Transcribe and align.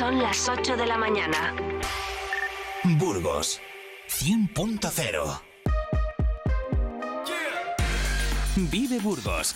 Son 0.00 0.18
las 0.18 0.48
8 0.48 0.78
de 0.78 0.86
la 0.86 0.96
mañana. 0.96 1.54
Burgos 2.96 3.60
100.0 4.08 5.42
Vive 8.56 8.98
Burgos 8.98 9.54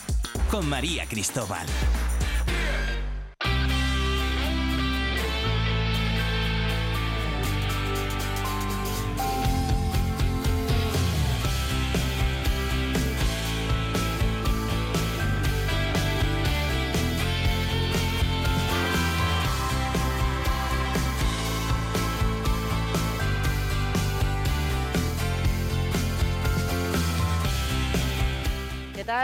con 0.50 0.68
María 0.68 1.07
Cristóbal. 1.07 1.66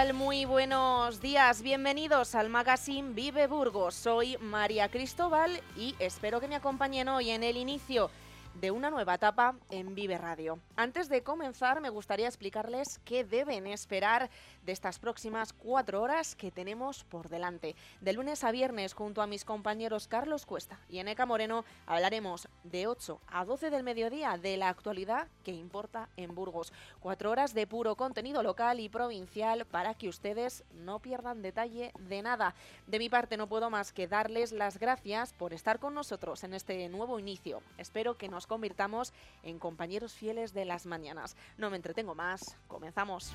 Muy 0.01 0.47
buenos 0.47 1.21
días. 1.21 1.61
Bienvenidos 1.61 2.35
al 2.35 2.49
magazine 2.49 3.13
Vive 3.13 3.47
Burgos. 3.47 3.95
Soy 3.95 4.39
María 4.41 4.89
Cristóbal 4.89 5.61
y 5.77 5.95
espero 5.99 6.41
que 6.41 6.49
me 6.49 6.57
acompañen 6.57 7.07
hoy 7.09 7.29
en 7.29 7.43
el 7.43 7.59
inicio 7.59 8.11
de 8.55 8.71
una 8.71 8.91
nueva 8.91 9.15
etapa 9.15 9.55
en 9.71 9.95
Vive 9.95 10.19
Radio. 10.19 10.59
Antes 10.77 11.09
de 11.09 11.23
comenzar, 11.23 11.81
me 11.81 11.89
gustaría 11.89 12.27
explicarles 12.27 13.01
qué 13.05 13.25
deben 13.25 13.67
esperar 13.67 14.31
de 14.65 14.73
estas 14.73 14.99
próximas 14.99 15.53
cuatro 15.53 16.03
horas 16.03 16.35
que 16.35 16.51
tenemos 16.51 17.05
por 17.05 17.29
delante. 17.29 17.77
De 18.01 18.13
lunes 18.13 18.45
a 18.45 18.51
viernes, 18.51 18.95
junto 18.95 19.23
a 19.23 19.27
mis 19.27 19.45
compañeros 19.45 20.09
Carlos 20.09 20.47
Cuesta 20.47 20.79
y 20.89 20.99
Eneca 20.99 21.27
Moreno, 21.27 21.65
hablaremos 21.87 22.49
de 22.65 22.87
8 22.87 23.21
a 23.29 23.45
12 23.45 23.71
del 23.71 23.83
mediodía 23.83 24.37
de 24.37 24.57
la 24.57 24.69
actualidad 24.69 25.29
que 25.45 25.53
importa 25.53 26.09
en 26.17 26.35
Burgos. 26.35 26.73
Cuatro 27.01 27.31
horas 27.31 27.55
de 27.55 27.67
puro 27.67 27.97
contenido 27.97 28.43
local 28.43 28.81
y 28.81 28.89
provincial 28.89 29.65
para 29.65 29.95
que 29.95 30.09
ustedes 30.09 30.65
no 30.75 30.99
pierdan 31.01 31.43
detalle 31.43 31.93
de 31.99 32.23
nada. 32.23 32.55
De 32.87 32.99
mi 32.99 33.09
parte, 33.09 33.37
no 33.37 33.49
puedo 33.49 33.71
más 33.71 33.93
que 33.93 34.09
darles 34.09 34.53
las 34.53 34.79
gracias 34.79 35.33
por 35.33 35.53
estar 35.53 35.79
con 35.79 35.95
nosotros 35.95 36.45
en 36.45 36.55
este 36.55 36.89
nuevo 36.89 37.19
inicio. 37.19 37.63
Espero 37.79 38.17
que 38.17 38.29
nos 38.29 38.47
convirtamos 38.51 39.13
en 39.45 39.61
compañeros 39.61 40.13
fieles 40.13 40.53
de 40.53 40.65
las 40.65 40.85
mañanas. 40.85 41.37
No 41.57 41.71
me 41.71 41.77
entretengo 41.77 42.17
más, 42.17 42.57
comenzamos. 42.67 43.33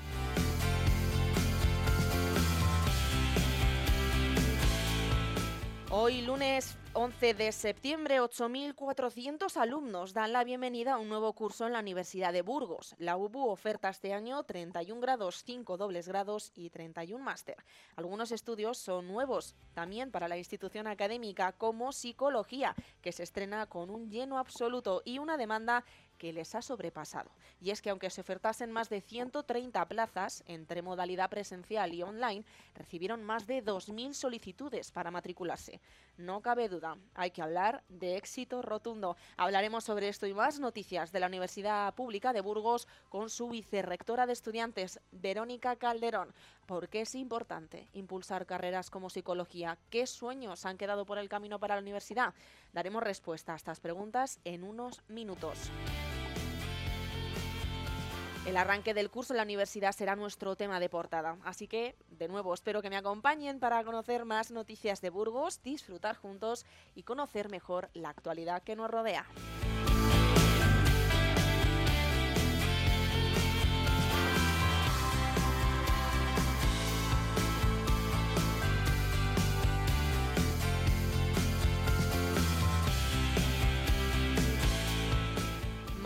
Hoy 5.98 6.20
lunes 6.20 6.76
11 6.92 7.32
de 7.32 7.52
septiembre, 7.52 8.20
8.400 8.20 9.56
alumnos 9.56 10.12
dan 10.12 10.34
la 10.34 10.44
bienvenida 10.44 10.92
a 10.92 10.98
un 10.98 11.08
nuevo 11.08 11.32
curso 11.32 11.66
en 11.66 11.72
la 11.72 11.80
Universidad 11.80 12.34
de 12.34 12.42
Burgos. 12.42 12.94
La 12.98 13.16
UBU 13.16 13.48
oferta 13.48 13.88
este 13.88 14.12
año 14.12 14.42
31 14.44 15.00
grados, 15.00 15.42
5 15.46 15.78
dobles 15.78 16.06
grados 16.06 16.52
y 16.54 16.68
31 16.68 17.24
máster. 17.24 17.56
Algunos 17.96 18.30
estudios 18.30 18.76
son 18.76 19.08
nuevos 19.08 19.56
también 19.72 20.10
para 20.10 20.28
la 20.28 20.36
institución 20.36 20.86
académica 20.86 21.52
como 21.52 21.92
psicología, 21.92 22.74
que 23.00 23.12
se 23.12 23.22
estrena 23.22 23.64
con 23.64 23.88
un 23.88 24.10
lleno 24.10 24.38
absoluto 24.38 25.00
y 25.02 25.18
una 25.18 25.38
demanda 25.38 25.82
que 26.16 26.32
les 26.32 26.54
ha 26.54 26.62
sobrepasado. 26.62 27.30
Y 27.60 27.70
es 27.70 27.82
que 27.82 27.90
aunque 27.90 28.10
se 28.10 28.20
ofertasen 28.20 28.72
más 28.72 28.88
de 28.88 29.00
130 29.00 29.86
plazas 29.86 30.42
entre 30.46 30.82
modalidad 30.82 31.30
presencial 31.30 31.94
y 31.94 32.02
online, 32.02 32.44
recibieron 32.74 33.22
más 33.22 33.46
de 33.46 33.64
2.000 33.64 34.12
solicitudes 34.12 34.90
para 34.90 35.10
matricularse. 35.10 35.80
No 36.16 36.40
cabe 36.40 36.68
duda, 36.68 36.96
hay 37.14 37.30
que 37.30 37.42
hablar 37.42 37.84
de 37.88 38.16
éxito 38.16 38.62
rotundo. 38.62 39.16
Hablaremos 39.36 39.84
sobre 39.84 40.08
esto 40.08 40.26
y 40.26 40.32
más 40.32 40.58
noticias 40.58 41.12
de 41.12 41.20
la 41.20 41.26
Universidad 41.26 41.94
Pública 41.94 42.32
de 42.32 42.40
Burgos 42.40 42.88
con 43.10 43.28
su 43.28 43.48
vicerrectora 43.48 44.26
de 44.26 44.32
estudiantes, 44.32 45.00
Verónica 45.12 45.76
Calderón. 45.76 46.32
¿Por 46.66 46.88
qué 46.88 47.02
es 47.02 47.14
importante 47.14 47.88
impulsar 47.92 48.46
carreras 48.46 48.90
como 48.90 49.10
psicología? 49.10 49.78
¿Qué 49.90 50.06
sueños 50.06 50.64
han 50.64 50.78
quedado 50.78 51.04
por 51.04 51.18
el 51.18 51.28
camino 51.28 51.60
para 51.60 51.76
la 51.76 51.82
universidad? 51.82 52.34
Daremos 52.72 53.02
respuesta 53.02 53.52
a 53.52 53.56
estas 53.56 53.80
preguntas 53.80 54.40
en 54.44 54.64
unos 54.64 55.02
minutos. 55.08 55.70
El 58.46 58.56
arranque 58.56 58.94
del 58.94 59.10
curso 59.10 59.32
en 59.32 59.38
la 59.38 59.42
universidad 59.42 59.90
será 59.90 60.14
nuestro 60.14 60.54
tema 60.54 60.78
de 60.78 60.88
portada, 60.88 61.36
así 61.42 61.66
que 61.66 61.96
de 62.10 62.28
nuevo 62.28 62.54
espero 62.54 62.80
que 62.80 62.90
me 62.90 62.96
acompañen 62.96 63.58
para 63.58 63.82
conocer 63.82 64.24
más 64.24 64.52
noticias 64.52 65.00
de 65.00 65.10
Burgos, 65.10 65.60
disfrutar 65.64 66.14
juntos 66.14 66.64
y 66.94 67.02
conocer 67.02 67.50
mejor 67.50 67.90
la 67.92 68.10
actualidad 68.10 68.62
que 68.62 68.76
nos 68.76 68.88
rodea. 68.88 69.26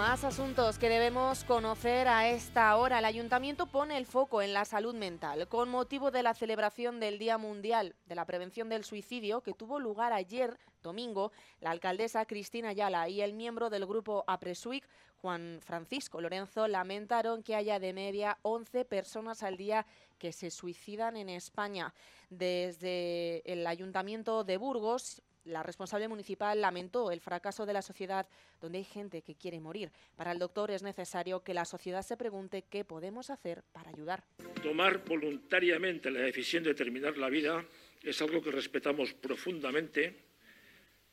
Más 0.00 0.24
asuntos 0.24 0.78
que 0.78 0.88
debemos 0.88 1.44
conocer 1.44 2.08
a 2.08 2.26
esta 2.26 2.74
hora. 2.76 3.00
El 3.00 3.04
ayuntamiento 3.04 3.66
pone 3.66 3.98
el 3.98 4.06
foco 4.06 4.40
en 4.40 4.54
la 4.54 4.64
salud 4.64 4.94
mental 4.94 5.46
con 5.46 5.68
motivo 5.68 6.10
de 6.10 6.22
la 6.22 6.32
celebración 6.32 7.00
del 7.00 7.18
Día 7.18 7.36
Mundial 7.36 7.94
de 8.06 8.14
la 8.14 8.24
Prevención 8.24 8.70
del 8.70 8.82
Suicidio 8.82 9.42
que 9.42 9.52
tuvo 9.52 9.78
lugar 9.78 10.14
ayer, 10.14 10.56
domingo. 10.82 11.32
La 11.60 11.70
alcaldesa 11.70 12.24
Cristina 12.24 12.70
Ayala 12.70 13.10
y 13.10 13.20
el 13.20 13.34
miembro 13.34 13.68
del 13.68 13.84
grupo 13.84 14.24
APRESUIC, 14.26 14.88
Juan 15.20 15.60
Francisco 15.62 16.22
Lorenzo, 16.22 16.66
lamentaron 16.66 17.42
que 17.42 17.54
haya 17.54 17.78
de 17.78 17.92
media 17.92 18.38
11 18.40 18.86
personas 18.86 19.42
al 19.42 19.58
día 19.58 19.84
que 20.18 20.32
se 20.32 20.50
suicidan 20.50 21.18
en 21.18 21.28
España. 21.28 21.92
Desde 22.30 23.42
el 23.44 23.66
ayuntamiento 23.66 24.44
de 24.44 24.56
Burgos 24.56 25.20
la 25.50 25.62
responsable 25.62 26.08
municipal 26.08 26.60
lamentó 26.60 27.10
el 27.10 27.20
fracaso 27.20 27.66
de 27.66 27.72
la 27.72 27.82
sociedad 27.82 28.26
donde 28.60 28.78
hay 28.78 28.84
gente 28.84 29.22
que 29.22 29.34
quiere 29.34 29.60
morir. 29.60 29.90
Para 30.16 30.32
el 30.32 30.38
doctor 30.38 30.70
es 30.70 30.82
necesario 30.82 31.42
que 31.42 31.54
la 31.54 31.64
sociedad 31.64 32.02
se 32.02 32.16
pregunte 32.16 32.64
qué 32.70 32.84
podemos 32.84 33.30
hacer 33.30 33.62
para 33.72 33.90
ayudar. 33.90 34.22
Tomar 34.62 35.04
voluntariamente 35.04 36.10
la 36.10 36.20
decisión 36.20 36.62
de 36.62 36.74
terminar 36.74 37.18
la 37.18 37.28
vida 37.28 37.64
es 38.02 38.20
algo 38.22 38.42
que 38.42 38.50
respetamos 38.50 39.12
profundamente, 39.12 40.14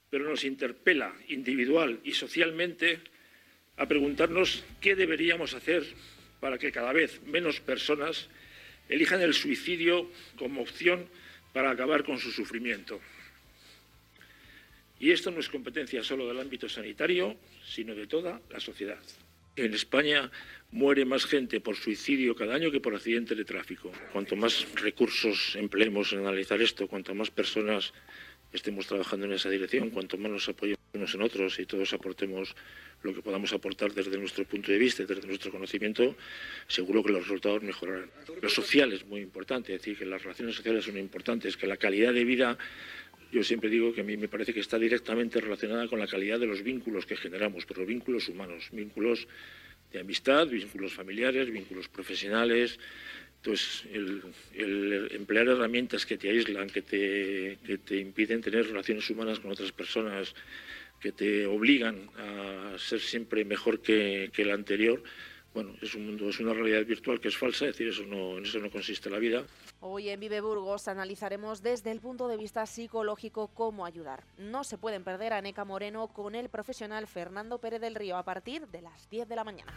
pero 0.09 0.29
nos 0.29 0.43
interpela 0.43 1.13
individual 1.27 1.99
y 2.03 2.13
socialmente 2.13 3.01
a 3.75 3.85
preguntarnos 3.85 4.63
qué 4.79 4.95
deberíamos 4.95 5.53
hacer 5.53 5.83
para 6.39 6.57
que 6.57 6.71
cada 6.71 6.93
vez 6.93 7.21
menos 7.23 7.59
personas 7.59 8.29
elijan 8.89 9.21
el 9.21 9.33
suicidio 9.33 10.09
como 10.37 10.61
opción 10.61 11.09
para 11.53 11.71
acabar 11.71 12.03
con 12.03 12.19
su 12.19 12.31
sufrimiento. 12.31 13.01
Y 14.99 15.11
esto 15.11 15.31
no 15.31 15.39
es 15.39 15.49
competencia 15.49 16.03
solo 16.03 16.27
del 16.27 16.39
ámbito 16.39 16.67
sanitario, 16.67 17.37
sino 17.65 17.93
de 17.93 18.07
toda 18.07 18.41
la 18.49 18.59
sociedad. 18.59 18.99
En 19.55 19.73
España 19.73 20.29
muere 20.71 21.05
más 21.05 21.25
gente 21.25 21.59
por 21.59 21.75
suicidio 21.75 22.35
cada 22.35 22.55
año 22.55 22.71
que 22.71 22.79
por 22.79 22.93
accidente 22.93 23.35
de 23.35 23.45
tráfico. 23.45 23.91
Cuanto 24.11 24.35
más 24.35 24.67
recursos 24.75 25.55
empleemos 25.55 26.13
en 26.13 26.19
analizar 26.19 26.61
esto, 26.61 26.87
cuanto 26.87 27.15
más 27.15 27.31
personas 27.31 27.93
estemos 28.53 28.87
trabajando 28.87 29.25
en 29.25 29.33
esa 29.33 29.49
dirección, 29.49 29.89
cuanto 29.89 30.17
más 30.17 30.31
nos 30.31 30.49
apoyemos 30.49 30.79
unos 30.93 31.13
en 31.13 31.21
otros 31.21 31.59
y 31.59 31.65
todos 31.65 31.93
aportemos 31.93 32.55
lo 33.03 33.13
que 33.13 33.21
podamos 33.21 33.53
aportar 33.53 33.93
desde 33.93 34.17
nuestro 34.17 34.45
punto 34.45 34.71
de 34.71 34.77
vista, 34.77 35.03
desde 35.05 35.27
nuestro 35.27 35.51
conocimiento, 35.51 36.15
seguro 36.67 37.03
que 37.03 37.11
los 37.11 37.23
resultados 37.23 37.61
mejorarán. 37.61 38.09
Lo 38.41 38.49
social 38.49 38.93
es 38.93 39.05
muy 39.05 39.21
importante, 39.21 39.73
es 39.73 39.81
decir, 39.81 39.97
que 39.97 40.05
las 40.05 40.23
relaciones 40.23 40.55
sociales 40.55 40.85
son 40.85 40.97
importantes, 40.97 41.57
que 41.57 41.67
la 41.67 41.77
calidad 41.77 42.13
de 42.13 42.23
vida 42.23 42.57
yo 43.31 43.43
siempre 43.43 43.69
digo 43.69 43.93
que 43.93 44.01
a 44.01 44.03
mí 44.03 44.17
me 44.17 44.27
parece 44.27 44.53
que 44.53 44.59
está 44.59 44.79
directamente 44.79 45.41
relacionada 45.41 45.87
con 45.87 45.99
la 45.99 46.07
calidad 46.07 46.39
de 46.39 46.47
los 46.47 46.63
vínculos 46.63 47.05
que 47.05 47.17
generamos, 47.17 47.65
pero 47.65 47.85
vínculos 47.85 48.29
humanos, 48.29 48.69
vínculos 48.71 49.27
de 49.91 49.99
amistad, 49.99 50.47
vínculos 50.47 50.93
familiares, 50.93 51.51
vínculos 51.51 51.87
profesionales. 51.87 52.79
Entonces, 53.37 53.83
el, 53.93 55.09
emplear 55.11 55.47
herramientas 55.47 56.05
que 56.05 56.17
te 56.17 56.29
aíslan, 56.29 56.69
que 56.69 56.81
te, 56.81 57.57
que 57.65 57.77
te 57.77 57.97
impiden 57.97 58.41
tener 58.41 58.65
relaciones 58.67 59.09
humanas 59.09 59.39
con 59.39 59.51
otras 59.51 59.71
personas, 59.71 60.33
que 60.99 61.11
te 61.11 61.45
obligan 61.45 62.09
a 62.17 62.75
ser 62.77 62.99
siempre 62.99 63.45
mejor 63.45 63.81
que, 63.81 64.31
que 64.33 64.41
el 64.41 64.51
anterior, 64.51 65.03
bueno, 65.53 65.75
es 65.81 65.93
un 65.95 66.05
mundo, 66.05 66.29
es 66.29 66.39
una 66.39 66.53
realidad 66.53 66.85
virtual 66.85 67.19
que 67.19 67.27
es 67.27 67.37
falsa, 67.37 67.65
es 67.65 67.73
decir, 67.73 67.87
eso 67.87 68.05
no, 68.05 68.37
en 68.37 68.45
eso 68.45 68.59
no 68.59 68.69
consiste 68.69 69.09
la 69.09 69.19
vida. 69.19 69.45
Hoy 69.79 70.09
en 70.09 70.19
Vive 70.19 70.41
Burgos 70.41 70.87
analizaremos 70.87 71.61
desde 71.61 71.91
el 71.91 72.01
punto 72.01 72.27
de 72.27 72.35
vista 72.35 72.65
psicológico 72.65 73.49
cómo 73.49 73.85
ayudar. 73.85 74.23
No 74.37 74.63
se 74.63 74.79
pueden 74.79 75.03
perder 75.03 75.33
a 75.33 75.41
Neca 75.41 75.65
Moreno 75.65 76.07
con 76.07 76.33
el 76.33 76.49
profesional 76.49 77.05
Fernando 77.05 77.59
Pérez 77.59 77.79
del 77.79 77.93
Río 77.93 78.17
a 78.17 78.23
partir 78.23 78.67
de 78.69 78.81
las 78.81 79.07
10 79.09 79.29
de 79.29 79.35
la 79.35 79.43
mañana. 79.43 79.73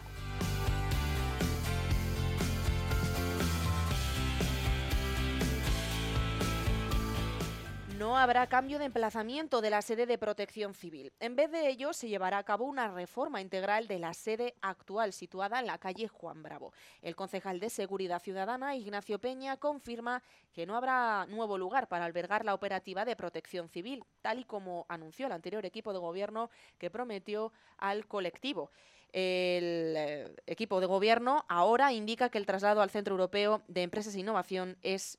No 8.00 8.16
habrá 8.16 8.46
cambio 8.46 8.78
de 8.78 8.86
emplazamiento 8.86 9.60
de 9.60 9.68
la 9.68 9.82
sede 9.82 10.06
de 10.06 10.16
protección 10.16 10.72
civil. 10.72 11.12
En 11.20 11.36
vez 11.36 11.50
de 11.50 11.68
ello, 11.68 11.92
se 11.92 12.08
llevará 12.08 12.38
a 12.38 12.44
cabo 12.44 12.64
una 12.64 12.88
reforma 12.88 13.42
integral 13.42 13.88
de 13.88 13.98
la 13.98 14.14
sede 14.14 14.54
actual 14.62 15.12
situada 15.12 15.60
en 15.60 15.66
la 15.66 15.76
calle 15.76 16.08
Juan 16.08 16.42
Bravo. 16.42 16.72
El 17.02 17.14
concejal 17.14 17.60
de 17.60 17.68
Seguridad 17.68 18.22
Ciudadana, 18.22 18.74
Ignacio 18.74 19.18
Peña, 19.18 19.58
confirma 19.58 20.22
que 20.54 20.64
no 20.64 20.78
habrá 20.78 21.26
nuevo 21.26 21.58
lugar 21.58 21.88
para 21.88 22.06
albergar 22.06 22.42
la 22.46 22.54
operativa 22.54 23.04
de 23.04 23.16
protección 23.16 23.68
civil, 23.68 24.02
tal 24.22 24.38
y 24.38 24.44
como 24.44 24.86
anunció 24.88 25.26
el 25.26 25.32
anterior 25.32 25.66
equipo 25.66 25.92
de 25.92 25.98
gobierno 25.98 26.48
que 26.78 26.88
prometió 26.88 27.52
al 27.76 28.06
colectivo. 28.06 28.70
El 29.12 29.94
eh, 29.96 30.34
equipo 30.46 30.80
de 30.80 30.86
gobierno 30.86 31.44
ahora 31.48 31.92
indica 31.92 32.28
que 32.28 32.38
el 32.38 32.46
traslado 32.46 32.80
al 32.80 32.90
Centro 32.90 33.14
Europeo 33.14 33.62
de 33.66 33.82
Empresas 33.82 34.14
e 34.14 34.20
Innovación 34.20 34.78
es 34.82 35.18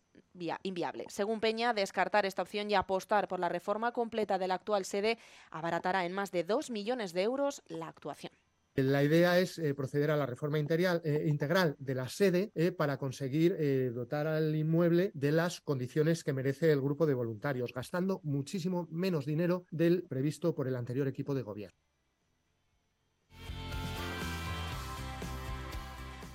inviable. 0.63 1.06
Según 1.10 1.39
Peña, 1.39 1.74
descartar 1.74 2.25
esta 2.25 2.42
opción 2.42 2.69
y 2.69 2.75
apostar 2.75 3.28
por 3.28 3.39
la 3.39 3.50
reforma 3.50 3.92
completa 3.92 4.38
de 4.38 4.48
la 4.48 4.56
actual 4.56 4.86
sede 4.86 5.18
abaratará 5.50 6.06
en 6.06 6.13
más 6.13 6.31
de 6.31 6.44
2 6.44 6.69
millones 6.69 7.13
de 7.13 7.24
euros 7.24 7.62
la 7.68 7.88
actuación. 7.88 8.31
La 8.75 9.04
idea 9.04 9.38
es 9.38 9.60
eh, 9.60 9.74
proceder 9.74 10.12
a 10.12 10.16
la 10.16 10.25
reforma 10.25 10.57
integral, 10.57 11.01
eh, 11.04 11.25
integral 11.28 11.75
de 11.78 11.94
la 11.94 12.07
sede 12.07 12.51
eh, 12.56 12.72
para 12.72 12.98
conseguir 12.98 13.57
dotar 13.94 14.28
al 14.28 14.56
inmueble 14.56 15.12
de 15.13 15.33
las 15.33 15.60
condiciones 15.60 16.24
que 16.24 16.31
merece 16.31 16.72
el 16.72 16.80
grupo 16.80 17.06
de 17.06 17.13
voluntarios, 17.13 17.74
gastando 17.74 18.22
muchísimo 18.24 18.88
menos 18.89 19.25
dinero 19.25 19.66
del 19.72 20.04
previsto 20.04 20.56
por 20.56 20.69
el 20.69 20.77
anterior 20.77 21.07
equipo 21.07 21.36
de 21.36 21.42
gobierno. 21.42 21.77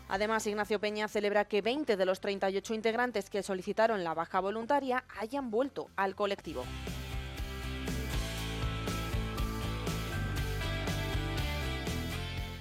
Además, 0.09 0.47
Ignacio 0.47 0.79
Peña 0.79 1.09
celebra 1.09 1.47
que 1.47 1.63
20 1.63 1.97
de 1.97 2.07
los 2.07 2.21
38 2.21 2.75
integrantes 2.75 3.29
que 3.29 3.43
solicitaron 3.43 4.05
la 4.05 4.15
baja 4.15 4.41
voluntaria 4.41 5.05
hayan 5.19 5.51
vuelto 5.51 5.89
al 5.97 6.15
colectivo. 6.15 6.65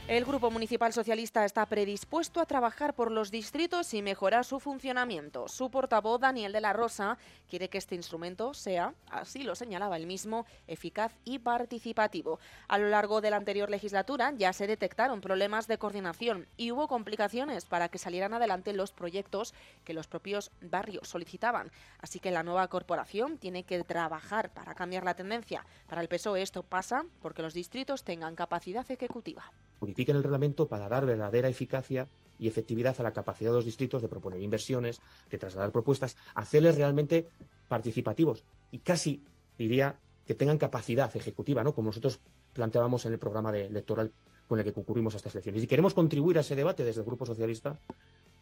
El 0.08 0.24
Grupo 0.24 0.52
Municipal 0.52 0.94
Socialista 0.94 1.46
está 1.46 1.66
predispuesto 1.66 2.40
a 2.40 2.46
trabajar 2.46 2.94
por 2.94 3.10
los 3.10 3.32
distritos 3.32 3.92
y 3.96 4.04
mejorar 4.04 4.46
su 4.46 4.60
funcionamiento. 4.60 5.48
Su 5.48 5.72
portavoz, 5.72 6.22
Daniel 6.22 6.52
de 6.52 6.62
la 6.62 6.74
Rosa, 6.74 7.18
quiere 7.50 7.70
que 7.70 7.80
este 7.80 7.96
instrumento 7.96 8.54
sea, 8.54 8.94
así 9.10 9.42
lo 9.42 9.56
señalaba 9.56 9.98
él 9.98 10.06
mismo, 10.06 10.46
eficaz 10.68 11.12
y 11.24 11.40
participativo. 11.40 12.40
A 12.68 12.78
lo 12.78 12.90
largo 12.90 13.20
de 13.20 13.32
la 13.32 13.38
anterior 13.38 13.72
legislatura 13.72 14.32
ya 14.38 14.54
se 14.54 14.68
detectaron 14.68 15.22
problemas 15.22 15.66
de 15.66 15.80
coordinación 15.80 16.46
y 16.56 16.70
hubo 16.70 16.88
complicaciones 16.88 17.66
para 17.66 17.90
que 17.90 17.98
salieran 17.98 18.36
adelante 18.36 18.74
los 18.74 18.92
proyectos 18.92 19.56
que 19.86 19.96
los 19.96 20.06
propios 20.06 20.52
barrios 20.62 21.08
solicitaban. 21.08 21.72
Así 22.00 22.20
que 22.20 22.30
la 22.30 22.44
nueva 22.44 22.68
corporación 22.68 23.40
tiene 23.40 23.64
que 23.64 23.84
trabajar 23.84 24.52
para 24.54 24.76
cambiar 24.76 25.04
la 25.04 25.16
tendencia. 25.16 25.66
Para 25.88 26.04
el 26.04 26.10
PSOE 26.10 26.44
esto 26.44 26.62
pasa 26.62 27.06
porque 27.24 27.42
los 27.42 27.56
distritos 27.56 28.04
tengan 28.04 28.36
capacidad 28.36 28.86
ejecutiva 28.92 29.52
modifiquen 29.80 30.16
el 30.16 30.24
reglamento 30.24 30.68
para 30.68 30.90
dar 30.90 31.06
verdadera 31.06 31.50
eficacia 31.50 32.08
y 32.38 32.48
efectividad 32.48 32.96
a 33.00 33.04
la 33.04 33.14
capacidad 33.14 33.52
de 33.52 33.58
los 33.58 33.66
distritos 33.66 34.02
de 34.02 34.08
proponer 34.08 34.42
inversiones, 34.42 35.00
de 35.30 35.38
trasladar 35.38 35.72
propuestas, 35.72 36.18
hacerles 36.34 36.76
realmente 36.76 37.28
participativos 37.68 38.44
y 38.72 38.80
casi 38.80 39.24
diría 39.58 39.98
que 40.26 40.36
tengan 40.36 40.58
capacidad 40.58 41.16
ejecutiva, 41.16 41.64
¿no? 41.64 41.74
Como 41.74 41.88
nosotros 41.88 42.20
planteábamos 42.54 43.06
en 43.06 43.14
el 43.14 43.20
programa 43.20 43.56
electoral 43.56 44.12
con 44.48 44.60
el 44.60 44.66
que 44.66 44.74
concurrimos 44.74 45.14
a 45.14 45.18
estas 45.18 45.34
elecciones. 45.36 45.64
Y 45.64 45.68
queremos 45.68 45.94
contribuir 45.94 46.38
a 46.38 46.42
ese 46.42 46.56
debate 46.56 46.84
desde 46.84 47.02
el 47.02 47.06
Grupo 47.06 47.26
Socialista 47.26 47.80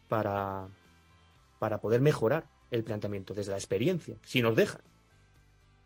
para, 0.08 0.68
para 1.58 1.80
poder 1.80 2.00
mejorar 2.00 2.46
el 2.70 2.84
planteamiento 2.84 3.34
desde 3.34 3.52
la 3.52 3.58
experiencia, 3.58 4.16
si 4.24 4.42
nos 4.42 4.56
dejan, 4.56 4.80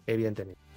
evidentemente. 0.06 0.67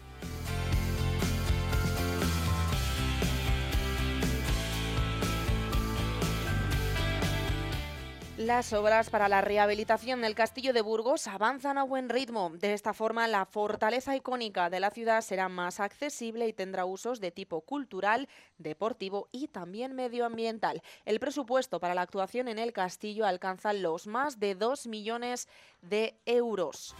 Las 8.45 8.73
obras 8.73 9.11
para 9.11 9.29
la 9.29 9.41
rehabilitación 9.41 10.21
del 10.21 10.33
castillo 10.33 10.73
de 10.73 10.81
Burgos 10.81 11.27
avanzan 11.27 11.77
a 11.77 11.83
buen 11.83 12.09
ritmo. 12.09 12.49
De 12.49 12.73
esta 12.73 12.91
forma, 12.91 13.27
la 13.27 13.45
fortaleza 13.45 14.15
icónica 14.15 14.71
de 14.71 14.79
la 14.79 14.89
ciudad 14.89 15.21
será 15.21 15.47
más 15.47 15.79
accesible 15.79 16.47
y 16.47 16.53
tendrá 16.53 16.85
usos 16.85 17.19
de 17.19 17.29
tipo 17.29 17.61
cultural, 17.61 18.27
deportivo 18.57 19.29
y 19.31 19.49
también 19.49 19.93
medioambiental. 19.93 20.81
El 21.05 21.19
presupuesto 21.19 21.79
para 21.79 21.93
la 21.93 22.01
actuación 22.01 22.47
en 22.47 22.57
el 22.57 22.73
castillo 22.73 23.27
alcanza 23.27 23.73
los 23.73 24.07
más 24.07 24.39
de 24.39 24.55
2 24.55 24.87
millones 24.87 25.47
de 25.83 26.19
euros. 26.25 26.95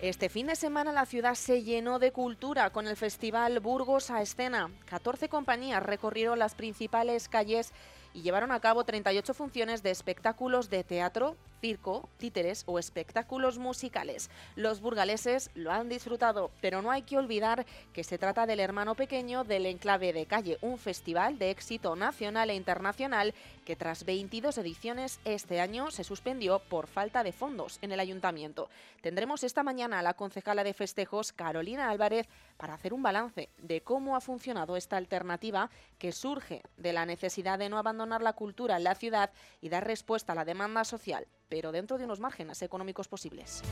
Este 0.00 0.28
fin 0.28 0.46
de 0.46 0.54
semana 0.54 0.92
la 0.92 1.06
ciudad 1.06 1.34
se 1.34 1.64
llenó 1.64 1.98
de 1.98 2.12
cultura 2.12 2.70
con 2.70 2.86
el 2.86 2.96
festival 2.96 3.58
Burgos 3.58 4.12
a 4.12 4.22
Escena. 4.22 4.70
14 4.88 5.28
compañías 5.28 5.82
recorrieron 5.82 6.38
las 6.38 6.54
principales 6.54 7.28
calles 7.28 7.72
y 8.14 8.22
llevaron 8.22 8.52
a 8.52 8.60
cabo 8.60 8.84
38 8.84 9.34
funciones 9.34 9.82
de 9.82 9.90
espectáculos 9.90 10.70
de 10.70 10.84
teatro, 10.84 11.36
circo, 11.60 12.08
títeres 12.18 12.64
o 12.66 12.78
espectáculos 12.78 13.58
musicales. 13.58 14.30
Los 14.56 14.80
burgaleses 14.80 15.50
lo 15.54 15.72
han 15.72 15.88
disfrutado, 15.88 16.50
pero 16.60 16.82
no 16.82 16.90
hay 16.90 17.02
que 17.02 17.18
olvidar 17.18 17.66
que 17.92 18.04
se 18.04 18.18
trata 18.18 18.46
del 18.46 18.60
hermano 18.60 18.94
pequeño 18.94 19.44
del 19.44 19.66
Enclave 19.66 20.12
de 20.12 20.26
Calle, 20.26 20.58
un 20.62 20.78
festival 20.78 21.38
de 21.38 21.50
éxito 21.50 21.96
nacional 21.96 22.50
e 22.50 22.54
internacional 22.54 23.34
que 23.64 23.76
tras 23.76 24.04
22 24.04 24.56
ediciones 24.58 25.20
este 25.24 25.60
año 25.60 25.90
se 25.90 26.04
suspendió 26.04 26.60
por 26.60 26.86
falta 26.86 27.22
de 27.22 27.32
fondos 27.32 27.78
en 27.82 27.92
el 27.92 28.00
ayuntamiento. 28.00 28.70
Tendremos 29.00 29.44
esta 29.44 29.62
mañana 29.62 29.98
a 29.98 30.02
la 30.02 30.14
concejala 30.14 30.64
de 30.64 30.74
festejos, 30.74 31.32
Carolina 31.32 31.90
Álvarez, 31.90 32.28
para 32.56 32.74
hacer 32.74 32.92
un 32.92 33.02
balance 33.02 33.50
de 33.58 33.82
cómo 33.82 34.16
ha 34.16 34.20
funcionado 34.20 34.76
esta 34.76 34.96
alternativa 34.96 35.70
que 35.98 36.12
surge 36.12 36.62
de 36.76 36.92
la 36.92 37.06
necesidad 37.06 37.58
de 37.58 37.68
no 37.68 37.78
abandonar 37.78 38.22
la 38.22 38.32
cultura 38.32 38.76
en 38.76 38.84
la 38.84 38.94
ciudad 38.94 39.30
y 39.60 39.68
dar 39.68 39.86
respuesta 39.86 40.32
a 40.32 40.36
la 40.36 40.44
demanda 40.44 40.84
social 40.84 41.26
pero 41.48 41.72
dentro 41.72 41.98
de 41.98 42.04
unos 42.04 42.20
márgenes 42.20 42.62
económicos 42.62 43.08
posibles. 43.08 43.62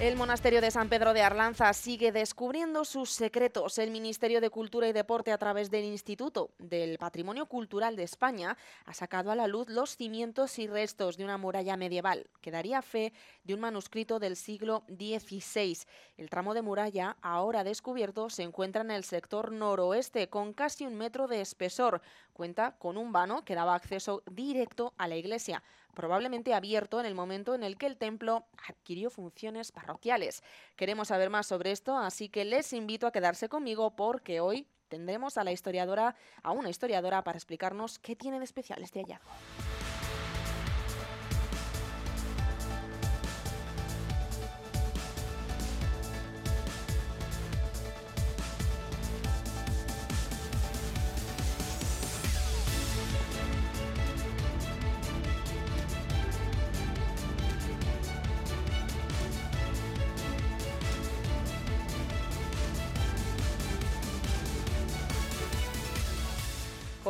El 0.00 0.14
monasterio 0.14 0.60
de 0.60 0.70
San 0.70 0.88
Pedro 0.88 1.12
de 1.12 1.22
Arlanza 1.22 1.72
sigue 1.72 2.12
descubriendo 2.12 2.84
sus 2.84 3.10
secretos. 3.10 3.78
El 3.78 3.90
Ministerio 3.90 4.40
de 4.40 4.48
Cultura 4.48 4.86
y 4.86 4.92
Deporte, 4.92 5.32
a 5.32 5.38
través 5.38 5.72
del 5.72 5.84
Instituto 5.86 6.50
del 6.60 6.98
Patrimonio 6.98 7.46
Cultural 7.46 7.96
de 7.96 8.04
España, 8.04 8.56
ha 8.84 8.94
sacado 8.94 9.32
a 9.32 9.34
la 9.34 9.48
luz 9.48 9.68
los 9.68 9.96
cimientos 9.96 10.60
y 10.60 10.68
restos 10.68 11.16
de 11.16 11.24
una 11.24 11.36
muralla 11.36 11.76
medieval 11.76 12.30
que 12.40 12.52
daría 12.52 12.80
fe 12.80 13.12
de 13.42 13.54
un 13.54 13.60
manuscrito 13.60 14.20
del 14.20 14.36
siglo 14.36 14.84
XVI. 14.86 15.78
El 16.16 16.30
tramo 16.30 16.54
de 16.54 16.62
muralla, 16.62 17.16
ahora 17.20 17.64
descubierto, 17.64 18.30
se 18.30 18.44
encuentra 18.44 18.82
en 18.82 18.92
el 18.92 19.02
sector 19.02 19.50
noroeste, 19.50 20.28
con 20.28 20.52
casi 20.52 20.86
un 20.86 20.94
metro 20.94 21.26
de 21.26 21.40
espesor. 21.40 22.02
Cuenta 22.38 22.76
con 22.78 22.96
un 22.96 23.10
vano 23.10 23.44
que 23.44 23.56
daba 23.56 23.74
acceso 23.74 24.22
directo 24.30 24.94
a 24.96 25.08
la 25.08 25.16
iglesia 25.16 25.60
probablemente 25.92 26.54
abierto 26.54 27.00
en 27.00 27.06
el 27.06 27.16
momento 27.16 27.56
en 27.56 27.64
el 27.64 27.76
que 27.76 27.86
el 27.86 27.96
templo 27.96 28.46
adquirió 28.68 29.10
funciones 29.10 29.72
parroquiales. 29.72 30.44
Queremos 30.76 31.08
saber 31.08 31.30
más 31.30 31.48
sobre 31.48 31.72
esto, 31.72 31.96
así 31.96 32.28
que 32.28 32.44
les 32.44 32.72
invito 32.72 33.08
a 33.08 33.10
quedarse 33.10 33.48
conmigo 33.48 33.96
porque 33.96 34.38
hoy 34.38 34.68
tendremos 34.86 35.36
a 35.36 35.42
la 35.42 35.50
historiadora, 35.50 36.14
a 36.44 36.52
una 36.52 36.70
historiadora 36.70 37.24
para 37.24 37.36
explicarnos 37.36 37.98
qué 37.98 38.14
tiene 38.14 38.38
de 38.38 38.44
especial 38.44 38.80
este 38.84 39.00
hallazgo. 39.00 39.28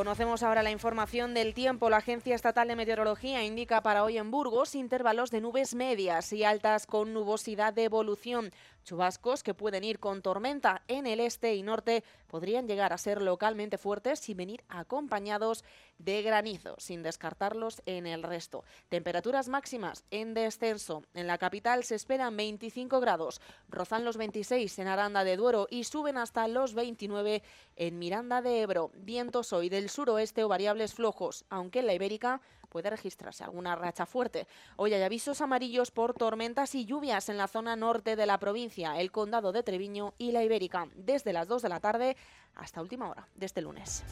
Conocemos 0.08 0.42
ahora 0.42 0.62
la 0.62 0.70
información 0.70 1.34
del 1.34 1.52
tiempo. 1.52 1.90
La 1.90 1.98
Agencia 1.98 2.34
Estatal 2.34 2.66
de 2.66 2.76
Meteorología 2.76 3.44
indica 3.44 3.82
para 3.82 4.04
hoy 4.04 4.16
en 4.16 4.30
Burgos 4.30 4.74
intervalos 4.74 5.30
de 5.30 5.42
nubes 5.42 5.74
medias 5.74 6.32
y 6.32 6.44
altas 6.44 6.86
con 6.86 7.12
nubosidad 7.12 7.74
de 7.74 7.84
evolución. 7.84 8.50
Chubascos 8.88 9.42
que 9.42 9.52
pueden 9.52 9.84
ir 9.84 9.98
con 9.98 10.22
tormenta 10.22 10.82
en 10.88 11.06
el 11.06 11.20
este 11.20 11.54
y 11.54 11.62
norte 11.62 12.04
podrían 12.26 12.66
llegar 12.66 12.94
a 12.94 12.98
ser 12.98 13.20
localmente 13.20 13.76
fuertes 13.76 14.26
y 14.30 14.34
venir 14.34 14.64
acompañados 14.70 15.62
de 15.98 16.22
granizo, 16.22 16.74
sin 16.78 17.02
descartarlos 17.02 17.82
en 17.84 18.06
el 18.06 18.22
resto. 18.22 18.64
Temperaturas 18.88 19.50
máximas 19.50 20.04
en 20.10 20.32
descenso. 20.32 21.02
En 21.12 21.26
la 21.26 21.36
capital 21.36 21.84
se 21.84 21.96
esperan 21.96 22.34
25 22.34 22.98
grados, 23.00 23.42
rozan 23.68 24.06
los 24.06 24.16
26 24.16 24.78
en 24.78 24.88
Aranda 24.88 25.22
de 25.22 25.36
Duero 25.36 25.66
y 25.68 25.84
suben 25.84 26.16
hasta 26.16 26.48
los 26.48 26.72
29 26.72 27.42
en 27.76 27.98
Miranda 27.98 28.40
de 28.40 28.62
Ebro. 28.62 28.90
Vientos 28.94 29.52
hoy 29.52 29.68
del 29.68 29.90
suroeste 29.90 30.44
o 30.44 30.48
variables 30.48 30.94
flojos, 30.94 31.44
aunque 31.50 31.80
en 31.80 31.88
la 31.88 31.94
Ibérica 31.94 32.40
puede 32.68 32.90
registrarse 32.90 33.44
alguna 33.44 33.74
racha 33.76 34.06
fuerte. 34.06 34.46
Hoy 34.76 34.94
hay 34.94 35.02
avisos 35.02 35.40
amarillos 35.40 35.90
por 35.90 36.14
tormentas 36.14 36.74
y 36.74 36.84
lluvias 36.84 37.28
en 37.28 37.36
la 37.36 37.48
zona 37.48 37.76
norte 37.76 38.16
de 38.16 38.26
la 38.26 38.38
provincia, 38.38 38.98
el 39.00 39.10
condado 39.10 39.52
de 39.52 39.62
Treviño 39.62 40.14
y 40.18 40.32
la 40.32 40.42
Ibérica, 40.42 40.88
desde 40.94 41.32
las 41.32 41.48
2 41.48 41.62
de 41.62 41.68
la 41.68 41.80
tarde 41.80 42.16
hasta 42.54 42.82
última 42.82 43.08
hora 43.08 43.28
de 43.34 43.46
este 43.46 43.62
lunes. 43.62 44.04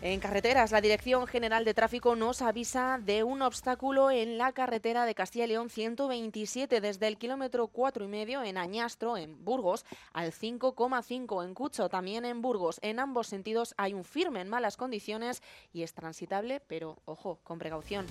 En 0.00 0.20
carreteras, 0.20 0.70
la 0.70 0.80
Dirección 0.80 1.26
General 1.26 1.64
de 1.64 1.74
Tráfico 1.74 2.14
nos 2.14 2.40
avisa 2.40 3.00
de 3.02 3.24
un 3.24 3.42
obstáculo 3.42 4.12
en 4.12 4.38
la 4.38 4.52
carretera 4.52 5.04
de 5.04 5.14
Castilla 5.16 5.46
y 5.46 5.48
León 5.48 5.70
127 5.70 6.80
desde 6.80 7.08
el 7.08 7.18
kilómetro 7.18 7.66
4 7.66 8.04
y 8.04 8.08
medio 8.08 8.44
en 8.44 8.58
Añastro, 8.58 9.16
en 9.16 9.44
Burgos, 9.44 9.84
al 10.12 10.30
5,5 10.30 11.44
en 11.44 11.52
Cucho, 11.52 11.88
también 11.88 12.24
en 12.24 12.42
Burgos. 12.42 12.78
En 12.80 13.00
ambos 13.00 13.26
sentidos 13.26 13.74
hay 13.76 13.92
un 13.92 14.04
firme 14.04 14.40
en 14.40 14.48
malas 14.48 14.76
condiciones 14.76 15.42
y 15.72 15.82
es 15.82 15.94
transitable, 15.94 16.60
pero 16.60 16.98
ojo, 17.04 17.40
con 17.42 17.58
precaución. 17.58 18.06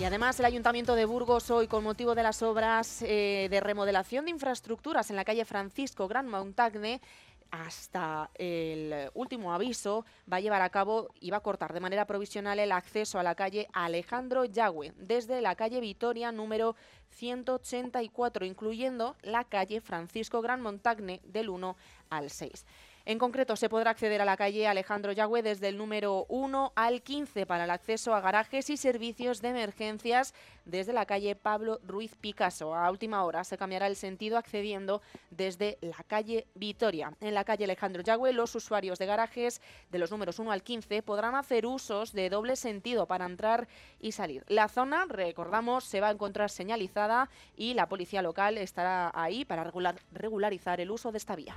Y 0.00 0.04
además 0.04 0.40
el 0.40 0.46
Ayuntamiento 0.46 0.94
de 0.94 1.04
Burgos 1.04 1.50
hoy, 1.50 1.66
con 1.66 1.84
motivo 1.84 2.14
de 2.14 2.22
las 2.22 2.42
obras 2.42 3.02
eh, 3.02 3.48
de 3.50 3.60
remodelación 3.60 4.24
de 4.24 4.30
infraestructuras 4.30 5.10
en 5.10 5.16
la 5.16 5.26
calle 5.26 5.44
Francisco 5.44 6.08
Gran 6.08 6.26
Montagne, 6.26 7.02
hasta 7.50 8.30
el 8.34 9.10
último 9.14 9.52
aviso 9.52 10.04
va 10.30 10.38
a 10.38 10.40
llevar 10.40 10.62
a 10.62 10.70
cabo 10.70 11.08
y 11.20 11.30
va 11.30 11.38
a 11.38 11.42
cortar 11.42 11.72
de 11.72 11.80
manera 11.80 12.06
provisional 12.06 12.58
el 12.58 12.72
acceso 12.72 13.18
a 13.18 13.22
la 13.22 13.34
calle 13.34 13.68
Alejandro 13.72 14.44
Yagüe 14.44 14.92
desde 14.96 15.40
la 15.40 15.54
calle 15.54 15.80
Vitoria 15.80 16.32
número 16.32 16.76
184, 17.10 18.44
incluyendo 18.44 19.16
la 19.22 19.44
calle 19.44 19.80
Francisco 19.80 20.40
Gran 20.40 20.60
Montagne 20.60 21.20
del 21.24 21.50
1 21.50 21.76
al 22.10 22.30
6. 22.30 22.64
En 23.06 23.18
concreto, 23.18 23.56
se 23.56 23.68
podrá 23.68 23.90
acceder 23.90 24.20
a 24.20 24.24
la 24.24 24.36
calle 24.36 24.68
Alejandro 24.68 25.12
Yagüe 25.12 25.42
desde 25.42 25.68
el 25.68 25.78
número 25.78 26.26
1 26.28 26.72
al 26.76 27.02
15 27.02 27.46
para 27.46 27.64
el 27.64 27.70
acceso 27.70 28.14
a 28.14 28.20
garajes 28.20 28.68
y 28.68 28.76
servicios 28.76 29.40
de 29.40 29.48
emergencias 29.48 30.34
desde 30.66 30.92
la 30.92 31.06
calle 31.06 31.34
Pablo 31.34 31.80
Ruiz 31.82 32.14
Picasso. 32.16 32.74
A 32.74 32.90
última 32.90 33.24
hora 33.24 33.42
se 33.42 33.56
cambiará 33.56 33.86
el 33.86 33.96
sentido 33.96 34.36
accediendo 34.36 35.00
desde 35.30 35.78
la 35.80 36.04
calle 36.06 36.46
Vitoria. 36.54 37.14
En 37.20 37.34
la 37.34 37.44
calle 37.44 37.64
Alejandro 37.64 38.02
Yagüe, 38.02 38.32
los 38.32 38.54
usuarios 38.54 38.98
de 38.98 39.06
garajes 39.06 39.62
de 39.90 39.98
los 39.98 40.10
números 40.10 40.38
1 40.38 40.52
al 40.52 40.62
15 40.62 41.02
podrán 41.02 41.34
hacer 41.34 41.66
usos 41.66 42.12
de 42.12 42.28
doble 42.28 42.54
sentido 42.54 43.06
para 43.06 43.24
entrar 43.24 43.66
y 43.98 44.12
salir. 44.12 44.44
La 44.46 44.68
zona, 44.68 45.06
recordamos, 45.08 45.84
se 45.84 46.00
va 46.00 46.08
a 46.08 46.12
encontrar 46.12 46.50
señalizada 46.50 47.30
y 47.56 47.74
la 47.74 47.88
policía 47.88 48.20
local 48.20 48.58
estará 48.58 49.10
ahí 49.14 49.44
para 49.44 49.72
regularizar 50.12 50.80
el 50.80 50.90
uso 50.90 51.12
de 51.12 51.18
esta 51.18 51.34
vía. 51.34 51.56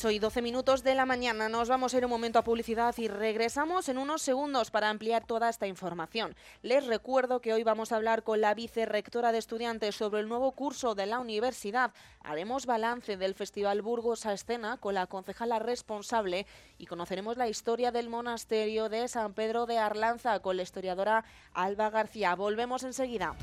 8 0.00 0.12
y 0.12 0.18
12 0.18 0.40
minutos 0.40 0.82
de 0.82 0.94
la 0.94 1.04
mañana. 1.04 1.50
Nos 1.50 1.68
vamos 1.68 1.92
a 1.92 1.98
ir 1.98 2.06
un 2.06 2.10
momento 2.10 2.38
a 2.38 2.44
publicidad 2.44 2.94
y 2.96 3.08
regresamos 3.08 3.86
en 3.90 3.98
unos 3.98 4.22
segundos 4.22 4.70
para 4.70 4.88
ampliar 4.88 5.26
toda 5.26 5.50
esta 5.50 5.66
información. 5.66 6.34
Les 6.62 6.86
recuerdo 6.86 7.42
que 7.42 7.52
hoy 7.52 7.64
vamos 7.64 7.92
a 7.92 7.96
hablar 7.96 8.22
con 8.22 8.40
la 8.40 8.54
vicerrectora 8.54 9.30
de 9.30 9.36
estudiantes 9.36 9.94
sobre 9.96 10.20
el 10.20 10.28
nuevo 10.28 10.52
curso 10.52 10.94
de 10.94 11.04
la 11.04 11.18
universidad. 11.18 11.92
Haremos 12.22 12.64
balance 12.64 13.18
del 13.18 13.34
Festival 13.34 13.82
Burgos 13.82 14.24
a 14.24 14.32
Escena 14.32 14.78
con 14.78 14.94
la 14.94 15.06
concejala 15.06 15.58
responsable 15.58 16.46
y 16.78 16.86
conoceremos 16.86 17.36
la 17.36 17.48
historia 17.48 17.92
del 17.92 18.08
monasterio 18.08 18.88
de 18.88 19.06
San 19.06 19.34
Pedro 19.34 19.66
de 19.66 19.76
Arlanza 19.76 20.40
con 20.40 20.56
la 20.56 20.62
historiadora 20.62 21.26
Alba 21.52 21.90
García. 21.90 22.34
Volvemos 22.36 22.84
enseguida. 22.84 23.36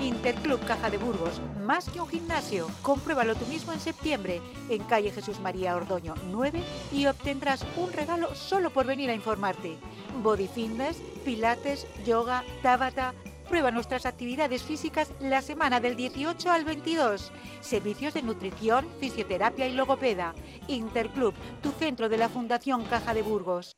Interclub 0.00 0.64
Caja 0.64 0.90
de 0.90 0.98
Burgos, 0.98 1.40
más 1.62 1.88
que 1.88 2.00
un 2.00 2.08
gimnasio. 2.08 2.68
Compruébalo 2.82 3.34
tú 3.34 3.46
mismo 3.46 3.72
en 3.72 3.80
septiembre 3.80 4.40
en 4.68 4.82
calle 4.84 5.10
Jesús 5.10 5.40
María 5.40 5.76
Ordoño 5.76 6.14
9 6.30 6.62
y 6.92 7.06
obtendrás 7.06 7.64
un 7.76 7.92
regalo 7.92 8.34
solo 8.34 8.70
por 8.70 8.86
venir 8.86 9.10
a 9.10 9.14
informarte. 9.14 9.76
Body 10.22 10.48
fitness, 10.48 10.98
pilates, 11.24 11.86
yoga, 12.04 12.44
tabata. 12.62 13.14
Prueba 13.48 13.70
nuestras 13.70 14.06
actividades 14.06 14.62
físicas 14.62 15.12
la 15.20 15.42
semana 15.42 15.78
del 15.78 15.96
18 15.96 16.50
al 16.50 16.64
22. 16.64 17.30
Servicios 17.60 18.14
de 18.14 18.22
nutrición, 18.22 18.86
fisioterapia 19.00 19.68
y 19.68 19.74
logopeda. 19.74 20.34
Interclub, 20.66 21.34
tu 21.62 21.70
centro 21.72 22.08
de 22.08 22.18
la 22.18 22.28
Fundación 22.28 22.84
Caja 22.84 23.12
de 23.12 23.22
Burgos. 23.22 23.76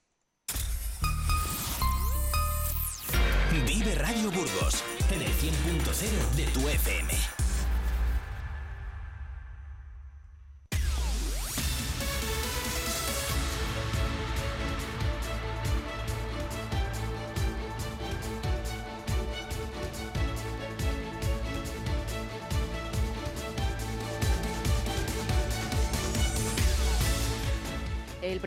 Vive 3.64 3.94
Radio 3.94 4.30
Burgos 4.30 4.82
en 5.10 5.22
el 5.22 5.28
100.0 5.28 6.36
de 6.36 6.44
tu 6.46 6.68
FM. 6.68 7.36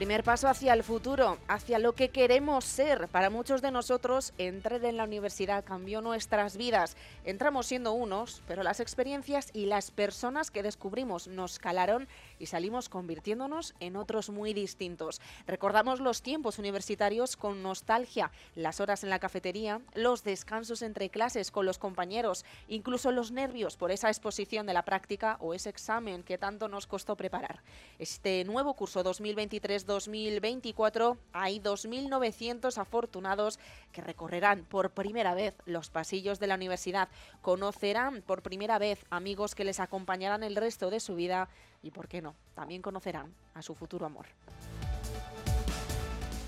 Primer 0.10 0.24
paso 0.24 0.48
hacia 0.48 0.74
el 0.74 0.84
futuro, 0.84 1.38
hacia 1.48 1.78
lo 1.78 1.94
que 1.94 2.10
queremos 2.10 2.66
ser. 2.66 3.10
Para 3.10 3.30
muchos 3.30 3.62
de 3.62 3.70
nosotros, 3.70 4.34
entrar 4.40 4.84
en 4.84 4.98
la 4.98 5.04
universidad 5.04 5.64
cambió 5.64 6.02
nuestras 6.02 6.58
vidas. 6.58 6.98
Entramos 7.26 7.68
siendo 7.68 7.94
unos, 7.94 8.42
pero 8.48 8.64
las 8.64 8.80
experiencias 8.80 9.52
y 9.54 9.68
las 9.68 9.92
personas 9.92 10.50
que 10.50 10.64
descubrimos 10.64 11.28
nos 11.28 11.60
calaron 11.60 12.08
y 12.40 12.48
salimos 12.48 12.90
convirtiéndonos 12.90 13.76
en 13.80 13.98
otros 13.98 14.32
muy 14.32 14.56
distintos. 14.56 15.22
Recordamos 15.46 16.00
los 16.00 16.24
tiempos 16.24 16.58
universitarios 16.58 17.38
con 17.38 17.62
nostalgia, 17.62 18.32
las 18.56 18.80
horas 18.80 19.04
en 19.04 19.12
la 19.12 19.20
cafetería, 19.20 19.80
los 19.94 20.24
descansos 20.24 20.82
entre 20.82 21.12
clases 21.12 21.52
con 21.52 21.68
los 21.68 21.78
compañeros, 21.78 22.46
incluso 22.68 23.12
los 23.12 23.32
nervios 23.32 23.78
por 23.78 23.92
esa 23.92 24.08
exposición 24.08 24.66
de 24.66 24.74
la 24.74 24.86
práctica 24.86 25.38
o 25.40 25.54
ese 25.54 25.70
examen 25.70 26.24
que 26.24 26.40
tanto 26.40 26.68
nos 26.68 26.88
costó 26.88 27.16
preparar. 27.16 27.62
Este 28.00 28.44
nuevo 28.44 28.74
curso 28.74 29.04
2023 29.04 29.86
2024 30.06 31.18
hay 31.34 31.60
2.900 31.60 32.78
afortunados 32.78 33.60
que 33.92 34.02
recorrerán 34.02 34.64
por 34.64 34.92
primera 34.92 35.34
vez 35.34 35.56
los 35.66 35.90
pasillos 35.90 36.40
de 36.40 36.48
la 36.48 36.56
universidad, 36.56 37.10
conocerán 37.42 38.22
por 38.22 38.42
primera 38.42 38.80
vez 38.80 39.06
amigos 39.10 39.56
que 39.56 39.66
les 39.66 39.80
acompañarán 39.80 40.44
el 40.44 40.56
resto 40.56 40.90
de 40.90 41.00
su 41.00 41.16
vida 41.16 41.50
y, 41.84 41.92
¿por 41.92 42.08
qué 42.08 42.22
no?, 42.22 42.36
también 42.56 42.82
conocerán 42.82 43.34
a 43.54 43.62
su 43.62 43.76
futuro 43.76 44.06
amor. 44.06 44.26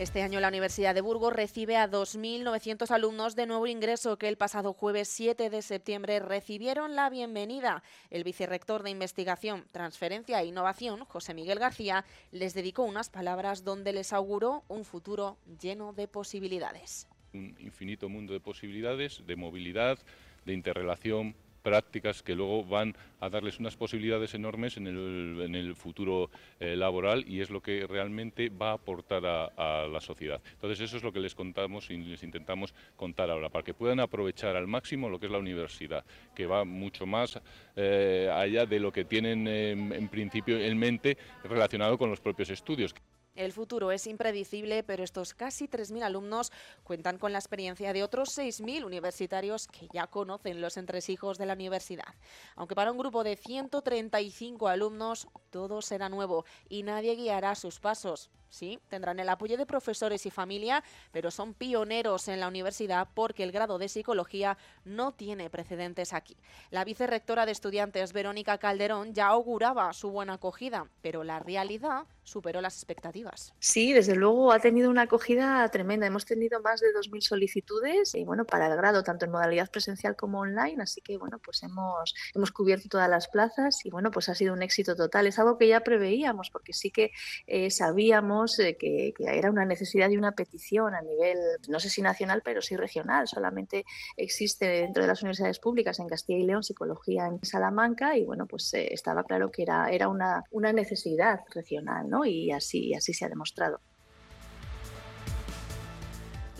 Este 0.02 0.24
año 0.24 0.40
la 0.40 0.48
Universidad 0.48 0.96
de 0.96 1.02
Burgos 1.02 1.32
recibe 1.32 1.78
a 1.78 1.88
2.900 1.88 2.90
alumnos 2.90 3.36
de 3.36 3.46
nuevo 3.46 3.68
ingreso 3.68 4.18
que 4.18 4.30
el 4.30 4.36
pasado 4.36 4.74
jueves 4.74 5.08
7 5.10 5.52
de 5.52 5.62
septiembre 5.62 6.20
recibieron 6.20 6.96
la 6.96 7.08
bienvenida. 7.12 7.84
El 8.10 8.24
vicerrector 8.24 8.82
de 8.82 8.90
Investigación, 8.90 9.64
Transferencia 9.72 10.42
e 10.42 10.48
Innovación, 10.48 11.06
José 11.06 11.36
Miguel 11.36 11.60
García, 11.60 12.04
les 12.32 12.56
dedicó 12.56 12.82
unas 12.82 13.12
palabras 13.12 13.64
donde 13.64 13.94
les 13.94 14.12
auguró 14.12 14.64
un 14.70 14.86
futuro 14.86 15.38
lleno 15.62 15.94
de 15.94 16.08
posibilidades. 16.08 17.08
Un 17.32 17.56
infinito 17.60 18.10
mundo 18.10 18.34
de 18.34 18.40
posibilidades, 18.40 19.22
de 19.28 19.36
movilidad, 19.36 20.00
de 20.46 20.54
interrelación 20.54 21.36
prácticas 21.62 22.24
que 22.24 22.36
luego 22.36 22.64
van 22.64 22.96
a 23.20 23.30
darles 23.30 23.60
unas 23.60 23.76
posibilidades 23.76 24.34
enormes 24.34 24.78
en 24.78 24.88
el, 24.88 25.42
en 25.42 25.56
el 25.56 25.76
futuro 25.76 26.30
eh, 26.60 26.76
laboral 26.76 27.24
y 27.28 27.42
es 27.42 27.50
lo 27.50 27.62
que 27.62 27.86
realmente 27.88 28.50
va 28.50 28.72
a 28.72 28.74
aportar 28.74 29.26
a, 29.26 29.88
la 29.88 30.02
sociedad. 30.02 30.42
Entonces 30.54 30.80
eso 30.82 30.98
es 30.98 31.04
lo 31.04 31.12
que 31.12 31.20
les 31.20 31.36
contamos 31.36 31.90
y 31.90 31.98
les 31.98 32.24
intentamos 32.24 32.74
contar 32.96 33.30
ahora, 33.30 33.50
para 33.50 33.64
que 33.64 33.74
puedan 33.74 34.00
aprovechar 34.00 34.56
al 34.56 34.68
máximo 34.68 35.10
lo 35.10 35.20
que 35.20 35.28
es 35.28 35.32
la 35.32 35.38
universidad, 35.38 36.04
que 36.36 36.46
va 36.46 36.66
mucho 36.66 37.06
más 37.06 37.40
eh, 37.76 38.30
allá 38.34 38.66
de 38.66 38.80
lo 38.80 38.92
que 38.92 39.06
tienen 39.06 39.48
en 39.48 40.08
principio 40.10 40.60
en 40.60 40.78
mente 40.78 41.18
relacionado 41.44 41.98
con 41.98 42.10
los 42.10 42.20
propios 42.20 42.50
estudios. 42.50 42.94
El 43.36 43.54
futuro 43.54 43.92
es 43.94 44.08
impredecible, 44.08 44.84
pero 44.84 45.06
estos 45.06 45.34
casi 45.34 45.68
3.000 45.68 46.04
alumnos 46.04 46.52
cuentan 46.84 47.18
con 47.18 47.32
la 47.32 47.40
experiencia 47.40 47.94
de 47.94 48.04
otros 48.04 48.38
6.000 48.38 48.84
universitarios 48.84 49.68
que 49.68 49.88
ya 49.94 50.08
conocen 50.08 50.60
los 50.60 50.76
entresijos 50.76 51.38
de 51.38 51.46
la 51.46 51.54
universidad. 51.54 52.14
Aunque 52.56 52.76
para 52.76 52.92
un 52.92 52.98
grupo 52.98 53.24
de 53.24 53.38
135 53.38 54.68
alumnos 54.68 55.30
todo 55.50 55.82
será 55.82 56.10
nuevo 56.10 56.44
y 56.68 56.84
nadie 56.84 57.16
guiará 57.16 57.56
sus 57.56 57.80
pasos. 57.80 58.30
Sí, 58.52 58.80
tendrán 58.90 59.18
el 59.22 59.30
apoyo 59.30 59.56
de 59.56 59.66
profesores 59.66 60.26
y 60.26 60.30
familia, 60.30 60.84
pero 61.14 61.32
son 61.32 61.54
pioneros 61.54 62.28
en 62.28 62.42
la 62.42 62.50
universidad 62.50 63.08
porque 63.14 63.44
el 63.44 63.54
grado 63.54 63.78
de 63.78 63.88
psicología 63.88 64.58
no 64.84 65.14
tiene 65.14 65.50
precedentes 65.50 66.12
aquí. 66.12 66.36
La 66.70 66.84
vicerrectora 66.84 67.46
de 67.46 67.54
estudiantes, 67.54 68.12
Verónica 68.12 68.58
Calderón, 68.58 69.14
ya 69.14 69.28
auguraba 69.28 69.94
su 69.94 70.10
buena 70.10 70.34
acogida, 70.34 70.90
pero 71.02 71.24
la 71.24 71.40
realidad 71.40 72.08
superó 72.24 72.62
las 72.62 72.76
expectativas. 72.76 73.54
Sí, 73.60 73.94
desde 73.94 74.16
luego 74.16 74.52
ha 74.52 74.60
tenido 74.60 74.90
una 74.90 75.04
acogida 75.04 75.68
tremenda. 75.70 76.06
Hemos 76.06 76.26
tenido 76.26 76.62
más 76.62 76.80
de 76.80 76.88
2.000 76.88 77.22
solicitudes 77.22 78.16
y 78.16 78.24
bueno, 78.24 78.46
para 78.46 78.68
el 78.68 78.76
grado, 78.76 79.04
tanto 79.04 79.26
en 79.26 79.32
modalidad 79.32 79.70
presencial 79.70 80.16
como 80.16 80.40
online, 80.40 80.82
así 80.82 81.02
que 81.02 81.18
bueno, 81.18 81.40
pues 81.40 81.64
hemos, 81.64 82.14
hemos 82.34 82.52
cubierto 82.52 82.90
todas 82.90 83.10
las 83.10 83.28
plazas 83.28 83.86
y 83.86 83.90
bueno, 83.90 84.12
pues 84.12 84.30
ha 84.30 84.36
sido 84.36 84.54
un 84.54 84.62
éxito 84.62 84.96
total. 84.96 85.28
Es 85.28 85.40
algo 85.40 85.58
que 85.58 85.68
ya 85.68 85.82
preveíamos 85.82 86.50
porque 86.50 86.74
sí 86.74 86.92
que 86.92 87.12
eh, 87.48 87.72
sabíamos 87.72 88.60
eh, 88.60 88.78
que, 88.78 89.14
era 89.20 89.50
una 89.50 89.66
necesidad 89.66 90.10
y 90.10 90.18
una 90.18 90.34
petición 90.34 90.94
a 90.94 91.02
nivel, 91.02 91.38
no 91.70 91.80
sé 91.80 91.90
si 91.90 92.02
nacional, 92.02 92.42
pero 92.44 92.62
sí 92.62 92.76
regional. 92.76 93.28
Solamente 93.28 93.86
existe 94.16 94.68
dentro 94.68 95.04
de 95.04 95.08
las 95.08 95.22
universidades 95.22 95.60
públicas 95.60 96.00
en 96.00 96.08
Castilla 96.08 96.40
y 96.40 96.44
León 96.44 96.64
psicología 96.64 97.28
en 97.28 97.44
Salamanca 97.44 98.16
y 98.18 98.26
bueno, 98.26 98.46
pues 98.46 98.74
eh, 98.74 98.94
estaba 98.94 99.24
claro 99.24 99.52
que 99.52 99.64
era, 99.64 99.90
era 99.90 100.08
una, 100.08 100.44
una 100.52 100.72
necesidad 100.72 101.42
regional 101.54 102.11
y 102.26 102.52
así, 102.52 102.94
así 102.94 103.14
se 103.14 103.26
ha 103.26 103.30
demostrado. 103.30 103.80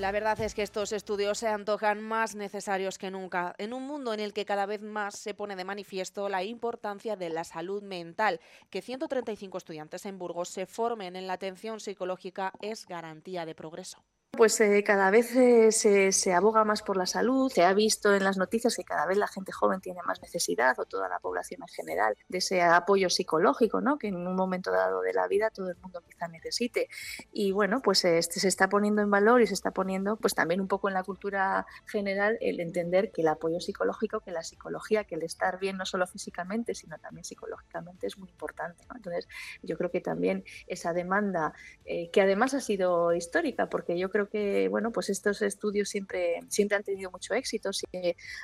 La 0.02 0.12
verdad 0.12 0.40
es 0.42 0.56
que 0.56 0.64
estos 0.64 0.94
estudios 0.94 1.38
se 1.38 1.48
antojan 1.48 2.02
más 2.02 2.34
necesarios 2.34 2.98
que 2.98 3.12
nunca, 3.12 3.54
en 3.60 3.72
un 3.72 3.86
mundo 3.86 4.16
en 4.16 4.20
el 4.20 4.34
que 4.34 4.46
cada 4.46 4.66
vez 4.66 4.82
más 4.82 5.16
se 5.16 5.36
pone 5.36 5.56
de 5.56 5.64
manifiesto 5.64 6.28
la 6.28 6.44
importancia 6.44 7.16
de 7.16 7.30
la 7.30 7.44
salud 7.44 7.84
mental. 7.84 8.40
Que 8.72 8.82
135 8.82 9.60
estudiantes 9.60 10.08
en 10.08 10.18
Burgos 10.18 10.50
se 10.50 10.66
formen 10.66 11.16
en 11.16 11.28
la 11.28 11.34
atención 11.34 11.80
psicológica 11.80 12.52
es 12.62 12.88
garantía 12.88 13.46
de 13.46 13.54
progreso. 13.54 14.04
Pues 14.38 14.62
eh, 14.62 14.82
cada 14.86 15.12
vez 15.12 15.36
eh, 15.36 15.74
se, 15.74 16.14
se, 16.14 16.34
aboga 16.34 16.64
más 16.64 16.84
por 16.84 16.96
la 16.96 17.06
salud. 17.06 17.52
Se 17.52 17.66
ha 17.66 17.74
visto 17.74 18.16
en 18.16 18.24
las 18.24 18.38
noticias 18.38 18.78
que 18.78 18.86
cada 18.86 19.06
vez 19.06 19.18
la 19.18 19.28
gente 19.28 19.52
joven 19.52 19.82
tiene 19.82 20.00
más 20.04 20.22
necesidad, 20.22 20.80
o 20.80 20.86
toda 20.86 21.10
la 21.10 21.20
población 21.20 21.62
en 21.64 21.68
general, 21.68 22.16
de 22.30 22.38
ese 22.38 22.62
apoyo 22.62 23.10
psicológico, 23.10 23.82
¿no? 23.82 23.98
que 23.98 24.08
en 24.08 24.16
un 24.16 24.34
momento 24.34 24.72
dado 24.72 25.02
de 25.02 25.14
la 25.14 25.28
vida 25.28 25.50
todo 25.50 25.70
el 25.70 25.76
mundo 25.82 26.02
quizá 26.08 26.30
necesite. 26.30 26.88
Y 27.34 27.52
bueno, 27.52 27.82
pues 27.82 28.06
este, 28.06 28.40
se 28.40 28.48
está 28.48 28.70
poniendo 28.70 29.02
en 29.02 29.12
valor 29.12 29.42
y 29.42 29.48
se 29.48 29.54
está 29.54 29.72
poniendo 29.72 30.16
pues 30.16 30.34
también 30.34 30.62
un 30.62 30.70
poco 30.70 30.88
en 30.88 30.94
la 30.94 31.04
cultura 31.04 31.66
general 31.86 32.38
el 32.40 32.62
entender 32.62 33.12
que 33.12 33.24
el 33.24 33.28
apoyo 33.28 33.60
psicológico, 33.60 34.22
que 34.22 34.32
la 34.32 34.44
psicología, 34.44 35.04
que 35.04 35.16
el 35.16 35.24
estar 35.24 35.60
bien 35.60 35.76
no 35.76 35.86
solo 35.86 36.08
físicamente, 36.08 36.74
sino 36.74 36.98
también 37.00 37.26
psicológicamente 37.26 38.08
es 38.08 38.18
muy 38.18 38.30
importante. 38.30 38.86
Entonces, 38.96 39.28
yo 39.62 39.78
creo 39.78 39.92
que 39.92 40.00
también 40.00 40.46
esa 40.68 40.94
demanda, 40.94 41.54
eh, 41.84 42.10
que 42.12 42.22
además 42.22 42.54
ha 42.54 42.62
sido 42.62 43.14
histórica, 43.14 43.70
porque 43.70 44.00
yo 44.00 44.10
creo 44.10 44.21
que 44.30 44.68
bueno, 44.70 44.92
pues 44.92 45.10
estos 45.10 45.42
estudios 45.42 45.90
siempre, 45.90 46.42
siempre 46.50 46.78
han 46.78 46.84
tenido 46.84 47.12
mucho 47.12 47.34
éxito. 47.34 47.74
Sí, 47.74 47.86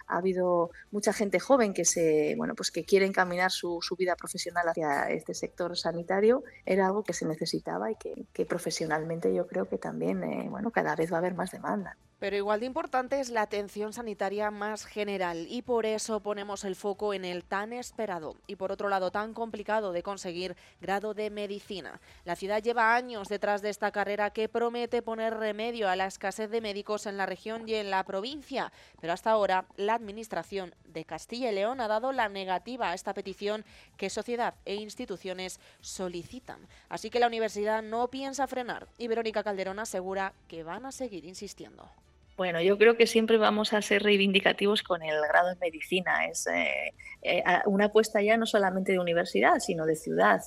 ha 0.08 0.18
habido 0.18 0.72
mucha 0.92 1.14
gente 1.14 1.40
joven 1.40 1.74
que 1.74 1.86
se, 1.86 2.36
bueno, 2.38 2.56
pues 2.56 2.72
que 2.72 2.84
quiere 2.86 3.06
encaminar 3.06 3.52
su, 3.52 3.80
su 3.82 3.96
vida 3.96 4.16
profesional 4.16 4.68
hacia 4.68 5.10
este 5.10 5.34
sector 5.34 5.78
sanitario. 5.78 6.44
Era 6.66 6.88
algo 6.88 7.04
que 7.04 7.14
se 7.14 7.26
necesitaba 7.26 7.92
y 7.92 7.96
que, 7.96 8.26
que 8.34 8.46
profesionalmente 8.46 9.34
yo 9.34 9.48
creo 9.48 9.68
que 9.68 9.78
también, 9.78 10.24
eh, 10.24 10.48
bueno, 10.50 10.72
cada 10.72 10.96
vez 10.96 11.12
va 11.12 11.18
a 11.18 11.20
haber 11.20 11.36
más 11.36 11.52
demanda. 11.52 11.98
Pero 12.20 12.36
igual 12.36 12.62
de 12.62 12.66
importante 12.66 13.20
es 13.20 13.30
la 13.30 13.44
atención 13.44 13.94
sanitaria 13.94 14.50
más 14.50 14.86
general 14.86 15.46
y 15.50 15.62
por 15.62 15.86
eso 15.86 16.20
ponemos 16.20 16.64
el 16.64 16.76
foco 16.76 17.14
en 17.14 17.24
el 17.24 17.44
tan 17.44 17.74
esperado 17.74 18.38
y 18.48 18.56
por 18.56 18.72
otro 18.72 18.90
lado 18.90 19.12
tan 19.12 19.36
complicado 19.36 19.92
de 19.92 20.02
conseguir 20.02 20.56
grado 20.82 21.14
de 21.14 21.30
medicina. 21.30 22.02
La 22.26 22.36
ciudad 22.36 22.64
lleva 22.64 22.96
años 22.96 23.28
detrás 23.28 23.62
de 23.62 23.70
esta 23.70 23.92
carrera 23.92 24.32
que 24.32 24.50
promete 24.50 25.04
poner 25.04 25.36
remedio 25.36 25.90
a 25.90 25.96
la 25.96 26.08
escasez 26.08 26.50
de 26.50 26.60
médicos 26.60 27.06
en 27.06 27.18
la 27.18 27.28
región 27.28 27.70
y 27.70 27.76
en 27.76 27.92
la 27.92 28.04
provincia, 28.04 28.72
pero 29.00 29.14
hasta 29.14 29.30
ahora 29.30 29.66
la 29.76 29.94
Administración 29.94 30.74
de 30.86 31.06
Castilla 31.06 31.52
y 31.52 31.56
León 31.56 31.82
ha 31.82 31.88
dado 31.88 32.12
la 32.14 32.30
negativa 32.30 32.90
a 32.90 32.94
esta 32.96 33.14
petición 33.14 33.64
que 33.96 34.10
sociedad 34.10 34.56
e 34.66 34.74
instituciones 34.74 35.60
solicitan. 35.82 36.68
Así 36.90 37.12
que 37.12 37.20
la 37.20 37.28
universidad 37.28 37.84
no 37.84 38.08
piensa 38.08 38.48
frenar 38.48 38.88
y 38.98 39.08
Verónica 39.08 39.44
Calderón 39.44 39.78
asegura 39.78 40.34
que 40.48 40.64
van 40.64 40.88
a 40.88 40.92
seguir 40.92 41.24
insistiendo. 41.24 41.88
Bueno, 42.38 42.62
yo 42.62 42.78
creo 42.78 42.98
que 42.98 43.08
siempre 43.08 43.40
vamos 43.40 43.74
a 43.74 43.82
ser 43.82 44.04
reivindicativos 44.04 44.84
con 44.84 45.02
el 45.02 45.20
grado 45.28 45.52
en 45.52 45.58
medicina. 45.58 46.28
Es 46.28 46.46
eh, 46.46 46.94
eh, 47.24 47.44
una 47.66 47.86
apuesta 47.86 48.22
ya 48.22 48.38
no 48.38 48.46
solamente 48.46 48.92
de 48.92 49.00
universidad, 49.00 49.58
sino 49.58 49.88
de 49.88 49.96
ciudad 49.96 50.42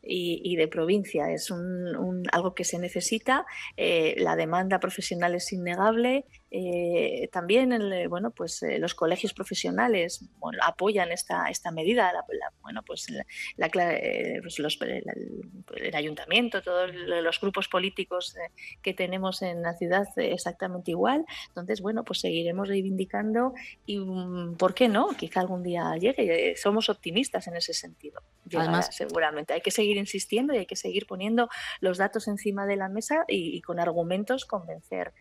y, 0.00 0.54
de 0.54 0.68
provincia. 0.68 1.32
Es 1.32 1.50
un, 1.50 2.22
algo 2.30 2.54
que 2.54 2.62
se 2.62 2.78
necesita. 2.78 3.44
Eh, 3.76 4.14
la 4.18 4.36
demanda 4.36 4.78
profesional 4.78 5.34
es 5.34 5.52
innegable 5.52 6.26
eh, 6.54 7.30
también 7.32 7.70
bueno, 8.10 8.30
pues, 8.30 8.62
eh, 8.62 8.78
los 8.78 8.94
colegios 8.94 9.32
profesionales 9.32 10.22
apoyan 10.62 11.10
esta, 11.10 11.46
esta 11.48 11.70
medida. 11.70 12.12
bueno, 12.60 12.82
pues, 12.82 13.08
la, 13.56 13.66
eh, 13.66 14.38
pues 14.42 14.58
el, 14.58 15.94
ayuntamiento, 15.94 16.60
todos 16.60 16.94
los 16.94 17.40
grupos 17.40 17.68
políticos 17.68 18.36
que 18.82 18.92
tenemos 18.92 19.40
en 19.40 19.62
la 19.62 19.72
ciudad 19.78 20.06
exactamente 20.16 20.90
igual. 20.90 21.24
Entonces, 21.48 21.80
bueno, 21.80 22.04
pues 22.04 22.20
seguiremos 22.20 22.68
reivindicando 22.68 23.54
y, 23.86 23.98
mm, 23.98 24.56
¿por 24.58 24.74
qué 24.74 24.88
no? 24.88 25.08
Quizá 25.16 25.40
algún 25.40 25.62
día 25.62 25.96
llegue. 25.98 26.54
Somos 26.56 26.90
optimistas 26.90 27.46
en 27.46 27.56
ese 27.56 27.72
sentido. 27.72 28.20
Además, 28.54 28.94
seguramente 28.94 29.54
hay 29.54 29.62
que 29.62 29.70
seguir 29.70 29.96
insistiendo 29.96 30.52
y 30.52 30.58
hay 30.58 30.66
que 30.66 30.76
seguir 30.76 31.06
poniendo 31.06 31.48
los 31.80 31.96
datos 31.96 32.28
encima 32.28 32.66
de 32.66 32.76
la 32.76 32.90
mesa 32.90 33.24
y, 33.26 33.56
y 33.56 33.62
con 33.62 33.80
argumentos 33.80 34.44
convencer 34.44 35.14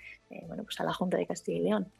bueno, 0.47 0.63
pues 0.63 0.79
a 0.79 0.83
la 0.83 0.93
Junta 0.93 1.17
de 1.17 1.25
Castilla 1.25 1.57
y 1.57 1.61
León. 1.61 1.91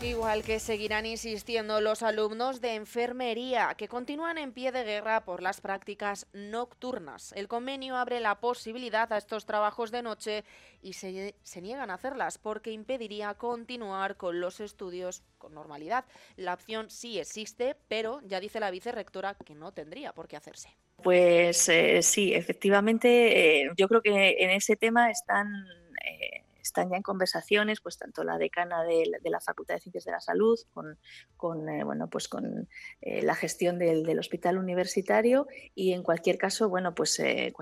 Igual 0.00 0.44
que 0.44 0.60
seguirán 0.60 1.06
insistiendo 1.06 1.80
los 1.80 2.04
alumnos 2.04 2.60
de 2.60 2.76
enfermería, 2.76 3.74
que 3.76 3.88
continúan 3.88 4.38
en 4.38 4.52
pie 4.52 4.70
de 4.70 4.84
guerra 4.84 5.24
por 5.24 5.42
las 5.42 5.60
prácticas 5.60 6.28
nocturnas. 6.32 7.32
El 7.32 7.48
convenio 7.48 7.96
abre 7.96 8.20
la 8.20 8.36
posibilidad 8.36 9.12
a 9.12 9.18
estos 9.18 9.44
trabajos 9.44 9.90
de 9.90 10.02
noche 10.02 10.44
y 10.82 10.92
se, 10.92 11.34
se, 11.42 11.60
niegan 11.60 11.90
a 11.90 11.94
hacerlas 11.94 12.38
porque 12.38 12.70
impediría 12.70 13.34
continuar 13.34 14.16
con 14.16 14.40
los 14.40 14.60
estudios 14.60 15.24
con 15.36 15.52
normalidad. 15.52 16.04
La 16.36 16.54
opción 16.54 16.90
sí 16.90 17.18
existe, 17.18 17.74
pero 17.88 18.20
ya 18.24 18.38
dice 18.38 18.60
la 18.60 18.70
vicerrectora 18.70 19.34
que 19.34 19.56
no 19.56 19.72
tendría 19.72 20.12
por 20.12 20.28
qué 20.28 20.36
hacerse. 20.36 20.68
Pues 21.02 21.68
eh, 21.68 22.02
sí, 22.02 22.34
efectivamente, 22.34 23.62
eh, 23.62 23.70
yo 23.76 23.88
creo 23.88 24.00
que 24.00 24.36
en 24.38 24.50
ese 24.50 24.76
tema 24.76 25.10
están... 25.10 25.66
Eh, 26.06 26.44
están 26.62 26.90
ya 26.90 26.96
en 26.96 27.02
conversaciones, 27.02 27.80
pues 27.80 27.98
tanto 27.98 28.24
la 28.24 28.38
decana 28.38 28.84
de, 28.84 29.04
la 29.22 29.40
Facultad 29.40 29.74
de 29.74 29.80
Ciencias 29.80 30.04
de 30.04 30.12
la 30.12 30.20
Salud 30.20 30.58
con, 30.72 30.98
con 31.36 31.68
eh, 31.68 31.84
bueno, 31.84 32.08
pues 32.08 32.28
con 32.28 32.68
eh, 33.00 33.22
la 33.22 33.34
gestión 33.34 33.78
del, 33.78 34.18
hospital 34.18 34.58
universitario 34.58 35.46
y 35.74 35.92
en 35.92 36.02
cualquier 36.02 36.38
caso, 36.38 36.68
bueno, 36.68 36.94
pues 36.94 37.18
eh, 37.20 37.52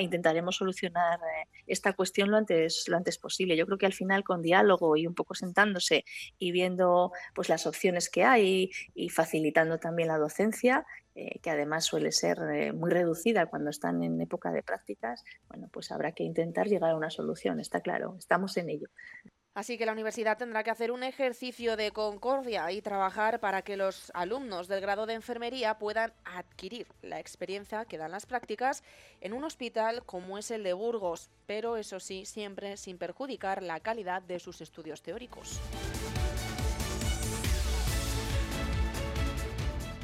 intentaremos 0.00 0.56
solucionar 0.56 1.20
esta 1.66 1.92
cuestión 1.92 2.30
lo 2.30 2.38
antes, 2.38 2.84
lo 2.88 2.96
antes 2.96 3.18
posible. 3.18 3.56
Yo 3.56 3.66
creo 3.66 3.78
que 3.78 3.86
al 3.86 3.92
final 3.92 4.24
con 4.24 4.42
diálogo 4.42 4.96
y 4.96 5.06
un 5.06 5.14
poco 5.14 5.34
sentándose 5.34 6.04
y 6.38 6.52
viendo 6.52 7.12
pues 7.34 7.48
las 7.48 7.66
opciones 7.66 8.08
que 8.08 8.24
hay 8.24 8.70
y 8.94 9.10
facilitando 9.10 9.78
también 9.78 10.08
la 10.08 10.18
docencia, 10.18 10.86
eh, 11.14 11.38
que 11.40 11.50
además 11.50 11.84
suele 11.84 12.12
ser 12.12 12.38
eh, 12.52 12.72
muy 12.72 12.90
reducida 12.90 13.46
cuando 13.46 13.70
están 13.70 14.02
en 14.02 14.20
época 14.20 14.52
de 14.52 14.62
prácticas, 14.62 15.24
bueno, 15.48 15.68
pues 15.72 15.90
habrá 15.90 16.12
que 16.12 16.24
intentar 16.24 16.68
llegar 16.68 16.90
a 16.90 16.96
una 16.96 17.10
solución, 17.10 17.60
está 17.60 17.80
claro, 17.80 18.16
estamos 18.18 18.56
en 18.56 18.70
ello. 18.70 18.88
Así 19.52 19.76
que 19.76 19.84
la 19.84 19.92
universidad 19.92 20.38
tendrá 20.38 20.62
que 20.62 20.70
hacer 20.70 20.92
un 20.92 21.02
ejercicio 21.02 21.76
de 21.76 21.90
concordia 21.90 22.70
y 22.70 22.80
trabajar 22.82 23.40
para 23.40 23.62
que 23.62 23.76
los 23.76 24.12
alumnos 24.14 24.68
del 24.68 24.80
grado 24.80 25.06
de 25.06 25.14
enfermería 25.14 25.76
puedan 25.76 26.12
adquirir 26.24 26.86
la 27.02 27.18
experiencia 27.18 27.84
que 27.84 27.98
dan 27.98 28.12
las 28.12 28.26
prácticas 28.26 28.84
en 29.20 29.32
un 29.32 29.42
hospital 29.42 30.04
como 30.06 30.38
es 30.38 30.52
el 30.52 30.62
de 30.62 30.72
Burgos, 30.72 31.30
pero 31.46 31.76
eso 31.76 31.98
sí, 31.98 32.24
siempre 32.26 32.76
sin 32.76 32.96
perjudicar 32.96 33.62
la 33.62 33.80
calidad 33.80 34.22
de 34.22 34.38
sus 34.38 34.60
estudios 34.60 35.02
teóricos. 35.02 35.60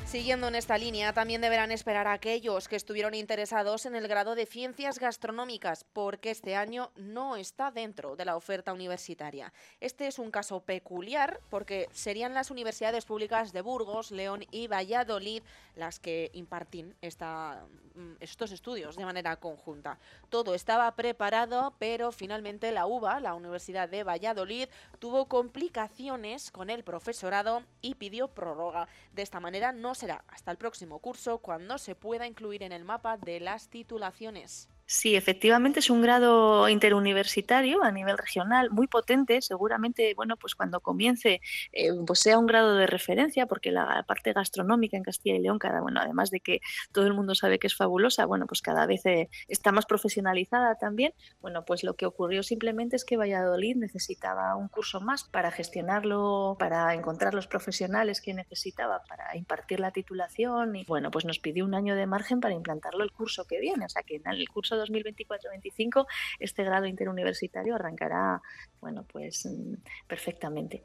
Siguiendo 0.07 0.47
en 0.47 0.55
esta 0.55 0.79
línea, 0.79 1.12
también 1.12 1.40
deberán 1.40 1.73
esperar 1.73 2.07
a 2.07 2.12
aquellos 2.12 2.69
que 2.69 2.77
estuvieron 2.77 3.12
interesados 3.12 3.87
en 3.87 3.97
el 3.97 4.07
grado 4.07 4.37
de 4.37 4.47
ciencias 4.47 5.01
gastronómicas, 5.01 5.85
porque 5.92 6.31
este 6.31 6.55
año 6.55 6.92
no 6.95 7.35
está 7.35 7.73
dentro 7.73 8.14
de 8.14 8.25
la 8.25 8.37
oferta 8.37 8.73
universitaria. 8.73 9.53
Este 9.81 10.07
es 10.07 10.21
un 10.21 10.31
caso 10.31 10.61
peculiar 10.61 11.40
porque 11.51 11.88
serían 11.90 12.35
las 12.35 12.53
universidades 12.53 13.05
públicas 13.05 13.53
de 13.53 13.62
Burgos, 13.62 14.12
León 14.12 14.47
y 14.53 14.69
Valladolid 14.69 15.42
las 15.75 15.99
que 15.99 16.31
imparten 16.33 16.95
mm, 17.03 18.12
estos 18.21 18.53
estudios 18.53 18.97
de 18.97 19.05
manera 19.05 19.37
conjunta. 19.37 19.99
Todo 20.29 20.55
estaba 20.55 20.95
preparado, 20.95 21.75
pero 21.81 22.12
finalmente 22.12 22.71
la 22.71 22.87
UBA, 22.87 23.21
la 23.21 23.35
Universidad 23.35 23.88
de 23.88 24.05
Valladolid, 24.05 24.69
tuvo 25.01 25.27
complicaciones 25.27 26.53
con 26.53 26.71
el 26.71 26.85
profesorado 26.85 27.64
y 27.83 27.97
pidió 27.97 28.29
prórroga. 28.29 28.88
De 29.12 29.23
esta 29.23 29.40
manera 29.40 29.73
no 29.73 29.95
será 29.96 30.24
hasta 30.28 30.52
el 30.52 30.59
próximo 30.59 31.00
curso 31.00 31.38
cuando 31.38 31.78
se 31.78 31.96
pueda 31.96 32.26
incluir 32.26 32.62
en 32.62 32.70
el 32.72 32.85
mapa 32.85 33.16
de 33.16 33.40
las 33.40 33.68
titulaciones. 33.68 34.68
Sí, 34.88 35.16
efectivamente 35.16 35.81
es 35.81 35.90
un 35.90 36.01
grado 36.01 36.68
interuniversitario 36.68 37.83
a 37.83 37.90
nivel 37.90 38.16
regional 38.16 38.70
muy 38.70 38.87
potente. 38.87 39.42
Seguramente, 39.42 40.14
bueno, 40.14 40.37
pues 40.37 40.55
cuando 40.55 40.81
comience, 40.81 41.40
eh, 41.72 41.90
pues 42.07 42.20
sea 42.20 42.38
un 42.38 42.46
grado 42.46 42.77
de 42.77 42.87
referencia, 42.87 43.46
porque 43.46 43.72
la 43.72 44.05
parte 44.07 44.33
gastronómica 44.33 44.96
en 44.96 45.03
Castilla 45.03 45.35
y 45.35 45.40
León, 45.40 45.59
cada, 45.59 45.81
bueno, 45.81 46.01
además 46.01 46.31
de 46.31 46.38
que 46.38 46.61
todo 46.92 47.09
el 47.09 47.14
mundo 47.14 47.35
sabe 47.35 47.59
que 47.59 47.66
es 47.66 47.75
fabulosa, 47.75 48.27
bueno, 48.27 48.46
pues 48.46 48.62
cada 48.62 48.87
vez 48.87 49.05
eh, 49.07 49.29
está 49.49 49.72
más 49.72 49.87
profesionalizada 49.87 50.77
también. 50.77 51.12
Bueno, 51.40 51.64
pues 51.64 51.83
lo 51.83 51.94
que 51.96 52.07
ocurrió 52.07 52.44
simplemente 52.44 52.94
es 52.94 53.05
que 53.05 53.16
Valladolid 53.16 53.75
necesitaba 53.75 54.55
un 54.55 54.68
curso 54.68 55.01
más 55.01 55.25
para 55.25 55.51
gestionarlo, 55.51 56.55
para 56.61 56.94
encontrar 56.94 57.35
los 57.35 57.49
profesionales 57.49 58.20
que 58.20 58.35
necesitaba 58.35 59.03
para 59.09 59.37
impartir 59.37 59.81
la 59.81 59.90
titulación 59.90 60.77
y, 60.77 60.85
bueno, 60.85 61.11
pues 61.11 61.25
nos 61.25 61.40
pidió 61.40 61.64
un 61.64 61.75
año 61.75 61.96
de 61.96 62.07
margen 62.07 62.38
para 62.40 62.55
implantarlo 62.55 63.03
el 63.03 63.11
curso 63.11 63.46
que 63.46 63.59
viene. 63.59 63.85
O 63.87 63.88
sea 63.88 64.05
que 64.05 64.16
en 64.16 64.27
el 64.29 64.49
curso 64.49 64.76
2024-25 64.85 66.07
este 66.39 66.65
grado 66.65 66.87
interuniversitario 66.87 67.75
arrancará, 67.75 68.41
bueno, 68.81 69.05
pues 69.11 69.47
mm, 69.47 69.75
perfectamente. 70.07 70.83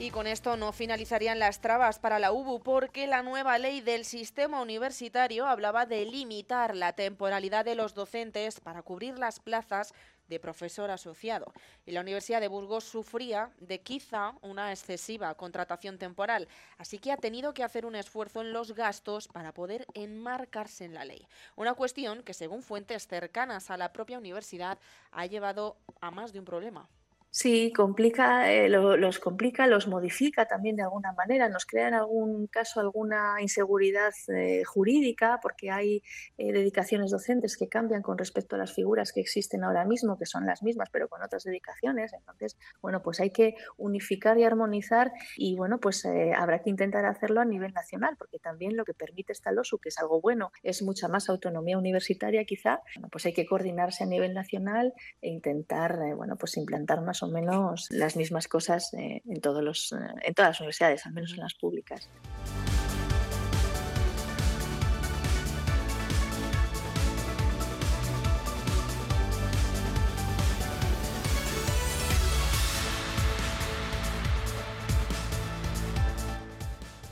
Y 0.00 0.10
con 0.10 0.26
esto 0.26 0.56
no 0.56 0.72
finalizarían 0.72 1.38
las 1.38 1.60
trabas 1.60 1.98
para 1.98 2.18
la 2.18 2.32
UBU 2.32 2.62
porque 2.62 3.06
la 3.06 3.22
nueva 3.22 3.58
ley 3.58 3.82
del 3.82 4.06
sistema 4.06 4.62
universitario 4.62 5.46
hablaba 5.46 5.84
de 5.84 6.06
limitar 6.06 6.74
la 6.74 6.94
temporalidad 6.94 7.66
de 7.66 7.74
los 7.74 7.92
docentes 7.92 8.60
para 8.60 8.80
cubrir 8.80 9.18
las 9.18 9.40
plazas 9.40 9.92
de 10.30 10.40
profesor 10.40 10.90
asociado. 10.90 11.52
Y 11.84 11.90
la 11.90 12.00
Universidad 12.00 12.40
de 12.40 12.48
Burgos 12.48 12.84
sufría 12.84 13.50
de 13.58 13.80
quizá 13.80 14.32
una 14.40 14.70
excesiva 14.70 15.34
contratación 15.34 15.98
temporal, 15.98 16.48
así 16.78 16.98
que 16.98 17.12
ha 17.12 17.18
tenido 17.18 17.52
que 17.52 17.64
hacer 17.64 17.84
un 17.84 17.96
esfuerzo 17.96 18.40
en 18.40 18.54
los 18.54 18.72
gastos 18.72 19.28
para 19.28 19.52
poder 19.52 19.86
enmarcarse 19.92 20.84
en 20.86 20.94
la 20.94 21.04
ley. 21.04 21.26
Una 21.56 21.74
cuestión 21.74 22.22
que, 22.22 22.32
según 22.32 22.62
fuentes 22.62 23.06
cercanas 23.06 23.70
a 23.70 23.76
la 23.76 23.92
propia 23.92 24.18
universidad, 24.18 24.78
ha 25.10 25.26
llevado 25.26 25.76
a 26.00 26.10
más 26.10 26.32
de 26.32 26.38
un 26.38 26.44
problema. 26.46 26.88
Sí, 27.32 27.72
complica, 27.72 28.52
eh, 28.52 28.68
los 28.68 29.20
complica, 29.20 29.68
los 29.68 29.86
modifica 29.86 30.46
también 30.46 30.74
de 30.74 30.82
alguna 30.82 31.12
manera, 31.12 31.48
nos 31.48 31.64
crea 31.64 31.86
en 31.86 31.94
algún 31.94 32.48
caso 32.48 32.80
alguna 32.80 33.36
inseguridad 33.40 34.12
eh, 34.34 34.64
jurídica 34.64 35.38
porque 35.40 35.70
hay 35.70 36.02
eh, 36.38 36.52
dedicaciones 36.52 37.12
docentes 37.12 37.56
que 37.56 37.68
cambian 37.68 38.02
con 38.02 38.18
respecto 38.18 38.56
a 38.56 38.58
las 38.58 38.74
figuras 38.74 39.12
que 39.12 39.20
existen 39.20 39.62
ahora 39.62 39.84
mismo, 39.84 40.18
que 40.18 40.26
son 40.26 40.44
las 40.44 40.64
mismas 40.64 40.88
pero 40.90 41.08
con 41.08 41.22
otras 41.22 41.44
dedicaciones. 41.44 42.12
Entonces, 42.14 42.58
bueno, 42.82 43.00
pues 43.00 43.20
hay 43.20 43.30
que 43.30 43.54
unificar 43.76 44.36
y 44.36 44.42
armonizar 44.42 45.12
y 45.36 45.54
bueno, 45.54 45.78
pues 45.78 46.04
habrá 46.36 46.62
que 46.62 46.70
intentar 46.70 47.04
hacerlo 47.06 47.40
a 47.40 47.44
nivel 47.44 47.72
nacional 47.72 48.16
porque 48.18 48.40
también 48.40 48.76
lo 48.76 48.84
que 48.84 48.92
permite 48.94 49.32
esta 49.32 49.52
LOSU, 49.52 49.78
que 49.78 49.90
es 49.90 49.98
algo 50.00 50.20
bueno, 50.20 50.50
es 50.64 50.82
mucha 50.82 51.06
más 51.06 51.28
autonomía 51.28 51.78
universitaria 51.78 52.44
quizá, 52.44 52.80
pues 53.12 53.24
hay 53.26 53.34
que 53.34 53.46
coordinarse 53.46 54.02
a 54.02 54.08
nivel 54.08 54.34
nacional 54.34 54.94
e 55.22 55.28
intentar, 55.28 55.96
bueno, 56.16 56.34
pues 56.36 56.56
implantar 56.56 57.00
más 57.02 57.19
o 57.22 57.28
menos 57.28 57.86
las 57.90 58.16
mismas 58.16 58.48
cosas 58.48 58.92
eh, 58.94 59.22
en, 59.24 59.40
todos 59.40 59.62
los, 59.62 59.92
eh, 59.92 59.96
en 60.22 60.34
todas 60.34 60.50
las 60.50 60.60
universidades, 60.60 61.06
al 61.06 61.12
menos 61.12 61.32
en 61.32 61.40
las 61.40 61.54
públicas. 61.54 62.08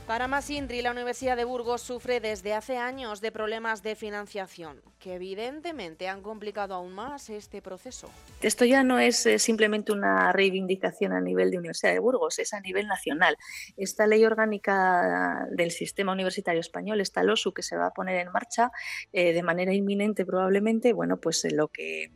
Para 0.09 0.27
más 0.27 0.49
la 0.49 0.89
Universidad 0.89 1.37
de 1.37 1.43
Burgos 1.43 1.81
sufre 1.81 2.19
desde 2.19 2.55
hace 2.55 2.77
años 2.77 3.21
de 3.21 3.31
problemas 3.31 3.83
de 3.83 3.95
financiación, 3.95 4.81
que 4.97 5.13
evidentemente 5.13 6.07
han 6.07 6.23
complicado 6.23 6.73
aún 6.73 6.93
más 6.93 7.29
este 7.29 7.61
proceso. 7.61 8.09
Esto 8.41 8.65
ya 8.65 8.83
no 8.83 8.97
es 8.97 9.27
eh, 9.27 9.37
simplemente 9.37 9.91
una 9.91 10.31
reivindicación 10.31 11.13
a 11.13 11.21
nivel 11.21 11.51
de 11.51 11.59
Universidad 11.59 11.93
de 11.93 11.99
Burgos, 11.99 12.39
es 12.39 12.55
a 12.55 12.59
nivel 12.59 12.87
nacional. 12.87 13.37
Esta 13.77 14.07
ley 14.07 14.25
orgánica 14.25 15.45
del 15.51 15.69
sistema 15.69 16.13
universitario 16.13 16.59
español, 16.59 17.01
esta 17.01 17.21
LOSU 17.21 17.53
que 17.53 17.61
se 17.61 17.77
va 17.77 17.85
a 17.85 17.91
poner 17.91 18.19
en 18.19 18.31
marcha 18.31 18.71
eh, 19.13 19.31
de 19.31 19.43
manera 19.43 19.75
inminente 19.75 20.25
probablemente, 20.25 20.91
bueno, 20.91 21.17
pues 21.17 21.45
eh, 21.45 21.51
lo 21.51 21.67
que 21.67 22.11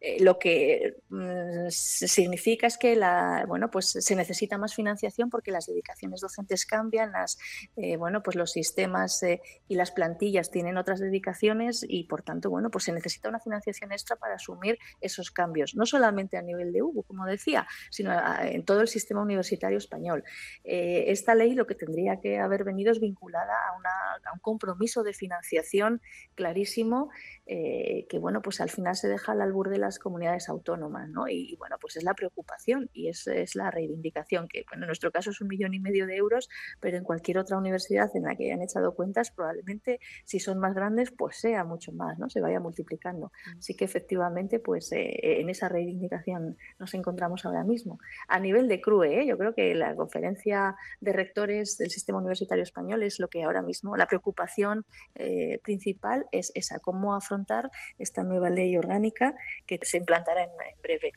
eh, 0.00 0.22
lo 0.22 0.38
que 0.38 0.96
mm, 1.08 1.68
significa 1.68 2.66
es 2.66 2.78
que 2.78 2.96
la, 2.96 3.44
bueno, 3.46 3.70
pues 3.70 3.86
se 3.86 4.16
necesita 4.16 4.58
más 4.58 4.74
financiación 4.74 5.30
porque 5.30 5.50
las 5.50 5.66
dedicaciones 5.66 6.20
docentes 6.20 6.66
cambian, 6.66 7.12
las, 7.12 7.38
eh, 7.76 7.96
bueno, 7.96 8.22
pues 8.22 8.36
los 8.36 8.52
sistemas 8.52 9.22
eh, 9.22 9.40
y 9.68 9.76
las 9.76 9.90
plantillas 9.90 10.50
tienen 10.50 10.76
otras 10.76 11.00
dedicaciones 11.00 11.84
y 11.88 12.04
por 12.04 12.22
tanto 12.22 12.50
bueno, 12.50 12.70
pues 12.70 12.84
se 12.84 12.92
necesita 12.92 13.28
una 13.28 13.40
financiación 13.40 13.92
extra 13.92 14.16
para 14.16 14.34
asumir 14.34 14.78
esos 15.00 15.30
cambios, 15.30 15.74
no 15.74 15.86
solamente 15.86 16.36
a 16.36 16.42
nivel 16.42 16.72
de 16.72 16.82
UBU, 16.82 17.04
como 17.04 17.26
decía, 17.26 17.66
sino 17.90 18.12
en 18.40 18.64
todo 18.64 18.80
el 18.80 18.88
sistema 18.88 19.22
universitario 19.22 19.78
español. 19.78 20.24
esta 20.64 21.34
ley 21.34 21.54
lo 21.54 21.66
que 21.66 21.74
tendría 21.74 22.20
que 22.20 22.38
haber 22.38 22.64
venido 22.64 22.92
es 22.92 23.00
vinculada 23.00 23.52
a, 23.52 24.32
un 24.32 24.40
compromiso 24.40 25.02
de 25.02 25.12
financiación 25.12 26.00
clarísimo 26.34 27.10
que 27.46 28.18
bueno, 28.18 28.40
pues 28.42 28.60
al 28.60 28.70
final 28.70 28.96
se 28.96 29.08
deja 29.08 29.32
al 29.32 29.42
albur 29.42 29.61
de 29.68 29.78
las 29.78 29.98
comunidades 29.98 30.48
autónomas, 30.48 31.08
¿no? 31.08 31.28
Y, 31.28 31.56
bueno, 31.56 31.76
pues 31.80 31.96
es 31.96 32.04
la 32.04 32.14
preocupación 32.14 32.90
y 32.92 33.08
es, 33.08 33.26
es, 33.26 33.54
la 33.54 33.70
reivindicación, 33.70 34.48
que 34.48 34.64
bueno, 34.68 34.84
en 34.84 34.88
nuestro 34.88 35.10
caso 35.10 35.30
es 35.30 35.40
un 35.40 35.48
millón 35.48 35.74
y 35.74 35.80
medio 35.80 36.06
de 36.06 36.16
euros, 36.16 36.48
pero 36.80 36.96
en 36.96 37.04
cualquier 37.04 37.38
otra 37.38 37.58
universidad 37.58 38.10
en 38.14 38.24
la 38.24 38.36
que 38.36 38.44
hayan 38.44 38.62
echado 38.62 38.94
cuentas, 38.94 39.30
probablemente 39.30 40.00
si 40.24 40.40
son 40.40 40.58
más 40.58 40.74
grandes, 40.74 41.10
pues 41.10 41.36
sea 41.36 41.64
mucho 41.64 41.92
más, 41.92 42.18
¿no? 42.18 42.28
Se 42.28 42.40
vaya 42.40 42.60
multiplicando. 42.60 43.32
Mm. 43.46 43.58
Así 43.58 43.74
que 43.74 43.84
efectivamente, 43.84 44.58
pues 44.58 44.92
eh, 44.92 45.40
en 45.40 45.50
esa 45.50 45.68
reivindicación 45.68 46.56
nos 46.78 46.94
encontramos 46.94 47.44
ahora 47.44 47.64
mismo. 47.64 47.98
A 48.28 48.38
nivel 48.38 48.68
de 48.68 48.80
CRUE, 48.80 49.20
¿eh? 49.20 49.26
yo 49.26 49.38
creo 49.38 49.54
que 49.54 49.74
la 49.74 49.94
conferencia 49.94 50.76
de 51.00 51.12
rectores 51.12 51.78
del 51.78 51.90
sistema 51.90 52.18
universitario 52.18 52.62
español 52.62 53.02
es 53.02 53.18
lo 53.18 53.28
que 53.28 53.42
ahora 53.42 53.62
mismo, 53.62 53.96
la 53.96 54.06
preocupación 54.06 54.84
eh, 55.14 55.60
principal 55.62 56.26
es 56.32 56.52
esa, 56.54 56.78
cómo 56.78 57.14
afrontar 57.14 57.70
esta 57.98 58.22
nueva 58.22 58.50
ley 58.50 58.76
orgánica 58.76 59.34
que 59.66 59.78
se 59.82 59.98
implantará 59.98 60.44
en, 60.44 60.50
en 60.50 60.82
breve. 60.82 61.12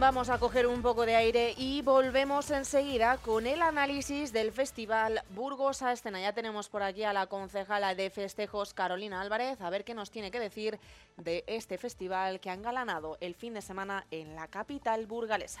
Vamos 0.00 0.30
a 0.30 0.38
coger 0.38 0.66
un 0.66 0.80
poco 0.80 1.04
de 1.04 1.14
aire 1.14 1.54
y 1.58 1.82
volvemos 1.82 2.50
enseguida 2.50 3.18
con 3.18 3.46
el 3.46 3.60
análisis 3.60 4.32
del 4.32 4.50
festival 4.50 5.22
Burgos 5.34 5.82
a 5.82 5.92
Escena. 5.92 6.18
Ya 6.18 6.32
tenemos 6.32 6.70
por 6.70 6.82
aquí 6.82 7.04
a 7.04 7.12
la 7.12 7.26
concejala 7.26 7.94
de 7.94 8.08
festejos 8.08 8.72
Carolina 8.72 9.20
Álvarez 9.20 9.60
a 9.60 9.68
ver 9.68 9.84
qué 9.84 9.92
nos 9.92 10.10
tiene 10.10 10.30
que 10.30 10.40
decir 10.40 10.78
de 11.18 11.44
este 11.46 11.76
festival 11.76 12.40
que 12.40 12.48
han 12.48 12.62
galanado 12.62 13.18
el 13.20 13.34
fin 13.34 13.52
de 13.52 13.60
semana 13.60 14.06
en 14.10 14.34
la 14.34 14.48
capital 14.48 15.04
burgalesa. 15.04 15.60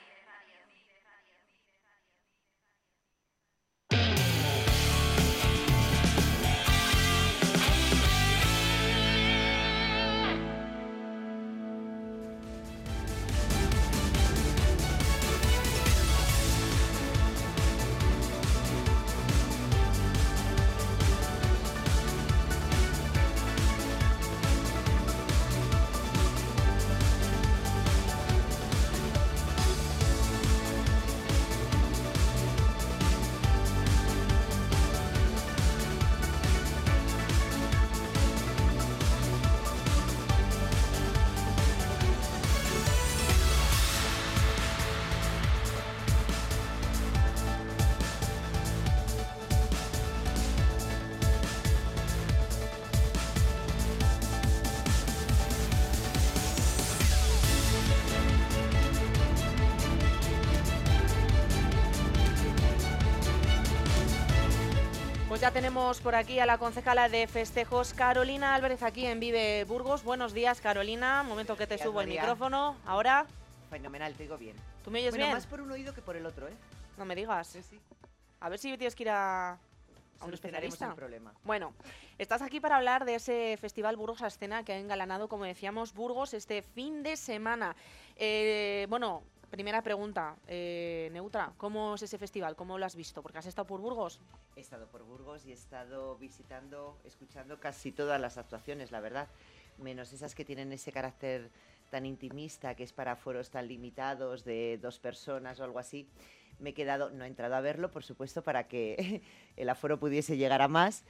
Pues 65.41 65.53
ya 65.53 65.59
tenemos 65.59 65.99
por 66.01 66.13
aquí 66.13 66.37
a 66.37 66.45
la 66.45 66.59
concejala 66.59 67.09
de 67.09 67.25
festejos, 67.25 67.95
Carolina 67.95 68.53
Álvarez, 68.53 68.83
aquí 68.83 69.07
en 69.07 69.19
Vive 69.19 69.63
Burgos. 69.63 70.03
Buenos 70.03 70.33
días, 70.33 70.61
Carolina. 70.61 71.23
Momento 71.23 71.57
que 71.57 71.65
te 71.65 71.79
subo 71.79 71.99
el 72.01 72.09
micrófono. 72.09 72.75
Ahora, 72.85 73.25
Fenomenal, 73.71 74.13
te 74.13 74.21
digo 74.21 74.37
bien. 74.37 74.55
¿tú 74.83 74.91
me 74.91 74.99
oyes 74.99 75.13
bueno, 75.13 75.25
bien? 75.25 75.33
más 75.33 75.47
por 75.47 75.59
un 75.61 75.71
oído 75.71 75.95
que 75.95 76.03
por 76.03 76.15
el 76.15 76.27
otro, 76.27 76.47
¿eh? 76.47 76.53
No 76.95 77.05
me 77.05 77.15
digas. 77.15 77.47
Sí, 77.47 77.63
sí. 77.63 77.79
A 78.39 78.49
ver 78.49 78.59
si 78.59 78.77
tienes 78.77 78.93
que 78.93 79.01
ir 79.01 79.09
a, 79.09 79.53
a 79.53 80.25
un 80.25 80.31
especialista. 80.35 80.89
el 80.89 80.93
problema. 80.93 81.33
Bueno, 81.43 81.73
estás 82.19 82.43
aquí 82.43 82.59
para 82.59 82.77
hablar 82.77 83.03
de 83.05 83.15
ese 83.15 83.57
festival 83.59 83.97
Burgos 83.97 84.21
a 84.21 84.27
Escena 84.27 84.63
que 84.63 84.73
ha 84.73 84.77
engalanado, 84.77 85.27
como 85.27 85.45
decíamos, 85.45 85.95
Burgos 85.95 86.35
este 86.35 86.61
fin 86.61 87.01
de 87.01 87.17
semana. 87.17 87.75
Eh, 88.15 88.85
bueno, 88.89 89.23
primera 89.51 89.83
pregunta, 89.83 90.37
eh, 90.47 91.09
Neutra, 91.11 91.53
¿cómo 91.57 91.95
es 91.95 92.01
ese 92.01 92.17
festival? 92.17 92.55
¿Cómo 92.55 92.77
lo 92.77 92.85
has 92.85 92.95
visto? 92.95 93.21
Porque 93.21 93.37
has 93.37 93.45
estado 93.45 93.67
por 93.67 93.81
Burgos. 93.81 94.19
He 94.55 94.61
estado 94.61 94.87
por 94.87 95.03
Burgos 95.03 95.45
y 95.45 95.51
he 95.51 95.53
estado 95.53 96.15
visitando, 96.17 96.97
escuchando 97.03 97.59
casi 97.59 97.91
todas 97.91 98.19
las 98.19 98.37
actuaciones, 98.37 98.91
la 98.91 99.01
verdad. 99.01 99.27
Menos 99.77 100.13
esas 100.13 100.33
que 100.33 100.45
tienen 100.45 100.71
ese 100.71 100.91
carácter 100.91 101.51
tan 101.89 102.05
intimista, 102.05 102.75
que 102.75 102.83
es 102.83 102.93
para 102.93 103.17
foros 103.17 103.51
tan 103.51 103.67
limitados 103.67 104.45
de 104.45 104.79
dos 104.81 104.99
personas 104.99 105.59
o 105.59 105.65
algo 105.65 105.79
así. 105.79 106.07
Me 106.59 106.69
he 106.69 106.73
quedado, 106.73 107.09
no 107.09 107.25
he 107.25 107.27
entrado 107.27 107.55
a 107.55 107.61
verlo, 107.61 107.91
por 107.91 108.03
supuesto, 108.03 108.41
para 108.43 108.67
que 108.69 109.21
el 109.57 109.69
aforo 109.69 109.99
pudiese 109.99 110.37
llegar 110.37 110.61
a 110.61 110.69
más, 110.69 111.03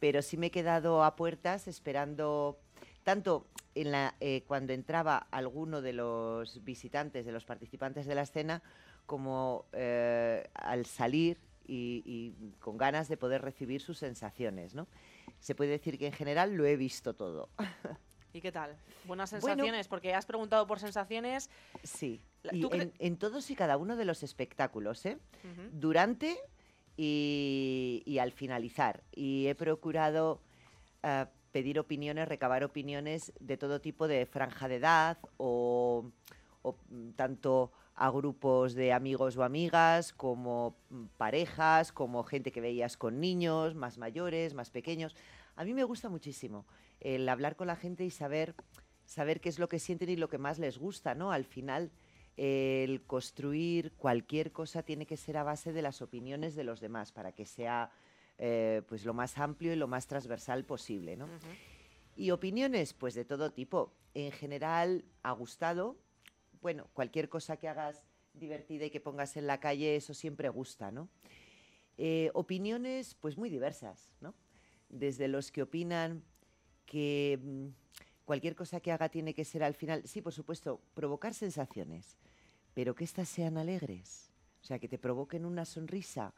pero 0.00 0.20
sí 0.20 0.36
me 0.36 0.48
he 0.48 0.50
quedado 0.50 1.04
a 1.04 1.14
puertas 1.14 1.68
esperando 1.68 2.58
tanto 3.04 3.46
en 3.74 3.90
la, 3.92 4.14
eh, 4.20 4.44
cuando 4.46 4.72
entraba 4.72 5.16
alguno 5.30 5.80
de 5.82 5.92
los 5.92 6.62
visitantes, 6.64 7.24
de 7.26 7.32
los 7.32 7.44
participantes 7.44 8.06
de 8.06 8.14
la 8.14 8.22
escena, 8.22 8.62
como 9.06 9.66
eh, 9.72 10.48
al 10.54 10.86
salir 10.86 11.38
y, 11.66 12.02
y 12.04 12.52
con 12.60 12.76
ganas 12.78 13.08
de 13.08 13.16
poder 13.16 13.42
recibir 13.42 13.80
sus 13.80 13.98
sensaciones, 13.98 14.74
¿no? 14.74 14.86
Se 15.40 15.54
puede 15.54 15.70
decir 15.70 15.98
que 15.98 16.06
en 16.06 16.12
general 16.12 16.54
lo 16.54 16.64
he 16.66 16.76
visto 16.76 17.14
todo. 17.14 17.48
¿Y 18.32 18.40
qué 18.40 18.50
tal? 18.50 18.76
Buenas 19.06 19.30
Bueno. 19.30 19.46
sensaciones, 19.46 19.88
porque 19.88 20.12
has 20.14 20.26
preguntado 20.26 20.66
por 20.66 20.80
sensaciones. 20.80 21.50
Sí. 21.82 22.20
La- 22.42 22.54
Y 22.54 22.60
¿tú 22.60 22.68
cre- 22.70 22.82
en, 22.82 22.92
en 22.98 23.16
todos 23.16 23.50
y 23.50 23.54
cada 23.56 23.76
uno 23.76 23.96
de 23.96 24.04
los 24.04 24.22
espectáculos, 24.22 25.04
¿eh? 25.06 25.18
Durante 25.72 26.36
y, 26.96 28.02
y 28.06 28.18
al 28.18 28.32
finalizar. 28.32 29.02
Y 29.12 29.46
he 29.46 29.54
procurado 29.54 30.40
eh, 31.02 31.26
pedir 31.54 31.78
opiniones, 31.78 32.26
recabar 32.26 32.64
opiniones 32.64 33.32
de 33.38 33.56
todo 33.56 33.80
tipo 33.80 34.08
de 34.08 34.26
franja 34.26 34.66
de 34.66 34.74
edad 34.74 35.18
o, 35.36 36.10
mm, 36.90 37.10
tanto 37.10 37.70
a 37.94 38.10
grupos 38.10 38.74
de 38.74 38.92
amigos 38.92 39.36
o 39.36 39.44
amigas, 39.44 40.12
como 40.12 40.74
mm, 40.90 41.04
parejas, 41.16 41.92
como 41.92 42.24
gente 42.24 42.50
que 42.50 42.60
veías 42.60 42.96
con 42.96 43.20
niños, 43.20 43.76
más 43.76 43.98
mayores, 43.98 44.52
más 44.52 44.70
pequeños. 44.70 45.14
A 45.54 45.64
mí 45.64 45.74
me 45.74 45.84
gusta 45.84 46.08
muchísimo 46.08 46.66
el 46.98 47.28
hablar 47.28 47.54
con 47.54 47.68
la 47.68 47.76
gente 47.76 48.04
y 48.04 48.10
saber, 48.10 48.56
saber 49.04 49.40
qué 49.40 49.48
es 49.48 49.60
lo 49.60 49.68
que 49.68 49.78
sienten 49.78 50.10
y 50.10 50.16
lo 50.16 50.28
que 50.28 50.38
más 50.38 50.58
les 50.58 50.76
gusta, 50.76 51.14
¿no? 51.14 51.30
Al 51.30 51.44
final, 51.44 51.92
el 52.36 53.02
construir 53.02 53.92
cualquier 53.92 54.50
cosa 54.50 54.82
tiene 54.82 55.06
que 55.06 55.16
ser 55.16 55.36
a 55.36 55.44
base 55.44 55.72
de 55.72 55.82
las 55.82 56.02
opiniones 56.02 56.56
de 56.56 56.64
los 56.64 56.80
demás 56.80 57.12
para 57.12 57.30
que 57.30 57.46
sea 57.46 57.92
eh, 58.38 58.82
pues 58.88 59.04
lo 59.04 59.14
más 59.14 59.38
amplio 59.38 59.72
y 59.72 59.76
lo 59.76 59.86
más 59.86 60.06
transversal 60.06 60.64
posible, 60.64 61.16
¿no? 61.16 61.28
Y 62.16 62.30
opiniones, 62.30 62.92
pues 62.92 63.14
de 63.14 63.24
todo 63.24 63.52
tipo. 63.52 63.92
En 64.14 64.32
general, 64.32 65.04
ha 65.22 65.32
gustado. 65.32 65.96
Bueno, 66.60 66.88
cualquier 66.94 67.28
cosa 67.28 67.56
que 67.56 67.68
hagas 67.68 68.04
divertida 68.32 68.86
y 68.86 68.90
que 68.90 69.00
pongas 69.00 69.36
en 69.36 69.46
la 69.46 69.60
calle, 69.60 69.96
eso 69.96 70.14
siempre 70.14 70.48
gusta, 70.48 70.90
¿no? 70.90 71.08
Eh, 71.96 72.30
opiniones, 72.34 73.14
pues 73.14 73.36
muy 73.36 73.48
diversas, 73.50 74.10
¿no? 74.20 74.34
Desde 74.88 75.28
los 75.28 75.52
que 75.52 75.62
opinan 75.62 76.24
que 76.86 77.38
mm, 77.42 77.66
cualquier 78.24 78.56
cosa 78.56 78.80
que 78.80 78.92
haga 78.92 79.08
tiene 79.08 79.34
que 79.34 79.44
ser 79.44 79.62
al 79.62 79.74
final, 79.74 80.02
sí, 80.06 80.20
por 80.20 80.32
supuesto, 80.32 80.80
provocar 80.94 81.34
sensaciones, 81.34 82.16
pero 82.74 82.94
que 82.94 83.04
éstas 83.04 83.28
sean 83.28 83.58
alegres. 83.58 84.30
O 84.60 84.66
sea, 84.66 84.78
que 84.78 84.88
te 84.88 84.98
provoquen 84.98 85.44
una 85.44 85.64
sonrisa, 85.64 86.32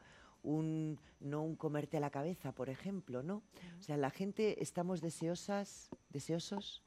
no 1.19 1.43
un 1.43 1.55
comerte 1.55 1.99
la 1.99 2.09
cabeza, 2.09 2.53
por 2.53 2.69
ejemplo, 2.69 3.21
¿no? 3.23 3.43
O 3.79 3.83
sea, 3.83 3.97
la 3.97 4.09
gente 4.09 4.61
estamos 4.63 5.01
deseosas, 5.01 5.89
deseosos 6.09 6.83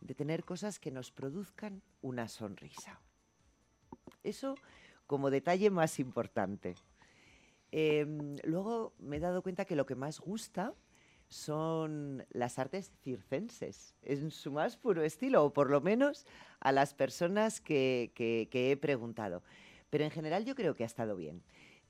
de 0.00 0.14
tener 0.14 0.44
cosas 0.44 0.78
que 0.78 0.90
nos 0.90 1.10
produzcan 1.10 1.82
una 2.00 2.28
sonrisa. 2.28 3.00
Eso 4.22 4.54
como 5.06 5.30
detalle 5.30 5.70
más 5.70 5.98
importante. 5.98 6.74
Em, 7.72 8.36
luego 8.44 8.92
me 8.98 9.16
he 9.16 9.20
dado 9.20 9.42
cuenta 9.42 9.64
que 9.64 9.76
lo 9.76 9.86
que 9.86 9.94
más 9.94 10.20
gusta 10.20 10.74
son 11.28 12.26
las 12.30 12.58
artes 12.58 12.92
circenses, 13.02 13.94
en 14.02 14.30
su 14.30 14.52
más 14.52 14.76
puro 14.76 15.02
estilo, 15.02 15.44
o 15.44 15.52
por 15.52 15.70
lo 15.70 15.80
menos 15.80 16.26
a 16.60 16.72
las 16.72 16.92
personas 16.94 17.60
que- 17.60 18.12
que 18.14 18.70
he 18.70 18.76
preguntado. 18.76 19.42
Pero 19.88 20.04
en 20.04 20.10
general 20.10 20.44
yo 20.44 20.54
creo 20.54 20.74
que 20.74 20.82
ha 20.84 20.86
estado 20.86 21.16
bien. 21.16 21.42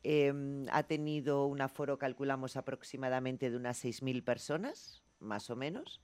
Em, 0.04 0.66
ha 0.70 0.82
tenido 0.82 1.46
un 1.46 1.60
aforo, 1.60 1.98
calculamos 1.98 2.56
aproximadamente 2.56 3.50
de 3.50 3.56
unas 3.56 3.84
6.000 3.84 4.24
personas, 4.24 5.02
más 5.20 5.48
o 5.50 5.56
menos. 5.56 6.00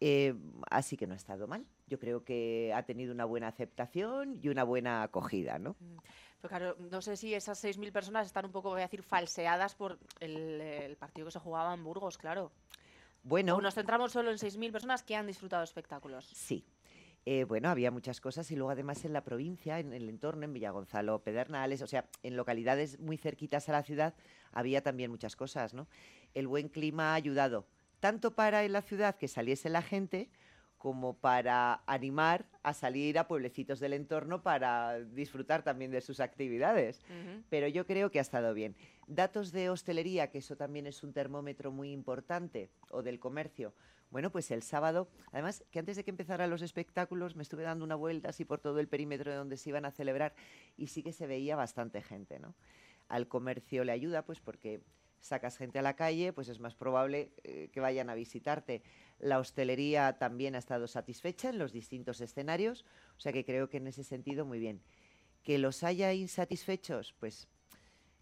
Eh, 0.00 0.34
así 0.70 0.96
que 0.96 1.06
no 1.06 1.14
ha 1.14 1.16
estado 1.16 1.46
mal. 1.46 1.66
Yo 1.86 1.98
creo 1.98 2.24
que 2.24 2.72
ha 2.74 2.84
tenido 2.84 3.12
una 3.12 3.24
buena 3.26 3.48
aceptación 3.48 4.38
y 4.42 4.48
una 4.48 4.64
buena 4.64 5.02
acogida, 5.02 5.58
¿no? 5.58 5.76
Pero 6.40 6.48
claro, 6.48 6.76
no 6.78 7.02
sé 7.02 7.16
si 7.16 7.34
esas 7.34 7.62
6.000 7.62 7.92
personas 7.92 8.26
están 8.26 8.46
un 8.46 8.52
poco, 8.52 8.70
voy 8.70 8.80
a 8.80 8.84
decir, 8.84 9.02
falseadas 9.02 9.74
por 9.74 9.98
el, 10.20 10.60
el 10.60 10.96
partido 10.96 11.26
que 11.26 11.32
se 11.32 11.38
jugaba 11.38 11.74
en 11.74 11.84
Burgos, 11.84 12.16
claro. 12.16 12.50
Bueno, 13.22 13.56
¿O 13.56 13.60
nos 13.60 13.74
centramos 13.74 14.12
solo 14.12 14.30
en 14.30 14.38
6.000 14.38 14.72
personas 14.72 15.02
que 15.02 15.14
han 15.14 15.26
disfrutado 15.26 15.62
espectáculos? 15.62 16.26
Sí. 16.32 16.64
Eh, 17.26 17.44
bueno, 17.44 17.68
había 17.68 17.90
muchas 17.90 18.20
cosas 18.20 18.50
y 18.50 18.56
luego 18.56 18.70
además 18.70 19.04
en 19.04 19.12
la 19.12 19.22
provincia, 19.22 19.78
en 19.78 19.92
el 19.92 20.08
entorno, 20.08 20.44
en 20.44 20.54
Villagonzalo, 20.54 21.22
Pedernales, 21.22 21.82
o 21.82 21.86
sea, 21.86 22.08
en 22.22 22.36
localidades 22.36 22.98
muy 22.98 23.18
cerquitas 23.18 23.68
a 23.68 23.72
la 23.72 23.82
ciudad, 23.82 24.14
había 24.52 24.82
también 24.82 25.10
muchas 25.10 25.36
cosas, 25.36 25.74
¿no? 25.74 25.86
El 26.32 26.46
buen 26.46 26.68
clima 26.68 27.12
ha 27.12 27.14
ayudado, 27.14 27.66
tanto 28.00 28.34
para 28.34 28.64
en 28.64 28.72
la 28.72 28.80
ciudad 28.80 29.16
que 29.16 29.28
saliese 29.28 29.68
la 29.68 29.82
gente, 29.82 30.30
como 30.80 31.12
para 31.12 31.82
animar 31.84 32.46
a 32.62 32.72
salir 32.72 33.18
a 33.18 33.28
pueblecitos 33.28 33.80
del 33.80 33.92
entorno 33.92 34.42
para 34.42 34.98
disfrutar 34.98 35.62
también 35.62 35.90
de 35.90 36.00
sus 36.00 36.20
actividades. 36.20 37.02
Pero 37.50 37.68
yo 37.68 37.86
creo 37.86 38.10
que 38.10 38.18
ha 38.18 38.22
estado 38.22 38.54
bien. 38.54 38.74
Datos 39.06 39.52
de 39.52 39.68
hostelería, 39.68 40.30
que 40.30 40.38
eso 40.38 40.56
también 40.56 40.86
es 40.86 41.02
un 41.02 41.12
termómetro 41.12 41.70
muy 41.70 41.92
importante, 41.92 42.70
o 42.90 43.02
del 43.02 43.20
comercio. 43.20 43.74
Bueno, 44.10 44.32
pues 44.32 44.50
el 44.50 44.62
sábado, 44.62 45.10
además 45.32 45.62
que 45.70 45.80
antes 45.80 45.96
de 45.96 46.04
que 46.04 46.12
empezaran 46.12 46.48
los 46.48 46.62
espectáculos 46.62 47.36
me 47.36 47.42
estuve 47.42 47.62
dando 47.62 47.84
una 47.84 47.94
vuelta 47.94 48.30
así 48.30 48.46
por 48.46 48.58
todo 48.58 48.80
el 48.80 48.88
perímetro 48.88 49.30
de 49.30 49.36
donde 49.36 49.58
se 49.58 49.68
iban 49.68 49.84
a 49.84 49.90
celebrar 49.90 50.34
y 50.78 50.86
sí 50.86 51.02
que 51.02 51.12
se 51.12 51.26
veía 51.26 51.56
bastante 51.56 52.00
gente, 52.00 52.38
¿no? 52.38 52.54
Al 53.08 53.28
comercio 53.28 53.84
le 53.84 53.92
ayuda, 53.92 54.24
pues 54.24 54.40
porque 54.40 54.80
sacas 55.20 55.56
gente 55.56 55.78
a 55.78 55.82
la 55.82 55.94
calle, 55.94 56.32
pues 56.32 56.48
es 56.48 56.60
más 56.60 56.74
probable 56.74 57.32
eh, 57.44 57.68
que 57.72 57.80
vayan 57.80 58.10
a 58.10 58.14
visitarte. 58.14 58.82
La 59.20 59.38
hostelería 59.38 60.18
también 60.18 60.54
ha 60.54 60.58
estado 60.58 60.88
satisfecha 60.88 61.50
en 61.50 61.58
los 61.58 61.72
distintos 61.72 62.20
escenarios, 62.20 62.84
o 63.16 63.20
sea 63.20 63.32
que 63.32 63.44
creo 63.44 63.68
que 63.68 63.76
en 63.76 63.86
ese 63.86 64.02
sentido 64.02 64.44
muy 64.44 64.58
bien. 64.58 64.82
Que 65.42 65.58
los 65.58 65.84
haya 65.84 66.12
insatisfechos, 66.12 67.14
pues 67.18 67.48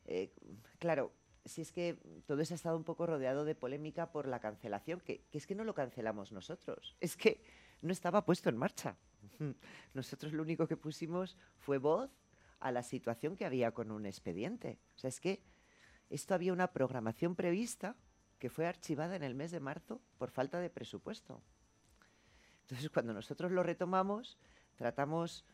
eh, 0.06 0.30
claro, 0.78 1.12
si 1.44 1.62
es 1.62 1.72
que 1.72 1.98
todo 2.26 2.40
eso 2.42 2.54
ha 2.54 2.56
estado 2.56 2.76
un 2.76 2.84
poco 2.84 3.06
rodeado 3.06 3.44
de 3.44 3.54
polémica 3.54 4.12
por 4.12 4.28
la 4.28 4.40
cancelación, 4.40 5.00
que, 5.00 5.22
que 5.30 5.38
es 5.38 5.46
que 5.46 5.54
no 5.54 5.64
lo 5.64 5.74
cancelamos 5.74 6.32
nosotros, 6.32 6.96
es 7.00 7.16
que 7.16 7.42
no 7.80 7.92
estaba 7.92 8.24
puesto 8.24 8.48
en 8.48 8.56
marcha. 8.56 8.96
Nosotros 9.94 10.32
lo 10.32 10.42
único 10.42 10.66
que 10.66 10.76
pusimos 10.76 11.36
fue 11.58 11.78
voz 11.78 12.10
a 12.60 12.72
la 12.72 12.82
situación 12.82 13.36
que 13.36 13.44
había 13.44 13.72
con 13.72 13.90
un 13.90 14.06
expediente. 14.06 14.78
O 14.96 14.98
sea, 14.98 15.08
es 15.08 15.20
que 15.20 15.42
esto 16.10 16.34
había 16.34 16.52
una 16.52 16.72
programación 16.72 17.36
prevista 17.36 17.96
que 18.38 18.50
fue 18.50 18.66
archivada 18.66 19.16
en 19.16 19.22
el 19.22 19.34
mes 19.34 19.50
de 19.50 19.60
marzo 19.60 20.00
por 20.18 20.30
falta 20.30 20.60
de 20.60 20.70
presupuesto. 20.70 21.42
Entonces, 22.62 22.90
cuando 22.90 23.12
nosotros 23.12 23.50
lo 23.50 23.62
retomamos, 23.62 24.38
tratamos 24.76 25.44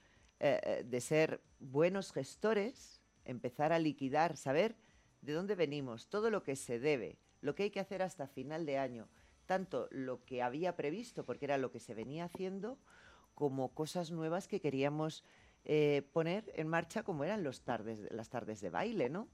eh, 0.40 0.60
eh, 0.62 0.84
de 0.84 1.00
ser 1.00 1.40
buenos 1.60 2.12
gestores, 2.12 3.00
empezar 3.24 3.72
a 3.72 3.78
liquidar, 3.78 4.36
saber 4.36 4.76
de 5.22 5.32
dónde 5.32 5.54
venimos, 5.54 6.08
todo 6.08 6.30
lo 6.30 6.42
que 6.42 6.56
se 6.56 6.78
debe, 6.78 7.18
lo 7.40 7.54
que 7.54 7.64
hay 7.64 7.70
que 7.70 7.80
hacer 7.80 8.02
hasta 8.02 8.26
final 8.26 8.66
de 8.66 8.78
año, 8.78 9.08
tanto 9.46 9.88
lo 9.90 10.24
que 10.24 10.42
había 10.42 10.76
previsto, 10.76 11.24
porque 11.24 11.46
era 11.46 11.58
lo 11.58 11.70
que 11.70 11.80
se 11.80 11.94
venía 11.94 12.24
haciendo, 12.24 12.78
como 13.34 13.74
cosas 13.74 14.10
nuevas 14.10 14.48
que 14.48 14.60
queríamos 14.60 15.24
eh, 15.64 16.02
poner 16.12 16.52
en 16.56 16.68
marcha, 16.68 17.02
como 17.02 17.24
eran 17.24 17.42
los 17.42 17.62
tardes, 17.62 18.00
las 18.10 18.28
tardes 18.28 18.60
de 18.60 18.70
baile, 18.70 19.08
¿no? 19.08 19.28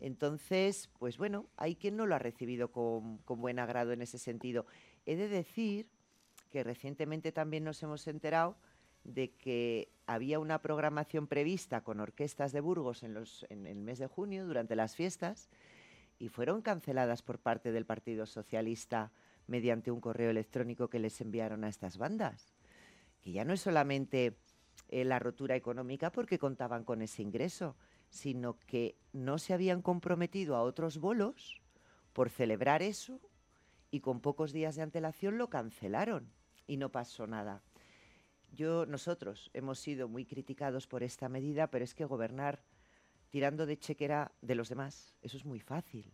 Entonces, 0.00 0.90
pues 0.98 1.16
bueno, 1.16 1.46
hay 1.56 1.76
quien 1.76 1.96
no 1.96 2.06
lo 2.06 2.14
ha 2.14 2.18
recibido 2.18 2.72
con, 2.72 3.20
buen 3.26 3.58
agrado 3.58 3.92
en 3.92 4.02
ese 4.02 4.18
sentido. 4.18 4.66
He 5.06 5.16
de 5.16 5.28
decir 5.28 5.88
que 6.50 6.64
recientemente 6.64 7.32
también 7.32 7.64
nos 7.64 7.82
hemos 7.82 8.06
enterado 8.08 8.56
de 9.04 9.30
que 9.32 9.92
había 10.06 10.38
una 10.38 10.60
programación 10.60 11.26
prevista 11.26 11.82
con 11.82 12.00
orquestas 12.00 12.52
de 12.52 12.60
Burgos 12.60 13.02
en, 13.02 13.16
el 13.66 13.80
mes 13.80 13.98
de 13.98 14.06
junio, 14.06 14.46
durante 14.46 14.76
las 14.76 14.96
fiestas, 14.96 15.48
y 16.18 16.28
fueron 16.28 16.62
canceladas 16.62 17.22
por 17.22 17.38
parte 17.38 17.72
del 17.72 17.86
Partido 17.86 18.26
Socialista 18.26 19.12
mediante 19.46 19.90
un 19.90 20.00
correo 20.00 20.30
electrónico 20.30 20.88
que 20.88 20.98
les 20.98 21.20
enviaron 21.20 21.64
a 21.64 21.68
estas 21.68 21.98
bandas. 21.98 22.52
Que 23.20 23.32
ya 23.32 23.44
no 23.44 23.52
es 23.52 23.60
solamente 23.60 24.36
eh, 24.88 25.04
la 25.04 25.18
rotura 25.18 25.56
económica 25.56 26.12
porque 26.12 26.38
contaban 26.38 26.84
con 26.84 27.02
ese 27.02 27.22
ingreso, 27.22 27.76
sino 28.12 28.58
que 28.66 28.98
no 29.14 29.38
se 29.38 29.54
habían 29.54 29.80
comprometido 29.80 30.54
a 30.54 30.62
otros 30.62 30.98
bolos 30.98 31.62
por 32.12 32.28
celebrar 32.28 32.82
eso 32.82 33.18
y 33.90 34.00
con 34.00 34.20
pocos 34.20 34.52
días 34.52 34.76
de 34.76 34.82
antelación 34.82 35.38
lo 35.38 35.48
cancelaron 35.48 36.30
y 36.66 36.76
no 36.76 36.92
pasó 36.92 37.26
nada. 37.26 37.62
Yo, 38.52 38.84
nosotros 38.84 39.50
hemos 39.54 39.78
sido 39.78 40.08
muy 40.08 40.26
criticados 40.26 40.86
por 40.86 41.02
esta 41.02 41.30
medida, 41.30 41.68
pero 41.68 41.84
es 41.84 41.94
que 41.94 42.04
gobernar 42.04 42.62
tirando 43.30 43.64
de 43.64 43.78
chequera 43.78 44.30
de 44.42 44.56
los 44.56 44.68
demás, 44.68 45.16
eso 45.22 45.38
es 45.38 45.46
muy 45.46 45.58
fácil. 45.58 46.12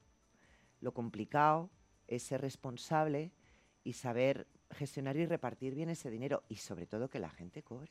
Lo 0.80 0.94
complicado 0.94 1.68
es 2.06 2.22
ser 2.22 2.40
responsable 2.40 3.32
y 3.82 3.94
saber 3.94 4.46
gestionar 4.70 5.16
y 5.16 5.26
repartir 5.26 5.74
bien 5.74 5.90
ese 5.90 6.10
dinero 6.10 6.44
y 6.48 6.56
sobre 6.56 6.86
todo 6.86 7.10
que 7.10 7.18
la 7.18 7.30
gente 7.30 7.64
cobre. 7.64 7.90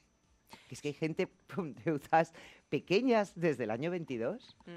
Que 0.68 0.76
es 0.76 0.82
que 0.82 0.90
hay 0.90 0.94
gente 0.94 1.30
con 1.56 1.74
deudas 1.86 2.34
pequeñas 2.70 3.34
desde 3.36 3.64
el 3.66 3.72
año 3.72 3.92
22. 3.92 4.56
Mm. 4.66 4.72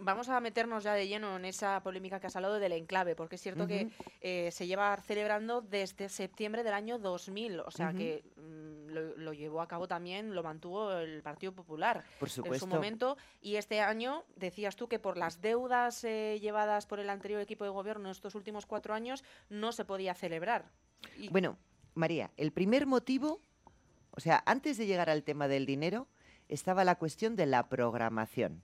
Vamos 0.00 0.28
a 0.28 0.40
meternos 0.40 0.82
ya 0.82 0.94
de 0.94 1.06
lleno 1.06 1.36
en 1.36 1.44
esa 1.44 1.80
polémica 1.84 2.18
que 2.18 2.26
has 2.26 2.34
hablado 2.34 2.58
del 2.58 2.72
enclave, 2.72 3.14
porque 3.14 3.36
es 3.36 3.40
cierto 3.42 3.68
que 3.68 3.90
eh, 4.22 4.50
se 4.50 4.66
lleva 4.66 4.96
celebrando 4.96 5.60
desde 5.60 6.08
septiembre 6.08 6.64
del 6.64 6.72
año 6.74 6.98
2000, 6.98 7.60
o 7.60 7.70
sea 7.70 7.92
que 7.92 8.24
mm, 8.36 8.88
lo, 8.88 9.16
lo 9.16 9.32
llevó 9.32 9.60
a 9.60 9.68
cabo 9.68 9.86
también, 9.86 10.34
lo 10.34 10.42
mantuvo 10.42 10.90
el 10.94 11.22
Partido 11.22 11.52
Popular 11.52 12.02
Por 12.18 12.28
en 12.28 12.58
su 12.58 12.66
momento, 12.66 13.16
y 13.40 13.54
este 13.54 13.80
año 13.80 14.24
decías 14.34 14.74
tú 14.74 14.88
que 14.88 14.98
por 14.98 15.16
las 15.16 15.40
deudas 15.40 16.02
eh, 16.02 16.40
llevadas 16.40 16.86
por 16.86 16.98
el 16.98 17.08
anterior 17.08 17.40
equipo 17.40 17.62
de 17.62 17.70
gobierno 17.70 18.06
en 18.08 18.10
estos 18.12 18.34
últimos 18.34 18.66
cuatro 18.66 18.94
años 18.94 19.22
no 19.48 19.70
se 19.70 19.84
podía 19.84 20.14
celebrar. 20.14 20.64
Y- 21.16 21.28
Bueno, 21.28 21.56
María, 21.94 22.32
el 22.36 22.50
primer 22.50 22.86
motivo, 22.86 23.38
o 24.16 24.20
sea, 24.20 24.42
antes 24.46 24.76
de 24.78 24.86
llegar 24.86 25.10
al 25.10 25.22
tema 25.22 25.48
del 25.48 25.66
dinero, 25.66 26.06
estaba 26.48 26.84
la 26.84 26.96
cuestión 26.96 27.36
de 27.36 27.46
la 27.46 27.68
programación. 27.68 28.62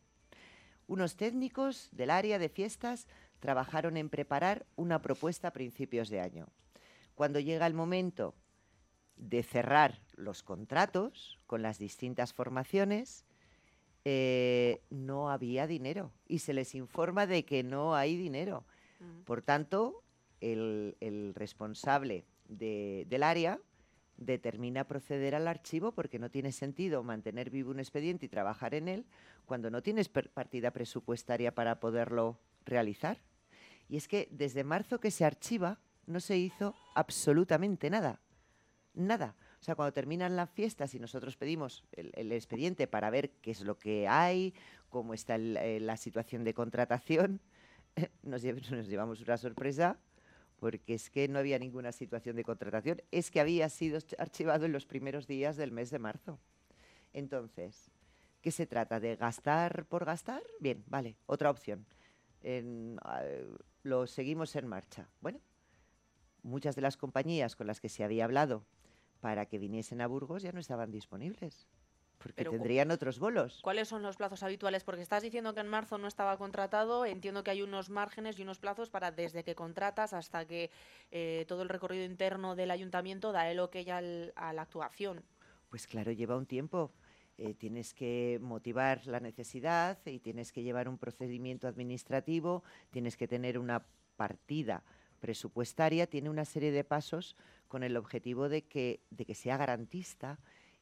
Unos 0.87 1.17
técnicos 1.17 1.89
del 1.93 2.11
área 2.11 2.39
de 2.39 2.49
fiestas 2.49 3.07
trabajaron 3.39 3.97
en 3.97 4.09
preparar 4.11 4.67
una 4.77 5.01
propuesta 5.03 5.49
a 5.49 5.53
principios 5.53 6.09
de 6.09 6.21
año. 6.21 6.49
Cuando 7.15 7.41
llega 7.41 7.67
el 7.67 7.75
momento 7.75 8.35
de 9.17 9.43
cerrar 9.43 10.01
los 10.17 10.43
contratos 10.43 11.39
con 11.47 11.63
las 11.63 11.79
distintas 11.79 12.33
formaciones, 12.33 13.25
eh, 14.05 14.83
no 14.91 15.31
había 15.31 15.67
dinero 15.67 16.13
y 16.27 16.39
se 16.41 16.55
les 16.55 16.75
informa 16.75 17.27
de 17.27 17.45
que 17.45 17.63
no 17.63 17.95
hay 17.95 18.17
dinero. 18.17 18.65
Por 19.25 19.43
tanto, 19.43 20.03
el, 20.41 20.97
el 21.01 21.35
responsable 21.35 22.25
de- 22.49 23.07
del 23.09 23.23
área 23.23 23.59
determina 24.21 24.85
proceder 24.85 25.35
al 25.35 25.49
archivo 25.49 25.93
porque 25.93 26.19
no 26.19 26.31
tiene 26.31 26.53
sentido 26.53 27.03
mantener 27.03 27.51
vivo 27.51 27.71
un 27.71 27.81
expediente 27.81 28.27
y 28.27 28.29
trabajar 28.29 28.75
en 28.75 28.87
él 28.87 29.07
cuando 29.47 29.71
no 29.71 29.83
tienes 29.83 30.09
partida 30.09 30.71
presupuestaria 30.71 31.55
para 31.55 31.81
poderlo 31.81 32.39
realizar. 32.65 33.19
Y 33.89 33.97
es 33.97 34.07
que 34.07 34.29
desde 34.31 34.63
marzo 34.63 35.01
que 35.01 35.11
se 35.11 35.25
archiva 35.25 35.81
no 36.07 36.21
se 36.21 36.37
hizo 36.37 36.75
absolutamente 36.95 37.91
nada. 37.91 38.21
Nada. 38.95 39.35
O 39.61 39.63
sea, 39.63 39.75
cuando 39.75 39.93
terminan 39.93 40.37
las 40.37 40.51
fiestas 40.51 40.95
y 40.95 41.01
nosotros 41.01 41.37
pedimos 41.37 41.85
el, 41.93 42.33
expediente 42.33 42.87
para 42.87 43.11
ver 43.11 43.31
qué 43.43 43.51
es 43.51 43.63
lo 43.63 43.79
que 43.79 44.07
hay, 44.09 44.55
cómo 44.89 45.15
está 45.15 45.35
el- 45.35 45.57
eh, 45.57 45.81
la 45.81 45.97
situación 45.97 46.45
de 46.45 46.55
contratación, 46.55 47.41
nos 48.23 48.43
llevamos 48.43 49.21
una 49.21 49.37
sorpresa 49.37 49.99
porque 50.61 50.95
es 50.95 51.11
que 51.11 51.27
no 51.27 51.39
había 51.41 51.59
ninguna 51.59 51.91
situación 51.91 52.37
de 52.37 52.45
contratación, 52.45 53.03
es 53.11 53.31
que 53.31 53.41
había 53.41 53.69
sido 53.69 53.99
ch- 53.99 54.15
archivado 54.19 54.67
en 54.67 54.73
los 54.73 54.87
primeros 54.87 55.27
días 55.27 55.57
del 55.57 55.73
mes 55.73 55.91
de 55.91 55.99
marzo. 55.99 56.39
Entonces, 57.13 57.91
¿qué 58.43 58.53
se 58.53 58.67
trata? 58.67 59.01
¿De 59.01 59.17
gastar 59.17 59.87
por 59.87 60.05
gastar? 60.05 60.43
Bien, 60.61 60.85
vale, 60.87 61.17
otra 61.27 61.51
opción. 61.51 61.87
Ah, 63.03 63.23
lo 63.83 64.07
seguimos 64.07 64.55
en 64.57 64.67
marcha. 64.69 65.09
Bueno, 65.21 65.41
muchas 66.43 66.77
de 66.77 66.83
las 66.83 66.97
compañías 66.97 67.57
con 67.57 67.67
las 67.67 67.81
que 67.81 67.89
se 67.89 68.05
había 68.05 68.25
hablado 68.25 68.65
para 69.21 69.47
que 69.47 69.59
viniesen 69.59 70.01
a 70.01 70.07
Burgos 70.07 70.43
ya 70.43 70.53
no 70.53 70.61
estaban 70.61 70.91
disponibles, 70.91 71.67
porque 72.23 72.35
Pero 72.35 72.51
tendrían 72.51 72.91
otros 72.91 73.19
bolos. 73.19 73.61
¿Cuáles 73.63 73.89
son 73.89 74.03
los 74.03 74.17
plazos 74.17 74.43
habituales? 74.43 74.85
Porque 74.85 75.01
estás 75.03 75.23
diciendo 75.23 75.55
que 75.55 75.61
en 75.61 75.69
marzo 75.69 75.97
no 75.97 76.07
estaba 76.07 76.37
contratado. 76.37 77.07
Entiendo 77.07 77.43
que 77.43 77.51
hay 77.51 77.63
unos 77.63 77.89
márgenes 77.89 78.39
y 78.39 78.43
unos 78.43 78.59
plazos 78.59 78.91
para 78.91 79.11
desde 79.11 79.43
que 79.43 79.55
contratas 79.55 80.13
hasta 80.13 80.47
que 80.47 80.71
eh, 81.11 81.45
todo 81.49 81.63
el 81.63 81.71
recorrido 81.71 82.05
interno 82.05 82.55
del 82.57 82.71
ayuntamiento 82.71 83.33
da 83.33 83.51
el 83.51 83.59
ok 83.59 83.77
al- 83.91 84.33
a 84.37 84.53
la 84.53 84.63
actuación. 84.63 85.25
Pues 85.71 85.87
claro, 85.87 86.13
lleva 86.13 86.37
un 86.37 86.47
tiempo. 86.47 86.93
Eh, 87.39 87.55
tienes 87.55 87.95
que 87.95 88.39
motivar 88.43 89.07
la 89.07 89.19
necesidad 89.19 89.99
y 90.05 90.19
tienes 90.21 90.53
que 90.53 90.63
llevar 90.63 90.89
un 90.91 90.99
procedimiento 90.99 91.69
administrativo, 91.69 92.63
tienes 92.91 93.17
que 93.17 93.27
tener 93.27 93.59
una 93.59 93.87
partida 94.17 94.85
presupuestaria, 95.21 96.07
tiene 96.07 96.29
una 96.29 96.45
serie 96.45 96.71
de 96.71 96.85
pasos 96.85 97.35
con 97.69 97.83
el 97.83 97.97
objetivo 97.97 98.51
de 98.51 98.67
que, 98.67 99.01
de 99.11 99.25
que 99.25 99.35
sea 99.35 99.57
garantista 99.57 100.39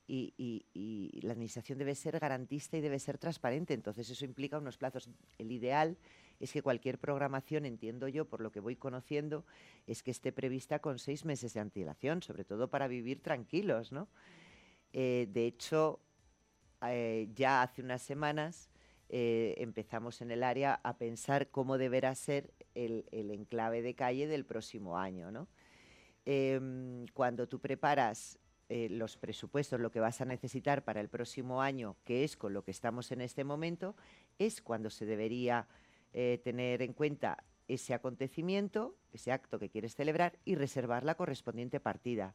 y, 0.09 1.21
la 1.23 1.33
administración 1.33 1.79
debe 1.79 1.95
ser 1.95 2.19
garantista 2.19 2.77
y 2.77 2.81
debe 2.81 2.99
ser 2.99 3.19
transparente. 3.19 3.75
Entonces 3.75 4.09
eso 4.09 4.25
implica 4.25 4.59
unos 4.59 4.79
plazos. 4.79 5.11
El 5.37 5.53
ideal 5.53 5.99
es 6.41 6.53
que 6.53 6.63
cualquier 6.63 6.99
programación, 6.99 7.67
entiendo 7.67 8.09
yo, 8.09 8.25
por 8.25 8.41
lo 8.41 8.51
que 8.51 8.61
voy 8.61 8.77
conociendo, 8.77 9.45
es 9.87 10.03
que 10.03 10.11
esté 10.11 10.33
prevista 10.33 10.79
con 10.79 10.99
seis 10.99 11.25
meses 11.25 11.53
de 11.55 11.61
antelación, 11.61 12.23
sobre 12.23 12.45
todo 12.45 12.69
para 12.69 12.89
vivir 12.89 13.21
tranquilos, 13.23 13.93
¿no? 13.93 14.09
Eh, 14.93 15.29
de 15.31 15.47
hecho, 15.47 16.01
eh, 16.87 17.29
ya 17.35 17.63
hace 17.63 17.83
unas 17.83 18.01
semanas 18.01 18.71
eh, 19.11 19.55
empezamos 19.59 20.23
en 20.23 20.31
el 20.31 20.43
área 20.43 20.81
a 20.83 20.97
pensar 20.97 21.51
cómo 21.51 21.77
deberá 21.77 22.15
ser 22.15 22.53
el, 22.75 23.05
el 23.11 23.31
enclave 23.31 23.83
de 23.83 23.95
calle 23.95 24.27
del 24.27 24.47
próximo 24.47 24.97
año, 24.97 25.31
¿no? 25.31 25.49
Em, 26.31 27.07
cuando 27.15 27.49
tú 27.49 27.59
preparas 27.59 28.39
eh, 28.69 28.89
los 28.91 29.17
presupuestos, 29.17 29.81
lo 29.81 29.91
que 29.91 30.01
vas 30.01 30.21
a 30.21 30.27
necesitar 30.27 30.85
para 30.85 31.01
el 31.01 31.09
próximo 31.09 31.63
año, 31.63 31.97
que 32.05 32.25
es 32.25 32.37
con 32.37 32.53
lo 32.53 32.65
que 32.65 32.71
estamos 32.71 33.11
en 33.13 33.23
este 33.23 33.43
momento, 33.45 33.97
es 34.39 34.61
cuando 34.61 34.91
se 34.91 35.07
debería 35.07 35.67
eh, 36.13 36.41
tener 36.45 36.83
en 36.83 36.93
cuenta 36.93 37.45
ese 37.67 37.95
acontecimiento, 37.95 38.97
ese 39.13 39.33
acto 39.33 39.59
que 39.59 39.71
quieres 39.71 39.95
celebrar 39.95 40.39
y 40.45 40.55
reservar 40.55 41.05
la 41.05 41.15
correspondiente 41.15 41.81
partida. 41.81 42.35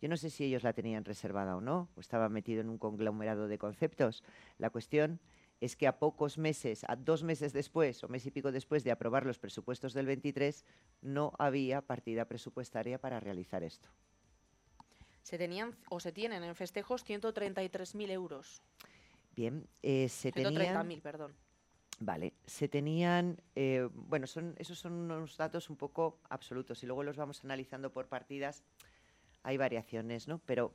Yo 0.00 0.08
no 0.08 0.16
sé 0.16 0.30
si 0.30 0.44
ellos 0.44 0.62
la 0.62 0.72
tenían 0.72 1.04
reservada 1.04 1.56
o 1.56 1.60
no, 1.60 1.90
o 1.94 2.00
estaba 2.00 2.28
metido 2.28 2.60
en 2.60 2.70
un 2.70 2.78
conglomerado 2.78 3.48
de 3.48 3.58
conceptos. 3.58 4.22
La 4.58 4.70
cuestión 4.70 5.20
es 5.60 5.76
que 5.76 5.86
a 5.86 5.98
pocos 5.98 6.38
meses, 6.38 6.84
a 6.88 6.96
dos 6.96 7.22
meses 7.22 7.52
después 7.52 8.02
o 8.02 8.08
mes 8.08 8.24
y 8.24 8.30
pico 8.30 8.50
después 8.50 8.82
de 8.82 8.90
aprobar 8.90 9.26
los 9.26 9.38
presupuestos 9.38 9.92
del 9.92 10.06
23, 10.06 10.64
no 11.02 11.32
había 11.38 11.82
partida 11.82 12.24
presupuestaria 12.24 12.98
para 12.98 13.20
realizar 13.20 13.62
esto. 13.62 13.90
Se 15.22 15.38
tenían 15.38 15.76
o 15.88 16.00
se 16.00 16.12
tienen 16.12 16.42
en 16.42 16.54
festejos 16.54 17.04
133.000 17.04 18.10
euros. 18.10 18.62
Bien, 19.36 19.66
eh, 19.82 20.08
se 20.08 20.32
tenían... 20.32 20.86
130.000, 20.86 21.00
perdón. 21.02 21.34
Vale, 22.02 22.32
se 22.46 22.66
tenían, 22.68 23.40
eh, 23.54 23.86
bueno, 23.92 24.26
son, 24.26 24.54
esos 24.58 24.78
son 24.78 24.92
unos 24.94 25.36
datos 25.36 25.68
un 25.68 25.76
poco 25.76 26.18
absolutos 26.30 26.82
y 26.82 26.86
luego 26.86 27.02
los 27.02 27.16
vamos 27.16 27.44
analizando 27.44 27.92
por 27.92 28.06
partidas. 28.08 28.64
Hay 29.42 29.58
variaciones, 29.58 30.26
¿no? 30.26 30.38
Pero 30.46 30.74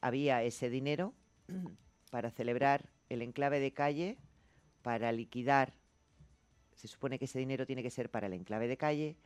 había 0.00 0.42
ese 0.44 0.70
dinero 0.70 1.12
para 2.10 2.30
celebrar 2.30 2.88
el 3.08 3.22
enclave 3.22 3.58
de 3.58 3.72
calle, 3.72 4.16
para 4.82 5.10
liquidar, 5.10 5.72
se 6.76 6.86
supone 6.86 7.18
que 7.18 7.24
ese 7.24 7.40
dinero 7.40 7.66
tiene 7.66 7.82
que 7.82 7.90
ser 7.90 8.08
para 8.08 8.28
el 8.28 8.32
enclave 8.32 8.68
de 8.68 8.76
calle, 8.76 9.16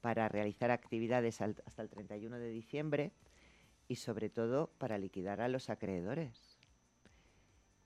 para 0.00 0.28
realizar 0.28 0.70
actividades 0.70 1.40
al- 1.42 1.62
hasta 1.66 1.82
el 1.82 1.90
31 1.90 2.38
de 2.38 2.48
diciembre 2.48 3.12
y 3.88 3.96
sobre 3.96 4.30
todo 4.30 4.70
para 4.78 4.98
liquidar 4.98 5.40
a 5.40 5.48
los 5.48 5.70
acreedores. 5.70 6.58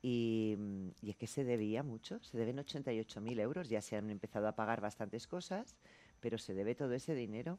Y, 0.03 0.57
mm, 0.59 0.89
y 1.03 1.11
es 1.11 1.17
que 1.17 1.27
se 1.27 1.45
debía 1.45 1.83
mucho, 1.83 2.21
se 2.23 2.39
deben 2.39 2.59
88.000 2.59 3.41
euros, 3.41 3.69
ya 3.69 3.83
se 3.83 3.97
han 3.97 4.11
empezado 4.11 4.49
a 4.49 4.57
pagar 4.57 4.81
bastantes 4.81 5.27
cosas, 5.27 5.77
pero 6.21 6.39
se 6.39 6.55
debe 6.55 6.75
todo 6.75 6.93
ese 6.95 7.15
dinero. 7.15 7.59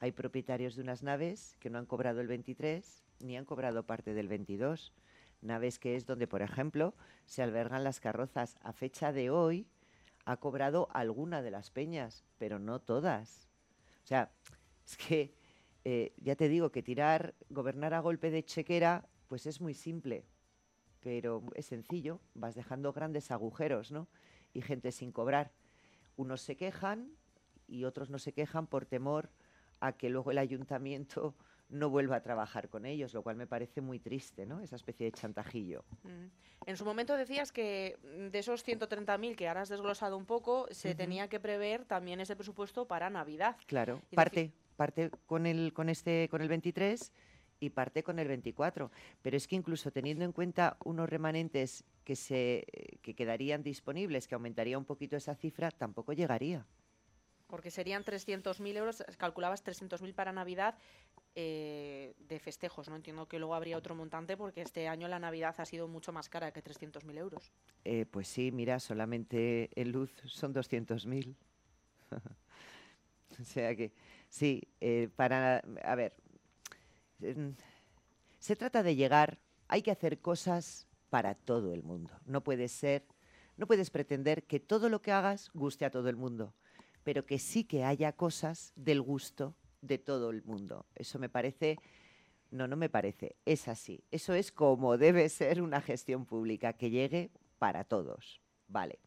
Hay 0.00 0.12
propietarios 0.12 0.76
de 0.76 0.82
unas 0.82 1.02
naves 1.02 1.56
que 1.58 1.70
no 1.70 1.78
han 1.78 1.86
cobrado 1.86 2.20
el 2.20 2.28
23 2.28 3.04
ni 3.20 3.36
han 3.36 3.44
cobrado 3.44 3.84
parte 3.84 4.14
del 4.14 4.28
22. 4.28 4.92
Naves 5.40 5.78
que 5.78 5.96
es 5.96 6.06
donde, 6.06 6.26
por 6.26 6.42
ejemplo, 6.42 6.94
se 7.26 7.42
albergan 7.42 7.84
las 7.84 8.00
carrozas. 8.00 8.58
A 8.62 8.72
fecha 8.72 9.12
de 9.12 9.30
hoy 9.30 9.66
ha 10.24 10.36
cobrado 10.36 10.88
alguna 10.92 11.42
de 11.42 11.50
las 11.50 11.70
peñas, 11.70 12.24
pero 12.38 12.58
no 12.58 12.80
todas. 12.80 13.48
O 14.04 14.06
sea, 14.06 14.30
es 14.86 14.96
que 14.96 15.34
eh, 15.84 16.12
ya 16.18 16.36
te 16.36 16.48
digo 16.48 16.70
que 16.70 16.82
tirar, 16.82 17.34
gobernar 17.50 17.94
a 17.94 18.00
golpe 18.00 18.30
de 18.30 18.44
chequera, 18.44 19.08
pues 19.28 19.46
es 19.46 19.60
muy 19.60 19.74
simple, 19.74 20.24
pero 21.00 21.42
es 21.54 21.66
sencillo, 21.66 22.20
vas 22.34 22.54
dejando 22.54 22.92
grandes 22.92 23.30
agujeros, 23.30 23.92
¿no? 23.92 24.08
Y 24.52 24.62
gente 24.62 24.92
sin 24.92 25.12
cobrar. 25.12 25.52
Unos 26.16 26.40
se 26.40 26.56
quejan 26.56 27.12
y 27.66 27.84
otros 27.84 28.10
no 28.10 28.18
se 28.18 28.32
quejan 28.32 28.66
por 28.66 28.86
temor 28.86 29.30
a 29.80 29.92
que 29.92 30.10
luego 30.10 30.30
el 30.30 30.38
ayuntamiento 30.38 31.34
no 31.68 31.90
vuelva 31.90 32.16
a 32.16 32.22
trabajar 32.22 32.68
con 32.68 32.86
ellos, 32.86 33.12
lo 33.12 33.22
cual 33.22 33.36
me 33.36 33.46
parece 33.46 33.80
muy 33.80 33.98
triste, 33.98 34.46
¿no? 34.46 34.60
Esa 34.60 34.76
especie 34.76 35.04
de 35.06 35.12
chantajillo. 35.12 35.84
Mm. 36.02 36.26
En 36.66 36.76
su 36.76 36.84
momento 36.84 37.14
decías 37.16 37.52
que 37.52 37.98
mm, 38.02 38.28
de 38.28 38.38
esos 38.38 38.66
130.000 38.66 39.36
que 39.36 39.48
ahora 39.48 39.62
has 39.62 39.68
desglosado 39.68 40.16
un 40.16 40.24
poco, 40.24 40.66
se 40.70 40.94
tenía 40.94 41.28
que 41.28 41.40
prever 41.40 41.84
también 41.84 42.20
ese 42.20 42.36
presupuesto 42.36 42.86
para 42.86 43.10
Navidad. 43.10 43.56
Claro, 43.66 44.00
Y 44.10 44.16
parte, 44.16 44.52
parte 44.78 45.10
con 45.26 45.44
el, 45.44 45.72
con 45.72 45.88
este, 45.88 46.28
con 46.30 46.40
el 46.40 46.48
23 46.48 47.12
y 47.60 47.70
parte 47.70 48.02
con 48.02 48.18
el 48.18 48.28
24. 48.28 48.90
Pero 49.20 49.36
es 49.36 49.48
que 49.48 49.56
incluso 49.56 49.90
teniendo 49.90 50.24
en 50.24 50.32
cuenta 50.32 50.76
unos 50.84 51.10
remanentes 51.10 51.84
que 52.04 52.16
se 52.16 52.64
que 53.02 53.14
quedarían 53.14 53.62
disponibles, 53.62 54.28
que 54.28 54.36
aumentaría 54.36 54.78
un 54.78 54.84
poquito 54.84 55.16
esa 55.16 55.34
cifra, 55.34 55.70
tampoco 55.70 56.12
llegaría. 56.12 56.64
Porque 57.48 57.70
serían 57.70 58.04
300.000 58.04 58.76
euros, 58.76 59.02
calculabas 59.16 59.64
300.000 59.64 60.14
para 60.14 60.32
Navidad 60.32 60.76
eh, 61.34 62.14
de 62.18 62.38
festejos, 62.40 62.88
¿no? 62.88 62.96
Entiendo 62.96 63.26
que 63.26 63.38
luego 63.38 63.54
habría 63.54 63.78
otro 63.78 63.94
montante 63.94 64.36
porque 64.36 64.60
este 64.60 64.86
año 64.86 65.08
la 65.08 65.18
Navidad 65.18 65.54
ha 65.56 65.64
sido 65.64 65.88
mucho 65.88 66.12
más 66.12 66.28
cara 66.28 66.52
que 66.52 66.62
300.000 66.62 67.16
euros. 67.16 67.52
Eh, 67.84 68.04
pues 68.10 68.28
sí, 68.28 68.52
mira, 68.52 68.78
solamente 68.80 69.70
en 69.80 69.92
luz 69.92 70.12
son 70.26 70.52
200.000. 70.52 71.36
o 73.40 73.44
sea 73.44 73.74
que, 73.74 73.92
sí, 74.28 74.62
eh, 74.80 75.08
para, 75.16 75.62
a 75.82 75.94
ver, 75.94 76.14
em, 77.20 77.54
se 78.38 78.56
trata 78.56 78.82
de 78.82 78.96
llegar, 78.96 79.38
hay 79.68 79.82
que 79.82 79.90
hacer 79.90 80.20
cosas 80.20 80.86
para 81.10 81.34
todo 81.34 81.72
el 81.72 81.82
mundo. 81.82 82.12
No 82.26 82.42
puede 82.42 82.68
ser, 82.68 83.04
no 83.56 83.66
puedes 83.66 83.90
pretender 83.90 84.44
que 84.44 84.60
todo 84.60 84.88
lo 84.88 85.02
que 85.02 85.12
hagas 85.12 85.50
guste 85.54 85.84
a 85.84 85.90
todo 85.90 86.08
el 86.08 86.16
mundo, 86.16 86.54
pero 87.02 87.26
que 87.26 87.38
sí 87.38 87.64
que 87.64 87.84
haya 87.84 88.12
cosas 88.12 88.72
del 88.76 89.02
gusto 89.02 89.54
de 89.80 89.98
todo 89.98 90.30
el 90.30 90.42
mundo. 90.44 90.86
Eso 90.94 91.18
me 91.18 91.28
parece, 91.28 91.78
no, 92.50 92.68
no 92.68 92.76
me 92.76 92.88
parece, 92.88 93.36
es 93.44 93.68
así. 93.68 94.04
Eso 94.10 94.34
es 94.34 94.52
como 94.52 94.98
debe 94.98 95.28
ser 95.28 95.62
una 95.62 95.80
gestión 95.80 96.26
pública, 96.26 96.72
que 96.72 96.90
llegue 96.90 97.30
para 97.58 97.84
todos. 97.84 98.40
Vale. 98.68 98.98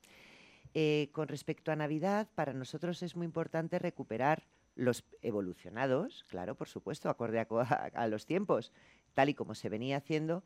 Eh, 0.73 1.09
con 1.11 1.27
respecto 1.27 1.71
a 1.71 1.75
Navidad, 1.75 2.29
para 2.33 2.53
nosotros 2.53 3.03
es 3.03 3.15
muy 3.15 3.25
importante 3.25 3.77
recuperar 3.77 4.47
los 4.75 5.03
evolucionados, 5.21 6.25
claro, 6.27 6.55
por 6.55 6.67
supuesto, 6.67 7.09
acorde 7.09 7.39
a, 7.39 8.07
los 8.07 8.25
tiempos, 8.25 8.71
tal 9.13 9.29
y 9.29 9.33
como 9.33 9.55
se 9.55 9.69
venía 9.69 9.97
haciendo, 9.97 10.43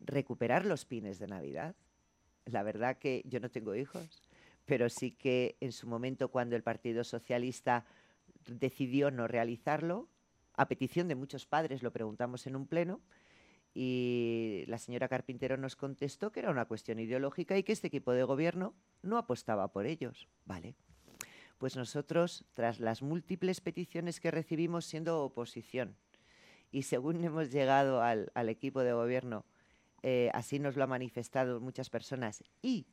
recuperar 0.00 0.64
los 0.64 0.84
pines 0.84 1.18
de 1.18 1.26
Navidad. 1.26 1.74
La 2.44 2.62
verdad 2.62 2.98
que 2.98 3.22
yo 3.26 3.40
no 3.40 3.50
tengo 3.50 3.74
hijos, 3.74 4.22
pero 4.64 4.88
sí 4.88 5.12
que 5.12 5.56
en 5.60 5.72
su 5.72 5.86
momento 5.86 6.28
cuando 6.30 6.56
el 6.56 6.62
Partido 6.62 7.04
Socialista 7.04 7.84
decidió 8.46 9.10
no 9.10 9.26
realizarlo, 9.26 10.08
a 10.54 10.68
petición 10.68 11.08
de 11.08 11.14
muchos 11.14 11.46
padres 11.46 11.82
lo 11.82 11.92
preguntamos 11.92 12.46
en 12.46 12.56
un 12.56 12.66
pleno, 12.66 13.00
y 13.78 14.64
la 14.68 14.78
señora 14.78 15.06
Carpintero 15.06 15.58
nos 15.58 15.76
contestó 15.76 16.32
que 16.32 16.40
era 16.40 16.50
una 16.50 16.64
cuestión 16.64 16.98
ideológica 16.98 17.58
y 17.58 17.62
que 17.62 17.72
este 17.72 17.88
equipo 17.88 18.12
de 18.12 18.24
gobierno 18.24 18.74
no 19.02 19.18
apostaba 19.18 19.70
por 19.70 19.84
ellos. 19.84 20.28
Vale. 20.46 20.76
Pues 21.58 21.76
nosotros, 21.76 22.44
tras 22.52 22.80
las 22.80 23.02
múltiples 23.02 23.60
peticiones 23.60 24.20
que 24.20 24.30
recibimos 24.30 24.84
siendo 24.84 25.22
oposición, 25.22 25.96
y 26.70 26.82
según 26.82 27.24
hemos 27.24 27.50
llegado 27.50 28.02
al, 28.02 28.30
equipo 28.48 28.80
de 28.80 28.92
gobierno, 28.92 29.46
eh, 30.02 30.30
así 30.34 30.58
nos 30.58 30.76
lo 30.76 30.84
han 30.84 30.90
manifestado 30.90 31.60
muchas 31.60 31.88
personas, 31.88 32.44
y 32.60 32.86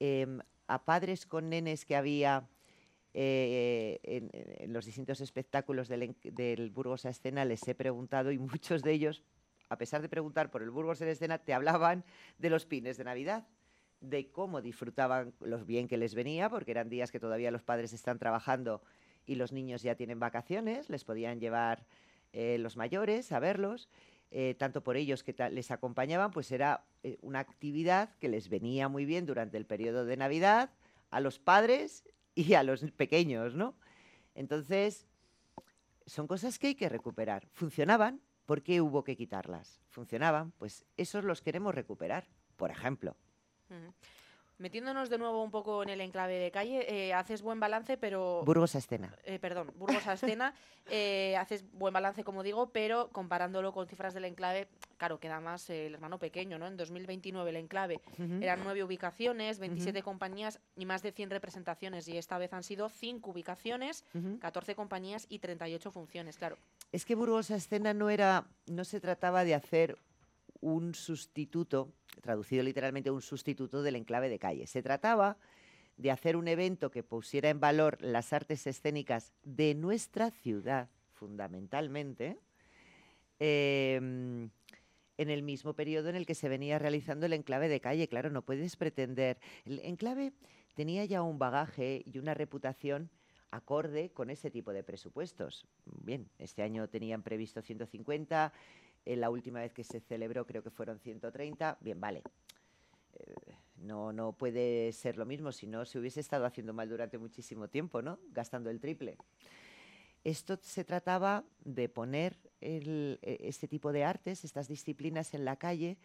em, 0.00 0.40
a 0.66 0.84
padres 0.84 1.26
con 1.26 1.50
nenes 1.50 1.84
que 1.84 1.94
había 1.94 2.48
eh, 3.16 4.00
en, 4.02 4.72
los 4.72 4.86
distintos 4.86 5.20
espectáculos 5.20 5.86
del, 5.86 6.16
del 6.24 6.70
Burgos 6.70 7.06
a 7.06 7.10
Escena, 7.10 7.44
les 7.44 7.66
he 7.68 7.76
preguntado 7.76 8.32
y 8.32 8.38
muchos 8.38 8.82
de 8.82 8.92
ellos, 8.92 9.22
a 9.68 9.78
pesar 9.78 10.02
de 10.02 10.08
preguntar 10.08 10.50
por 10.50 10.62
el 10.62 10.70
Burgos 10.70 11.00
en 11.00 11.08
Escena, 11.08 11.38
te 11.38 11.54
hablaban 11.54 12.04
de 12.38 12.50
los 12.50 12.66
pines 12.66 12.96
de 12.96 13.04
Navidad, 13.04 13.46
de 14.08 14.30
cómo 14.30 14.60
disfrutaban 14.60 15.34
los 15.40 15.66
bien 15.66 15.88
que 15.88 15.96
les 15.96 16.14
venía, 16.14 16.48
porque 16.50 16.70
eran 16.70 16.88
días 16.88 17.10
que 17.10 17.20
todavía 17.20 17.50
los 17.50 17.62
padres 17.62 17.92
están 17.92 18.18
trabajando 18.18 18.82
y 19.26 19.36
los 19.36 19.52
niños 19.52 19.82
ya 19.82 19.94
tienen 19.94 20.20
vacaciones, 20.20 20.90
les 20.90 21.04
podían 21.04 21.40
llevar 21.40 21.86
eh, 22.32 22.58
los 22.58 22.76
mayores 22.76 23.32
a 23.32 23.38
verlos, 23.38 23.88
eh, 24.30 24.54
tanto 24.58 24.82
por 24.82 24.96
ellos 24.96 25.22
que 25.22 25.34
les 25.50 25.70
acompañaban, 25.70 26.30
pues 26.30 26.50
era 26.50 26.84
eh, 27.02 27.18
una 27.22 27.38
actividad 27.38 28.14
que 28.18 28.28
les 28.28 28.48
venía 28.48 28.88
muy 28.88 29.04
bien 29.04 29.26
durante 29.26 29.56
el 29.56 29.66
periodo 29.66 30.04
de 30.04 30.16
Navidad 30.16 30.70
a 31.10 31.20
los 31.20 31.38
padres 31.38 32.04
y 32.34 32.54
a 32.54 32.62
los 32.64 32.82
pequeños, 32.92 33.54
¿no? 33.54 33.74
Entonces, 34.34 35.06
son 36.06 36.26
cosas 36.26 36.58
que 36.58 36.68
hay 36.68 36.74
que 36.74 36.88
recuperar. 36.88 37.46
Funcionaban, 37.52 38.20
¿por 38.46 38.62
qué 38.62 38.80
hubo 38.80 39.04
que 39.04 39.16
quitarlas? 39.16 39.80
Funcionaban, 39.88 40.50
pues 40.52 40.84
esos 40.96 41.24
los 41.24 41.40
queremos 41.40 41.74
recuperar, 41.74 42.26
por 42.56 42.70
ejemplo. 42.70 43.16
Ujú. 43.74 43.92
Metiéndonos 44.56 45.10
de 45.10 45.18
nuevo 45.18 45.42
un 45.42 45.50
poco 45.50 45.82
en 45.82 45.88
el 45.88 46.00
enclave 46.00 46.34
de 46.38 46.52
calle, 46.52 46.86
eh, 46.88 47.12
haces 47.12 47.42
buen 47.42 47.58
balance, 47.58 47.96
pero... 47.96 48.42
Burgos 48.46 48.76
a 48.76 48.78
escena. 48.78 49.12
Eh, 49.24 49.40
perdón, 49.40 49.72
Burgos 49.74 50.06
a 50.06 50.12
escena, 50.12 50.54
eh, 50.86 51.36
haces 51.36 51.64
buen 51.72 51.92
balance, 51.92 52.22
como 52.22 52.44
digo, 52.44 52.70
pero 52.70 53.08
comparándolo 53.10 53.72
con 53.72 53.88
cifras 53.88 54.14
del 54.14 54.26
enclave, 54.26 54.68
claro, 54.96 55.18
queda 55.18 55.40
más 55.40 55.68
el 55.70 55.94
hermano 55.94 56.20
pequeño, 56.20 56.56
¿no? 56.56 56.68
En 56.68 56.76
2029 56.76 57.50
el 57.50 57.56
enclave 57.56 58.00
eran 58.40 58.60
nueve 58.62 58.84
ubicaciones, 58.84 59.58
27 59.58 59.98
Ujú. 59.98 60.04
compañías 60.04 60.60
y 60.76 60.86
más 60.86 61.02
de 61.02 61.10
100 61.10 61.30
representaciones, 61.30 62.06
y 62.06 62.16
esta 62.16 62.38
vez 62.38 62.52
han 62.52 62.62
sido 62.62 62.88
cinco 62.88 63.32
ubicaciones, 63.32 64.04
Ujú. 64.14 64.38
14 64.38 64.76
compañías 64.76 65.26
y 65.28 65.40
38 65.40 65.90
funciones, 65.90 66.38
claro. 66.38 66.58
Es 66.92 67.04
que 67.04 67.16
Burgos 67.16 67.50
a 67.50 67.56
escena 67.56 67.92
no 67.92 68.08
era, 68.08 68.46
no 68.66 68.84
se 68.84 69.00
trataba 69.00 69.42
de 69.42 69.56
hacer 69.56 69.98
un 70.60 70.94
sustituto, 70.94 71.92
traducido 72.20 72.62
literalmente 72.62 73.10
un 73.10 73.22
sustituto 73.22 73.82
del 73.82 73.96
enclave 73.96 74.28
de 74.28 74.38
calle. 74.38 74.66
Se 74.66 74.82
trataba 74.82 75.36
de 75.96 76.10
hacer 76.10 76.36
un 76.36 76.48
evento 76.48 76.90
que 76.90 77.02
pusiera 77.02 77.50
en 77.50 77.60
valor 77.60 77.98
las 78.00 78.32
artes 78.32 78.66
escénicas 78.66 79.32
de 79.44 79.74
nuestra 79.74 80.30
ciudad, 80.30 80.88
fundamentalmente, 81.12 82.38
em, 83.38 84.50
en 85.16 85.30
el 85.30 85.42
mismo 85.42 85.74
periodo 85.74 86.08
en 86.08 86.16
el 86.16 86.26
que 86.26 86.34
se 86.34 86.48
venía 86.48 86.78
realizando 86.78 87.26
el 87.26 87.32
enclave 87.32 87.68
de 87.68 87.80
calle. 87.80 88.08
Claro, 88.08 88.30
no 88.30 88.42
puedes 88.42 88.76
pretender. 88.76 89.38
El 89.64 89.78
enclave 89.80 90.32
tenía 90.74 91.04
ya 91.04 91.22
un 91.22 91.38
bagaje 91.38 92.02
y 92.04 92.18
una 92.18 92.34
reputación 92.34 93.10
acorde 93.54 94.10
con 94.10 94.30
ese 94.30 94.50
tipo 94.50 94.72
de 94.72 94.82
presupuestos. 94.82 95.66
Bien, 96.02 96.28
este 96.38 96.62
año 96.62 96.88
tenían 96.88 97.22
previsto 97.22 97.62
150, 97.62 98.52
eh, 99.04 99.16
la 99.16 99.30
última 99.30 99.60
vez 99.60 99.72
que 99.72 99.84
se 99.84 100.00
celebró 100.00 100.46
creo 100.46 100.62
que 100.62 100.70
fueron 100.70 100.98
130. 100.98 101.78
Bien, 101.80 102.00
vale. 102.00 102.22
Eh, 103.14 103.34
no, 103.76 104.12
no 104.12 104.32
puede 104.32 104.92
ser 104.92 105.16
lo 105.16 105.26
mismo, 105.26 105.52
si 105.52 105.66
no 105.66 105.84
se 105.84 105.98
hubiese 105.98 106.20
estado 106.20 106.46
haciendo 106.46 106.72
mal 106.72 106.88
durante 106.88 107.18
muchísimo 107.18 107.68
tiempo, 107.68 108.02
¿no? 108.02 108.18
Gastando 108.30 108.70
el 108.70 108.80
triple. 108.80 109.18
Esto 110.24 110.58
se 110.62 110.84
trataba 110.84 111.44
de 111.64 111.88
poner 111.88 112.38
e- 112.60 113.18
este 113.22 113.68
tipo 113.68 113.92
de 113.92 114.04
artes, 114.04 114.44
estas 114.44 114.68
disciplinas 114.68 115.34
en 115.34 115.44
la 115.44 115.56
calle 115.56 115.98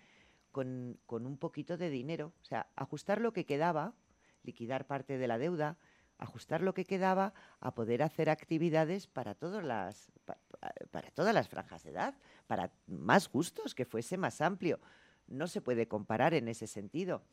con, 0.51 0.99
con 1.05 1.25
un 1.25 1.37
poquito 1.37 1.77
de 1.77 1.89
dinero. 1.89 2.33
O 2.41 2.45
sea, 2.45 2.67
ajustar 2.75 3.21
lo 3.21 3.31
que 3.31 3.45
quedaba, 3.45 3.93
liquidar 4.43 4.87
parte 4.87 5.17
de 5.17 5.27
la 5.27 5.37
deuda, 5.37 5.77
ajustar 6.19 6.61
lo 6.61 6.73
que 6.73 6.85
quedaba 6.85 7.33
a 7.59 7.73
poder 7.73 8.03
hacer 8.03 8.29
actividades 8.29 9.07
para, 9.07 9.33
todas 9.33 9.63
las, 9.63 10.11
pa- 10.25 10.37
pa- 10.59 10.73
para 10.91 11.09
todas 11.11 11.33
las 11.33 11.49
franjas 11.49 11.83
de 11.83 11.91
edad, 11.91 12.13
para 12.45 12.71
más 12.87 13.31
gustos, 13.31 13.73
que 13.73 13.85
fuese 13.85 14.17
más 14.17 14.41
amplio. 14.41 14.79
No 15.27 15.47
se 15.47 15.61
puede 15.61 15.87
comparar 15.87 16.33
en 16.33 16.47
ese 16.47 16.67
sentido. 16.67 17.23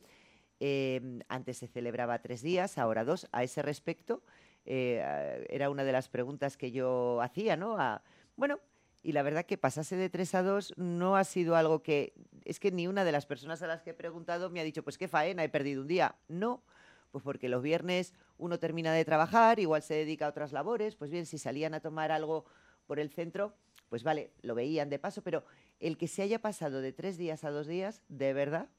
Eh, 0.59 1.19
antes 1.27 1.57
se 1.57 1.67
celebraba 1.67 2.19
tres 2.19 2.41
días, 2.41 2.77
ahora 2.77 3.03
dos. 3.03 3.27
A 3.31 3.43
ese 3.43 3.61
respecto, 3.61 4.23
eh, 4.65 5.45
era 5.49 5.69
una 5.69 5.83
de 5.83 5.91
las 5.91 6.09
preguntas 6.09 6.57
que 6.57 6.71
yo 6.71 7.21
hacía, 7.21 7.57
¿no? 7.57 7.77
A- 7.77 8.01
bueno, 8.35 8.59
y 9.03 9.11
la 9.11 9.21
verdad 9.21 9.45
que 9.45 9.57
pasase 9.57 9.95
de 9.95 10.09
tres 10.09 10.33
a 10.33 10.43
dos 10.43 10.73
no 10.77 11.15
ha 11.15 11.23
sido 11.23 11.55
algo 11.55 11.83
que... 11.83 12.13
Es 12.45 12.59
que 12.59 12.71
ni 12.71 12.87
una 12.87 13.03
de 13.03 13.11
las 13.11 13.25
personas 13.25 13.61
a 13.61 13.67
las 13.67 13.81
que 13.81 13.91
he 13.91 13.93
preguntado 13.93 14.49
me 14.49 14.59
ha 14.59 14.63
dicho, 14.63 14.83
pues 14.83 14.97
qué 14.97 15.07
faena, 15.07 15.43
he 15.43 15.49
perdido 15.49 15.81
un 15.81 15.87
día. 15.87 16.15
No, 16.27 16.63
pues 17.11 17.23
porque 17.23 17.49
los 17.49 17.61
viernes 17.61 18.13
uno 18.37 18.59
termina 18.59 18.93
de 18.93 19.05
trabajar, 19.05 19.59
igual 19.59 19.81
se 19.81 19.93
dedica 19.93 20.25
a 20.25 20.29
otras 20.29 20.51
labores, 20.51 20.95
pues 20.95 21.11
bien, 21.11 21.25
si 21.25 21.37
salían 21.37 21.73
a 21.73 21.79
tomar 21.79 22.11
algo 22.11 22.45
por 22.85 22.99
el 22.99 23.09
centro, 23.09 23.53
pues 23.89 24.03
vale, 24.03 24.31
lo 24.41 24.55
veían 24.55 24.89
de 24.89 24.99
paso, 24.99 25.23
pero 25.23 25.43
el 25.79 25.97
que 25.97 26.07
se 26.07 26.21
haya 26.21 26.39
pasado 26.39 26.81
de 26.81 26.93
tres 26.93 27.17
días 27.17 27.43
a 27.43 27.51
dos 27.51 27.67
días, 27.67 28.01
de 28.09 28.33
verdad 28.33 28.69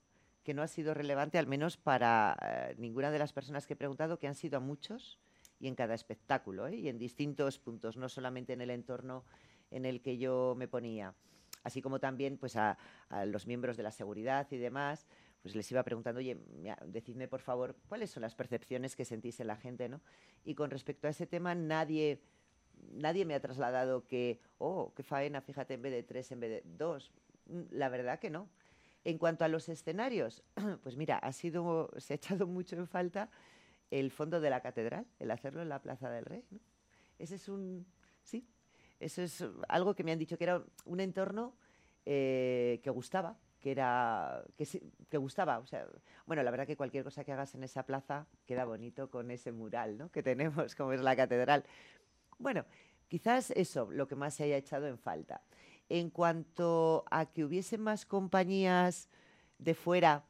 que 0.45 0.55
no 0.55 0.62
ha 0.62 0.68
sido 0.68 0.95
relevante, 0.95 1.39
al 1.39 1.47
menos 1.47 1.76
para 1.76 2.37
eh, 2.43 2.74
ninguna 2.79 3.11
de 3.11 3.18
las 3.18 3.33
personas 3.33 3.66
que 3.66 3.74
he 3.74 3.76
preguntado, 3.76 4.18
que 4.18 4.29
han 4.29 4.35
sido 4.35 4.57
a 4.57 4.61
muchos 4.61 5.18
y 5.61 5.68
en 5.68 5.74
cada 5.74 5.95
espectáculo, 5.95 6.66
¿eh? 6.68 6.76
y 6.76 6.89
en 6.89 6.99
distintos 6.99 7.59
puntos, 7.59 7.97
no 7.97 8.09
solamente 8.09 8.53
en 8.53 8.61
el 8.61 8.70
entorno 8.70 9.24
en 9.70 9.85
el 9.85 10.01
que 10.01 10.16
yo 10.16 10.55
me 10.57 10.68
ponía. 10.68 11.14
Así 11.64 11.83
como 11.83 11.99
también 11.99 12.39
pues, 12.39 12.57
a, 12.57 12.79
a 13.11 13.26
los 13.26 13.47
miembros 13.47 13.76
de 13.76 13.83
la 13.83 13.91
seguridad 13.91 14.47
y 14.51 14.57
demás, 14.57 15.07
pues 15.43 15.55
les 15.55 15.70
iba 15.70 15.82
preguntando, 15.82 16.18
oye, 16.18 16.34
mira, 16.34 16.78
decidme 16.86 17.28
por 17.28 17.41
favor 17.41 17.76
cuáles 17.89 18.11
son 18.11 18.22
las 18.22 18.34
percepciones 18.34 18.97
que 18.97 19.05
sentís 19.05 19.41
en 19.41 19.47
la 19.47 19.57
gente, 19.57 19.89
¿no? 19.89 20.01
Y 20.45 20.55
con 20.55 20.70
respecto 20.70 21.07
a 21.07 21.11
ese 21.11 21.26
tema, 21.26 21.55
nadie, 21.55 22.20
nadie 22.93 23.24
me 23.24 23.34
ha 23.34 23.41
trasladado 23.41 24.07
que, 24.07 24.41
oh, 24.59 24.93
qué 24.95 25.03
faena, 25.03 25.41
fíjate, 25.41 25.74
en 25.74 25.82
vez 25.82 25.93
de 25.93 26.03
tres, 26.03 26.32
en 26.32 26.41
vez 26.41 26.51
de 26.51 26.62
dos. 26.76 27.12
Mm, 27.47 27.62
La 27.70 27.89
verdad 27.89 28.18
que 28.18 28.30
no. 28.30 28.49
En 29.05 29.16
cuanto 29.16 29.45
a 29.45 29.49
los 29.49 29.68
escenarios, 29.68 30.43
pues 30.82 30.97
mira, 30.97 31.18
ha 31.18 31.32
sido, 31.32 31.91
se 31.97 32.14
ha 32.14 32.16
echado 32.16 32.47
mucho 32.49 32.76
en 32.76 32.86
falta 32.86 33.30
el 33.91 34.11
fondo 34.11 34.41
de 34.41 34.51
la 34.51 34.61
catedral, 34.61 35.07
el 35.18 35.30
hacerlo 35.30 35.62
en 35.62 35.68
la 35.68 35.80
Plaza 35.80 36.11
del 36.11 36.24
Rey. 36.24 36.45
¿no? 36.51 36.59
Ese 37.18 37.36
es 37.36 37.49
un, 37.49 37.86
sí, 38.22 38.47
eso 39.01 39.22
es 39.22 39.45
algo 39.68 39.95
que 39.95 40.05
me 40.05 40.12
han 40.12 40.18
dicho 40.18 40.36
que 40.36 40.45
era 40.45 40.62
un 40.84 41.01
entorno 41.01 41.55
eh, 42.05 42.80
que 42.82 42.91
gustaba, 42.91 43.39
que 43.61 43.71
era, 43.73 44.45
que, 44.57 44.67
que 45.09 45.17
gustaba. 45.17 45.59
O 45.59 45.67
sea, 45.67 45.87
bueno, 46.27 46.43
la 46.43 46.51
verdad 46.51 46.67
que 46.67 46.77
cualquier 46.77 47.05
cosa 47.05 47.25
que 47.25 47.33
hagas 47.33 47.55
en 47.55 47.65
esa 47.65 47.85
plaza 47.85 48.27
queda 48.47 48.65
bonito 48.65 49.11
con 49.11 49.31
ese 49.31 49.53
mural, 49.53 49.99
¿no? 49.99 50.11
Que 50.11 50.23
tenemos, 50.23 50.75
como 50.75 50.93
es 50.93 51.01
la 51.01 51.17
catedral. 51.17 51.65
Bueno, 52.39 52.65
quizás 53.09 53.51
eso, 53.53 53.91
lo 53.91 54.07
que 54.07 54.15
más 54.15 54.35
se 54.35 54.45
haya 54.45 54.57
echado 54.57 54.87
en 54.87 54.99
falta. 54.99 55.43
En 55.89 56.11
cuanto 56.11 57.05
a 57.11 57.27
que 57.27 57.45
hubiese 57.45 57.79
más 57.79 58.05
compañías 58.05 59.09
de 59.59 59.75
fuera 59.75 60.25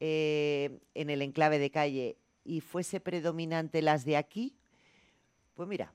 eh, 0.00 0.80
en 0.94 1.10
el 1.10 1.22
enclave 1.22 1.58
de 1.58 1.70
calle 1.70 2.18
y 2.44 2.60
fuese 2.60 3.00
predominante 3.00 3.82
las 3.82 4.04
de 4.04 4.16
aquí, 4.16 4.56
pues 5.54 5.68
mira, 5.68 5.92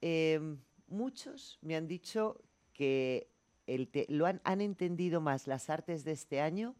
em, 0.00 0.58
muchos 0.88 1.58
me 1.62 1.76
han 1.76 1.86
dicho 1.86 2.42
que 2.72 3.28
el 3.74 3.88
te- 3.88 4.06
lo 4.08 4.26
han, 4.26 4.40
han 4.44 4.60
entendido 4.60 5.20
más 5.20 5.46
las 5.46 5.70
artes 5.70 6.04
de 6.04 6.12
este 6.12 6.40
año 6.40 6.74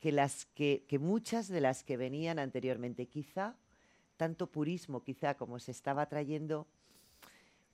que, 0.00 0.12
las 0.12 0.46
que, 0.46 0.84
que 0.88 0.98
muchas 0.98 1.48
de 1.48 1.60
las 1.60 1.82
que 1.82 1.96
venían 1.96 2.38
anteriormente. 2.38 3.06
Quizá 3.06 3.56
tanto 4.16 4.46
purismo, 4.48 5.02
quizá 5.02 5.34
como 5.36 5.58
se 5.58 5.70
estaba 5.70 6.06
trayendo, 6.08 6.66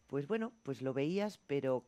pues 0.07 0.27
bueno, 0.27 0.53
pues 0.63 0.81
lo 0.83 0.93
veías, 0.95 1.39
pero 1.47 1.85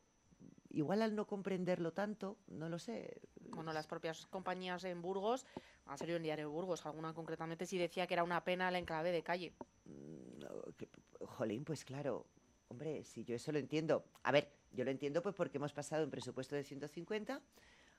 igual 0.70 1.02
al 1.02 1.14
no 1.14 1.26
comprenderlo 1.26 1.92
tanto, 1.92 2.36
no 2.48 2.68
lo 2.68 2.78
sé. 2.78 3.20
Bueno, 3.50 3.72
las 3.72 3.86
propias 3.86 4.26
compañías 4.26 4.84
en 4.84 5.00
Burgos, 5.02 5.46
han 5.86 5.98
salido 5.98 6.16
en 6.16 6.22
Diario 6.22 6.46
de 6.48 6.52
Burgos, 6.52 6.84
alguna 6.86 7.14
concretamente 7.14 7.66
sí 7.66 7.78
decía 7.78 8.06
que 8.06 8.14
era 8.14 8.24
una 8.24 8.42
pena 8.44 8.68
el 8.68 8.76
enclave 8.76 9.12
de 9.12 9.22
calle. 9.22 9.52
Mm, 9.84 10.38
no, 10.40 10.62
que- 10.76 10.88
Jolín, 11.20 11.64
pues 11.64 11.84
claro, 11.84 12.26
hombre, 12.68 13.04
si 13.04 13.24
yo 13.24 13.34
eso 13.34 13.52
lo 13.52 13.58
entiendo. 13.58 14.04
A 14.22 14.32
ver, 14.32 14.48
yo 14.72 14.84
lo 14.84 14.90
entiendo 14.90 15.22
pues 15.22 15.34
porque 15.34 15.58
hemos 15.58 15.72
pasado 15.72 16.00
de 16.00 16.04
un 16.06 16.10
presupuesto 16.10 16.54
de 16.54 16.64
150 16.64 17.40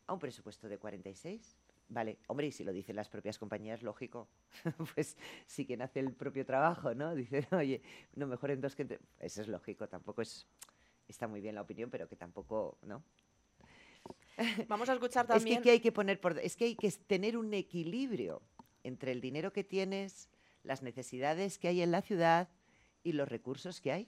a 0.08 0.14
un 0.14 0.20
presupuesto 0.20 0.68
de 0.68 0.78
46. 0.78 1.56
Vale, 1.90 2.20
hombre, 2.28 2.48
y 2.48 2.52
si 2.52 2.64
lo 2.64 2.72
dicen 2.72 2.96
las 2.96 3.10
propias 3.10 3.38
compañías, 3.38 3.84
lógico. 3.84 4.28
pues 4.96 5.18
sí 5.46 5.66
quien 5.66 5.82
hace 5.82 6.00
el 6.00 6.14
propio 6.14 6.46
trabajo, 6.46 6.94
¿no? 6.94 7.14
Dice, 7.16 7.48
oye, 7.52 7.82
no, 8.16 8.28
mejor 8.28 8.52
en 8.52 8.62
dos 8.62 8.76
que 8.76 8.84
en 8.84 8.88
tres. 8.90 9.02
Eso 9.20 9.42
es 9.42 9.48
lógico, 9.48 9.88
tampoco 9.88 10.22
es... 10.22 10.48
Está 11.08 11.28
muy 11.28 11.42
bien 11.42 11.56
la 11.56 11.62
opinión, 11.62 11.90
pero 11.90 12.08
que 12.08 12.16
tampoco, 12.16 12.78
¿no? 12.84 13.04
Vamos 14.70 14.88
a 14.88 14.94
escuchar 14.94 15.26
Es 15.26 15.28
que, 15.28 15.34
también... 15.34 15.62
¿qué 15.62 15.72
hay 15.72 15.80
que 15.82 15.92
poner 15.92 16.22
por, 16.22 16.40
es 16.40 16.56
que 16.56 16.66
hay 16.66 16.76
que 16.76 16.90
tener 16.92 17.38
un 17.38 17.54
equilibrio 17.54 18.42
entre 18.84 19.12
el 19.12 19.20
dinero 19.20 19.52
que 19.52 19.66
tienes, 19.66 20.30
las 20.64 20.82
necesidades 20.82 21.58
que 21.58 21.68
hay 21.68 21.82
en 21.82 21.92
la 21.92 22.02
ciudad 22.02 22.50
y 23.04 23.12
los 23.14 23.28
recursos 23.28 23.82
que 23.82 23.92
hay. 23.92 24.08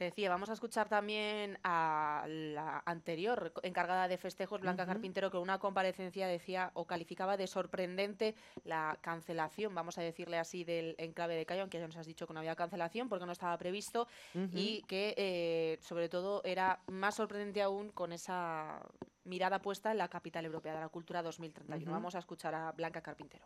Te 0.00 0.06
decía, 0.06 0.30
vamos 0.30 0.48
a 0.48 0.54
escuchar 0.54 0.88
también 0.88 1.58
a 1.62 2.24
la 2.26 2.82
anterior 2.86 3.52
encargada 3.62 4.08
de 4.08 4.16
festejos, 4.16 4.58
Blanca. 4.58 4.86
Carpintero, 4.86 5.30
que 5.30 5.36
una 5.36 5.58
comparecencia 5.58 6.26
decía 6.26 6.70
o 6.72 6.86
calificaba 6.86 7.36
de 7.36 7.46
sorprendente 7.46 8.34
la 8.64 8.96
cancelación, 9.02 9.74
vamos 9.74 9.98
a 9.98 10.00
decirle 10.00 10.38
así, 10.38 10.64
del 10.64 10.94
enclave 10.96 11.36
de 11.36 11.44
Cayo, 11.44 11.60
aunque 11.60 11.78
ya 11.78 11.86
nos 11.86 11.98
has 11.98 12.06
dicho 12.06 12.26
que 12.26 12.32
no 12.32 12.38
había 12.40 12.56
cancelación 12.56 13.10
porque 13.10 13.26
no 13.26 13.32
estaba 13.32 13.58
previsto, 13.58 14.08
y 14.54 14.80
que 14.88 15.12
eh, 15.18 15.78
sobre 15.82 16.08
todo 16.08 16.40
era 16.44 16.80
más 16.86 17.16
sorprendente 17.16 17.60
aún 17.60 17.90
con 17.90 18.14
esa 18.14 18.80
mirada 19.24 19.60
puesta 19.60 19.90
en 19.90 19.98
la 19.98 20.08
capital 20.08 20.46
europea 20.46 20.72
de 20.72 20.80
la 20.80 20.88
cultura 20.88 21.22
2031. 21.22 21.82
Ujú. 21.82 21.92
Vamos 21.92 22.14
a 22.14 22.20
escuchar 22.20 22.54
a 22.54 22.72
Blanca 22.72 23.02
Carpintero. 23.02 23.44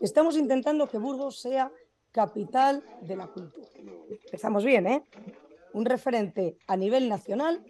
Estamos 0.00 0.36
intentando 0.36 0.88
que 0.88 0.98
Burgos 0.98 1.38
sea 1.38 1.70
capital 2.10 2.82
de 3.02 3.14
la 3.14 3.28
cultura. 3.28 3.68
Empezamos 4.24 4.64
bien, 4.64 4.88
¿eh? 4.88 5.04
Un 5.72 5.84
referente 5.84 6.58
a 6.66 6.76
nivel 6.76 7.08
nacional 7.08 7.64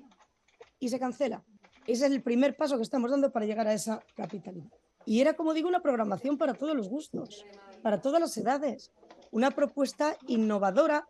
y 0.79 0.89
se 0.89 0.99
cancela. 0.99 1.45
Ese 1.87 2.07
es 2.07 2.13
el 2.13 2.23
primer 2.23 2.57
paso 2.57 2.77
que 2.77 2.83
estamos 2.83 3.11
dando 3.11 3.33
para 3.33 3.47
llegar 3.47 3.67
a 3.67 3.75
esa 3.75 4.01
capitalidad. 4.15 4.71
Y 5.05 5.21
era, 5.21 5.35
como 5.35 5.55
digo, 5.55 5.69
una 5.69 5.81
programación 5.81 6.39
para 6.39 6.55
todos 6.55 6.77
los 6.77 6.89
gustos, 6.89 7.45
para 7.83 8.01
todas 8.01 8.21
las 8.21 8.37
edades. 8.37 8.93
Una 9.31 9.51
propuesta 9.51 10.17
innovadora 10.27 11.07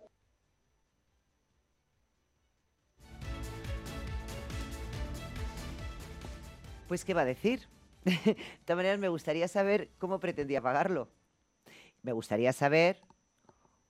Pues, 6.93 7.07
¿qué 7.07 7.15
va 7.15 7.23
a 7.23 7.25
decir? 7.25 7.69
de 8.05 8.37
todas 8.67 8.77
maneras, 8.77 8.99
me 8.99 9.09
gustaría 9.09 9.49
saber 9.49 9.89
cómo 9.97 10.21
pretendía 10.21 10.61
pagarlo. 10.61 11.09
Me 12.03 12.13
gustaría 12.13 12.53
saber 12.53 13.01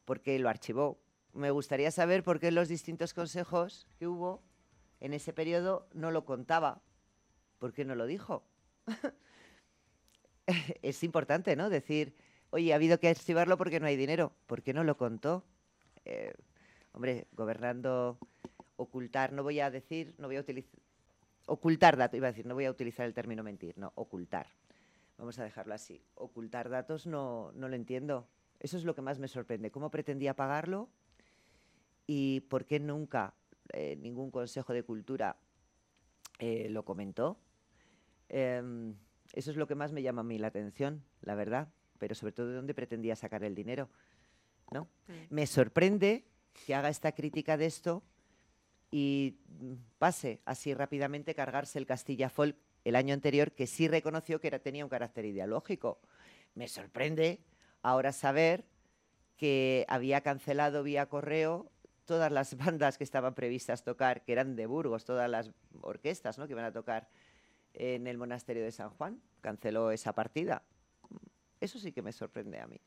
por 0.04 0.20
qué 0.20 0.38
lo 0.38 0.48
archivó. 0.48 1.01
Me 1.32 1.50
gustaría 1.50 1.90
saber 1.90 2.22
por 2.22 2.40
qué 2.40 2.50
los 2.50 2.68
distintos 2.68 3.14
consejos 3.14 3.86
que 3.98 4.06
hubo 4.06 4.42
en 5.00 5.14
ese 5.14 5.32
periodo 5.32 5.88
no 5.92 6.10
lo 6.10 6.24
contaba. 6.24 6.82
¿Por 7.58 7.72
qué 7.72 7.84
no 7.84 7.94
lo 7.94 8.06
dijo? 8.06 8.44
es 10.82 11.02
importante, 11.02 11.56
¿no? 11.56 11.70
Decir, 11.70 12.14
oye, 12.50 12.72
ha 12.72 12.76
habido 12.76 12.98
que 12.98 13.08
archivarlo 13.08 13.56
porque 13.56 13.80
no 13.80 13.86
hay 13.86 13.96
dinero. 13.96 14.32
¿Por 14.46 14.62
qué 14.62 14.74
no 14.74 14.84
lo 14.84 14.96
contó? 14.96 15.44
Eh, 16.04 16.34
hombre, 16.92 17.26
gobernando, 17.32 18.18
ocultar, 18.76 19.32
no 19.32 19.42
voy 19.42 19.60
a 19.60 19.70
decir, 19.70 20.14
no 20.18 20.26
voy 20.26 20.36
a 20.36 20.40
utilizar, 20.40 20.80
ocultar 21.46 21.96
datos, 21.96 22.16
iba 22.16 22.28
a 22.28 22.32
decir, 22.32 22.46
no 22.46 22.54
voy 22.54 22.66
a 22.66 22.70
utilizar 22.70 23.06
el 23.06 23.14
término 23.14 23.42
mentir, 23.42 23.78
no, 23.78 23.92
ocultar. 23.94 24.48
Vamos 25.18 25.38
a 25.38 25.44
dejarlo 25.44 25.74
así. 25.74 26.02
Ocultar 26.14 26.68
datos 26.68 27.06
no, 27.06 27.52
no 27.52 27.68
lo 27.68 27.76
entiendo. 27.76 28.28
Eso 28.60 28.76
es 28.76 28.84
lo 28.84 28.94
que 28.94 29.02
más 29.02 29.18
me 29.18 29.28
sorprende. 29.28 29.70
¿Cómo 29.70 29.90
pretendía 29.90 30.34
pagarlo? 30.34 30.88
¿Y 32.06 32.40
por 32.40 32.64
qué 32.66 32.80
nunca 32.80 33.34
eh, 33.72 33.96
ningún 33.96 34.30
consejo 34.30 34.72
de 34.72 34.82
cultura 34.82 35.36
eh, 36.38 36.68
lo 36.70 36.84
comentó? 36.84 37.38
Em, 38.28 38.94
eso 39.32 39.50
es 39.50 39.56
lo 39.56 39.66
que 39.66 39.74
más 39.74 39.92
me 39.92 40.02
llama 40.02 40.20
a 40.20 40.24
mí 40.24 40.38
la 40.38 40.48
atención, 40.48 41.04
la 41.22 41.34
verdad. 41.34 41.68
Pero 41.98 42.14
sobre 42.14 42.32
todo 42.32 42.48
de 42.48 42.56
dónde 42.56 42.74
pretendía 42.74 43.16
sacar 43.16 43.44
el 43.44 43.54
dinero. 43.54 43.88
¿no? 44.70 44.88
Me 45.30 45.46
sorprende 45.46 46.24
que 46.66 46.74
haga 46.74 46.88
esta 46.88 47.12
crítica 47.12 47.56
de 47.56 47.66
esto 47.66 48.02
y 48.90 49.38
mm, 49.60 49.74
pase 49.98 50.40
así 50.44 50.74
rápidamente 50.74 51.34
cargarse 51.34 51.78
el 51.78 51.86
Castilla 51.86 52.28
Folk 52.28 52.56
el 52.84 52.96
año 52.96 53.14
anterior, 53.14 53.52
que 53.52 53.66
sí 53.66 53.88
reconoció 53.88 54.40
que 54.40 54.48
era, 54.48 54.58
tenía 54.58 54.84
un 54.84 54.90
carácter 54.90 55.24
ideológico. 55.24 56.00
Me 56.54 56.68
sorprende 56.68 57.40
ahora 57.82 58.12
saber 58.12 58.64
que 59.36 59.84
había 59.88 60.20
cancelado 60.20 60.82
vía 60.82 61.06
correo 61.06 61.71
todas 62.04 62.32
las 62.32 62.56
bandas 62.56 62.98
que 62.98 63.04
estaban 63.04 63.34
previstas 63.34 63.84
tocar, 63.84 64.22
que 64.22 64.32
eran 64.32 64.56
de 64.56 64.66
Burgos, 64.66 65.04
todas 65.04 65.28
las 65.30 65.50
orquestas 65.80 66.38
¿no? 66.38 66.46
que 66.46 66.52
iban 66.52 66.64
a 66.64 66.72
tocar 66.72 67.08
en 67.74 68.06
el 68.06 68.18
monasterio 68.18 68.62
de 68.62 68.72
San 68.72 68.90
Juan, 68.90 69.20
canceló 69.40 69.90
esa 69.90 70.12
partida. 70.12 70.62
Eso 71.60 71.78
sí 71.78 71.92
que 71.92 72.02
me 72.02 72.12
sorprende 72.12 72.60
a 72.60 72.66
mí. 72.66 72.80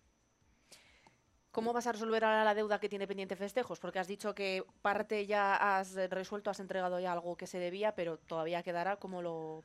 ¿Cómo 1.52 1.72
vas 1.72 1.88
a 1.88 1.94
resolver 1.94 2.26
ahora 2.26 2.44
la 2.44 2.54
deuda 2.54 2.82
que 2.82 2.90
tiene 2.90 3.08
pendiente 3.08 3.38
festejos? 3.38 3.80
Porque 3.80 3.98
has 3.98 4.10
dicho 4.10 4.36
que 4.36 4.66
parte 4.82 5.26
ya 5.26 5.56
has 5.56 5.96
resuelto, 6.10 6.50
has 6.50 6.60
entregado 6.60 7.00
ya 7.00 7.14
algo 7.14 7.38
que 7.38 7.48
se 7.48 7.60
debía, 7.60 7.96
pero 7.96 8.18
todavía 8.18 8.62
quedará. 8.62 8.98
¿Cómo 8.98 9.22
lo, 9.22 9.64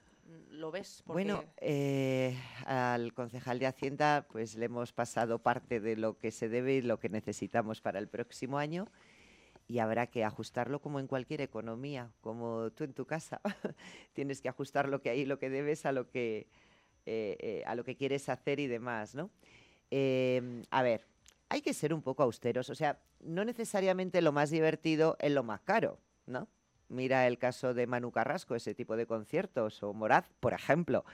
lo 0.50 0.70
ves? 0.70 1.02
Bueno, 1.06 1.42
eh, 1.56 2.38
al 2.64 3.12
concejal 3.12 3.58
de 3.58 3.66
Hacienda 3.66 4.24
pues 4.30 4.54
le 4.54 4.66
hemos 4.66 4.92
pasado 4.92 5.40
parte 5.40 5.80
de 5.80 5.96
lo 5.96 6.16
que 6.16 6.30
se 6.30 6.48
debe 6.48 6.74
y 6.74 6.82
lo 6.82 7.00
que 7.00 7.08
necesitamos 7.08 7.80
para 7.80 7.98
el 7.98 8.06
próximo 8.06 8.58
año 8.58 8.86
y 9.70 9.78
habrá 9.78 10.08
que 10.08 10.24
ajustarlo 10.24 10.80
como 10.80 10.98
en 10.98 11.06
cualquier 11.06 11.40
economía, 11.42 12.10
como 12.22 12.72
tú 12.72 12.82
en 12.82 12.92
tu 12.92 13.06
casa. 13.06 13.40
Tienes 14.14 14.42
que 14.42 14.48
ajustar 14.48 14.88
lo 14.88 15.00
que 15.00 15.10
hay, 15.10 15.24
lo 15.24 15.38
que 15.38 15.48
debes 15.48 15.86
a 15.86 15.92
lo 15.92 16.10
que, 16.10 16.48
eh, 17.06 17.36
eh, 17.38 17.62
a 17.64 17.76
lo 17.76 17.84
que 17.84 17.94
quieres 17.94 18.28
hacer 18.28 18.58
y 18.58 18.66
demás, 18.66 19.14
¿no? 19.14 19.30
a 19.92 20.82
ver, 20.82 21.06
hay 21.48 21.62
que 21.62 21.72
ser 21.72 21.94
un 21.94 22.02
poco 22.02 22.24
austeros. 22.24 22.68
O 22.68 22.74
sea, 22.74 22.98
no 23.20 23.44
necesariamente 23.44 24.22
lo 24.22 24.32
más 24.32 24.50
divertido 24.50 25.16
es 25.20 25.30
lo 25.30 25.44
más 25.44 25.60
caro, 25.60 25.98
¿no? 26.26 26.48
Mira 26.88 27.28
el 27.28 27.38
caso 27.38 27.72
de 27.72 27.86
Manu 27.86 28.10
Carrasco, 28.10 28.56
ese 28.56 28.74
tipo 28.74 28.96
de 28.96 29.06
conciertos, 29.06 29.84
o 29.84 29.92
Moraz, 29.92 30.26
por 30.40 30.52
ejemplo. 30.52 31.04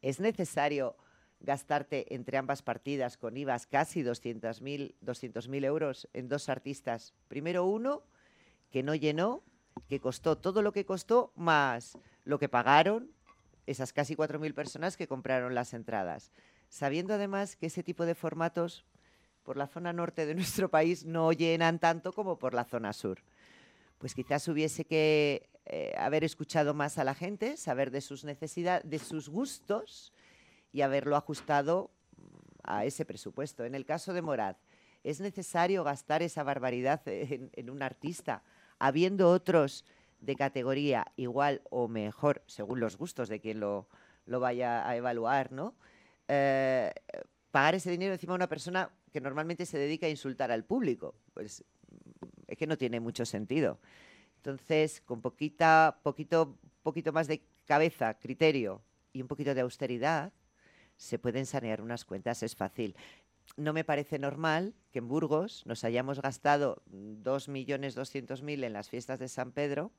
Es 0.00 0.18
necesario 0.18 0.96
gastarte 1.40 2.14
entre 2.14 2.36
ambas 2.36 2.62
partidas 2.62 3.16
con 3.16 3.36
IVAs 3.36 3.66
casi 3.66 4.02
200.000 4.02 4.94
200 5.00 5.48
euros 5.64 6.08
en 6.12 6.28
dos 6.28 6.48
artistas. 6.48 7.14
Primero 7.28 7.64
uno 7.64 8.02
que 8.70 8.82
no 8.82 8.94
llenó, 8.94 9.42
que 9.88 10.00
costó 10.00 10.36
todo 10.36 10.62
lo 10.62 10.72
que 10.72 10.84
costó, 10.84 11.32
más 11.36 11.98
lo 12.24 12.38
que 12.38 12.48
pagaron 12.48 13.10
esas 13.66 13.92
casi 13.92 14.16
4.000 14.16 14.54
personas 14.54 14.96
que 14.96 15.06
compraron 15.06 15.54
las 15.54 15.74
entradas. 15.74 16.32
Sabiendo 16.70 17.14
además 17.14 17.54
que 17.56 17.66
ese 17.66 17.82
tipo 17.82 18.06
de 18.06 18.14
formatos 18.14 18.84
por 19.42 19.56
la 19.56 19.66
zona 19.66 19.92
norte 19.92 20.26
de 20.26 20.34
nuestro 20.34 20.70
país 20.70 21.04
no 21.04 21.32
llenan 21.32 21.78
tanto 21.78 22.12
como 22.12 22.38
por 22.38 22.54
la 22.54 22.64
zona 22.64 22.92
sur. 22.92 23.18
Pues 23.98 24.14
quizás 24.14 24.48
hubiese 24.48 24.84
que 24.84 25.48
eh, 25.66 25.92
haber 25.98 26.24
escuchado 26.24 26.72
más 26.72 26.98
a 26.98 27.04
la 27.04 27.14
gente, 27.14 27.56
saber 27.56 27.90
de 27.90 28.00
sus 28.00 28.24
necesidades, 28.24 28.88
de 28.88 28.98
sus 28.98 29.28
gustos 29.28 30.12
y 30.72 30.82
haberlo 30.82 31.16
ajustado 31.16 31.90
mm, 32.16 32.22
a 32.64 32.84
ese 32.84 33.04
presupuesto. 33.04 33.64
En 33.64 33.74
el 33.74 33.84
caso 33.84 34.12
de 34.12 34.22
Morad, 34.22 34.56
¿es 35.04 35.20
necesario 35.20 35.84
gastar 35.84 36.22
esa 36.22 36.42
barbaridad 36.42 37.02
en, 37.06 37.70
un 37.70 37.82
artista, 37.82 38.42
habiendo 38.78 39.30
otros 39.30 39.84
de 40.20 40.34
categoría 40.34 41.06
igual 41.16 41.62
o 41.70 41.88
mejor, 41.88 42.42
según 42.46 42.80
los 42.80 42.96
gustos 42.96 43.28
de 43.28 43.40
quien 43.40 43.60
lo, 43.60 43.88
vaya 44.26 44.88
a 44.88 44.96
evaluar, 44.96 45.52
¿no? 45.52 45.74
Eh, 46.26 46.92
pagar 47.50 47.74
ese 47.76 47.90
dinero 47.90 48.12
encima 48.12 48.34
de 48.34 48.36
una 48.36 48.48
persona 48.48 48.90
que 49.12 49.20
normalmente 49.20 49.64
se 49.64 49.78
dedica 49.78 50.06
a 50.06 50.10
insultar 50.10 50.50
al 50.50 50.64
público. 50.64 51.14
Pues 51.32 51.64
es 52.46 52.58
que 52.58 52.66
no 52.66 52.76
tiene 52.76 53.00
mucho 53.00 53.24
sentido. 53.24 53.78
Entonces, 54.36 55.00
con 55.02 55.20
poquita, 55.20 56.00
poquito, 56.02 56.58
poquito 56.82 57.12
más 57.12 57.28
de 57.28 57.42
cabeza, 57.66 58.14
criterio 58.14 58.82
y 59.12 59.22
un 59.22 59.28
poquito 59.28 59.54
de 59.54 59.60
austeridad, 59.60 60.32
se 60.98 61.18
pueden 61.18 61.46
sanear 61.46 61.80
unas 61.80 62.04
cuentas, 62.04 62.42
es 62.42 62.54
fácil. 62.54 62.94
No 63.56 63.72
me 63.72 63.84
parece 63.84 64.18
normal 64.18 64.74
que 64.92 64.98
en 64.98 65.08
Burgos 65.08 65.64
nos 65.64 65.84
hayamos 65.84 66.20
gastado 66.20 66.82
2.200.000 66.90 68.64
en 68.64 68.72
las 68.72 68.90
fiestas 68.90 69.18
de 69.18 69.28
San 69.28 69.52
Pedro, 69.52 69.90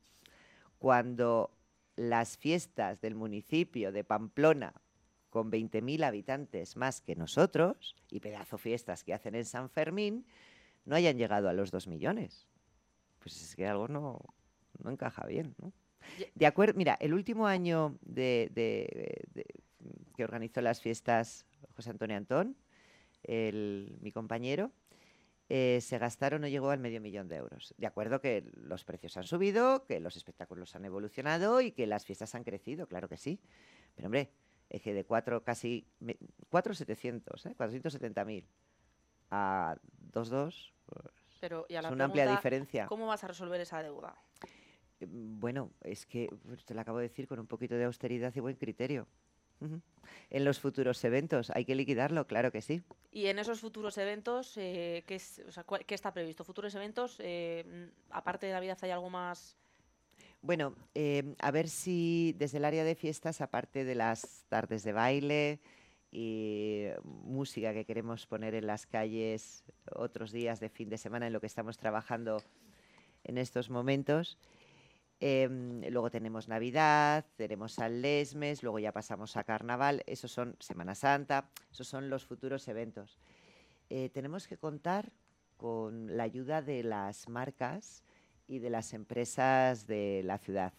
cuando 0.77 1.51
las 1.95 2.37
fiestas 2.37 3.01
del 3.01 3.15
municipio 3.15 3.91
de 3.91 4.03
Pamplona 4.03 4.73
con 5.29 5.51
20.000 5.51 6.03
habitantes 6.05 6.75
más 6.75 7.01
que 7.01 7.15
nosotros, 7.15 7.95
y 8.09 8.19
pedazo 8.19 8.57
fiestas 8.57 9.03
que 9.03 9.13
hacen 9.13 9.35
en 9.35 9.45
San 9.45 9.69
Fermín, 9.69 10.25
no 10.85 10.95
hayan 10.95 11.17
llegado 11.17 11.49
a 11.49 11.53
los 11.53 11.71
2 11.71 11.87
millones. 11.87 12.47
Pues 13.19 13.41
es 13.41 13.55
que 13.55 13.67
algo 13.67 13.87
no, 13.87 14.19
no 14.83 14.91
encaja 14.91 15.25
bien, 15.25 15.55
¿no? 15.59 15.71
De 16.33 16.45
acuerdo, 16.45 16.77
mira, 16.77 16.97
el 16.99 17.13
último 17.13 17.45
año 17.45 17.97
de, 18.01 18.49
que 20.15 20.23
organizó 20.23 20.61
las 20.61 20.81
fiestas 20.81 21.45
José 21.75 21.91
Antonio 21.91 22.17
Antón, 22.17 22.57
mi 23.27 24.11
compañero, 24.11 24.71
eh, 25.51 25.79
se 25.81 25.97
gastaron, 25.97 26.41
no 26.41 26.47
llegó 26.47 26.69
al 26.69 26.79
medio 26.79 27.01
millón 27.01 27.27
de 27.27 27.37
euros. 27.37 27.73
De 27.77 27.87
acuerdo 27.87 28.21
que 28.21 28.47
los 28.53 28.83
precios 28.83 29.17
han 29.17 29.23
subido, 29.23 29.83
que 29.85 29.99
los 29.99 30.15
espectáculos 30.15 30.75
han 30.75 30.85
evolucionado 30.85 31.59
y 31.59 31.71
que 31.71 31.87
las 31.87 32.05
fiestas 32.05 32.35
han 32.35 32.43
crecido, 32.43 32.85
claro 32.87 33.09
que 33.09 33.17
sí. 33.17 33.39
Pero 33.95 34.07
hombre, 34.07 34.31
eje 34.69 34.93
de 34.93 35.05
cuatro, 35.05 35.43
casi 35.43 35.87
4,700, 36.49 37.47
¿eh? 37.47 37.55
470.000 37.57 38.45
a 39.31 39.75
2,2. 40.11 40.71
Pues, 40.85 41.13
Pero, 41.41 41.65
y 41.67 41.75
a 41.75 41.79
es 41.79 41.91
una 41.91 42.05
amplia 42.05 42.29
diferencia. 42.29 42.85
¿Cómo 42.85 43.07
vas 43.07 43.23
a 43.23 43.27
resolver 43.27 43.59
esa 43.59 43.81
deuda? 43.81 44.15
Bueno, 44.99 45.71
es 45.81 46.05
que 46.05 46.29
pues, 46.45 46.63
te 46.63 46.75
lo 46.75 46.81
acabo 46.81 46.99
de 46.99 47.07
decir 47.07 47.27
con 47.27 47.39
un 47.39 47.47
poquito 47.47 47.73
de 47.73 47.85
austeridad 47.85 48.33
y 48.35 48.39
buen 48.39 48.55
criterio. 48.55 49.07
En 50.29 50.45
los 50.45 50.59
futuros 50.59 51.03
eventos, 51.03 51.51
¿hay 51.51 51.65
que 51.65 51.75
liquidarlo? 51.75 52.27
Claro 52.27 52.51
que 52.51 52.61
sí. 52.61 52.83
Y 53.11 53.27
en 53.27 53.39
esos 53.39 53.59
futuros 53.59 53.97
eventos, 53.97 54.57
eh, 54.57 55.03
¿qué, 55.07 55.15
es, 55.15 55.41
o 55.47 55.51
sea, 55.51 55.65
¿qué, 55.85 55.95
está 55.95 56.13
previsto? 56.13 56.43
¿Futuros 56.43 56.73
eventos? 56.75 57.17
Eh, 57.19 57.89
aparte 58.11 58.45
de 58.47 58.53
Navidad, 58.53 58.77
¿hay 58.81 58.91
algo 58.91 59.09
más 59.09 59.57
bueno, 60.41 60.75
em, 60.93 61.35
a 61.39 61.51
ver 61.51 61.67
si 61.67 62.33
desde 62.37 62.59
el 62.59 62.65
área 62.65 62.85
de 62.85 62.95
fiestas, 62.95 63.41
aparte 63.41 63.83
de 63.83 63.95
las 63.95 64.45
tardes 64.47 64.83
de 64.83 64.93
baile 64.93 65.59
y 66.11 66.87
música 67.03 67.73
que 67.73 67.85
queremos 67.85 68.25
poner 68.25 68.55
en 68.55 68.65
las 68.65 68.85
calles 68.85 69.65
otros 69.93 70.31
días 70.31 70.61
de 70.61 70.69
fin 70.69 70.89
de 70.89 70.97
semana 70.97 71.27
en 71.27 71.33
lo 71.33 71.41
que 71.41 71.47
estamos 71.47 71.77
trabajando 71.77 72.41
en 73.25 73.37
estos 73.37 73.69
momentos, 73.69 74.37
em, 75.19 75.81
luego 75.89 76.09
tenemos 76.09 76.47
Navidad, 76.47 77.25
tenemos 77.35 77.73
San 77.73 78.01
Lesmes, 78.01 78.63
luego 78.63 78.79
ya 78.79 78.91
pasamos 78.91 79.37
a 79.37 79.43
Carnaval, 79.43 80.03
esos 80.05 80.31
son 80.31 80.55
Semana 80.59 80.95
Santa, 80.95 81.49
esos 81.71 81.87
son 81.87 82.09
los 82.09 82.25
futuros 82.25 82.67
eventos. 82.67 83.17
Eh, 83.89 84.09
tenemos 84.09 84.47
que 84.47 84.57
contar 84.57 85.11
con 85.57 86.15
la 86.15 86.23
ayuda 86.23 86.61
de 86.61 86.83
las 86.83 87.27
marcas 87.27 88.03
y 88.47 88.59
de 88.59 88.69
las 88.69 88.93
empresas 88.93 89.87
de 89.87 90.21
la 90.23 90.37
ciudad. 90.37 90.73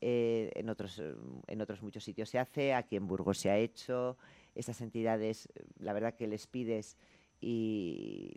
Eh, 0.00 0.50
en, 0.54 0.68
otros, 0.68 1.02
en 1.46 1.60
otros 1.60 1.82
muchos 1.82 2.04
sitios 2.04 2.30
se 2.30 2.38
hace, 2.38 2.72
aquí 2.72 2.96
en 2.96 3.06
Burgos 3.06 3.38
se 3.38 3.50
ha 3.50 3.58
hecho, 3.58 4.16
esas 4.54 4.80
entidades, 4.80 5.48
la 5.78 5.92
verdad 5.92 6.14
que 6.14 6.26
les 6.26 6.46
pides 6.46 6.96
y, 7.40 8.34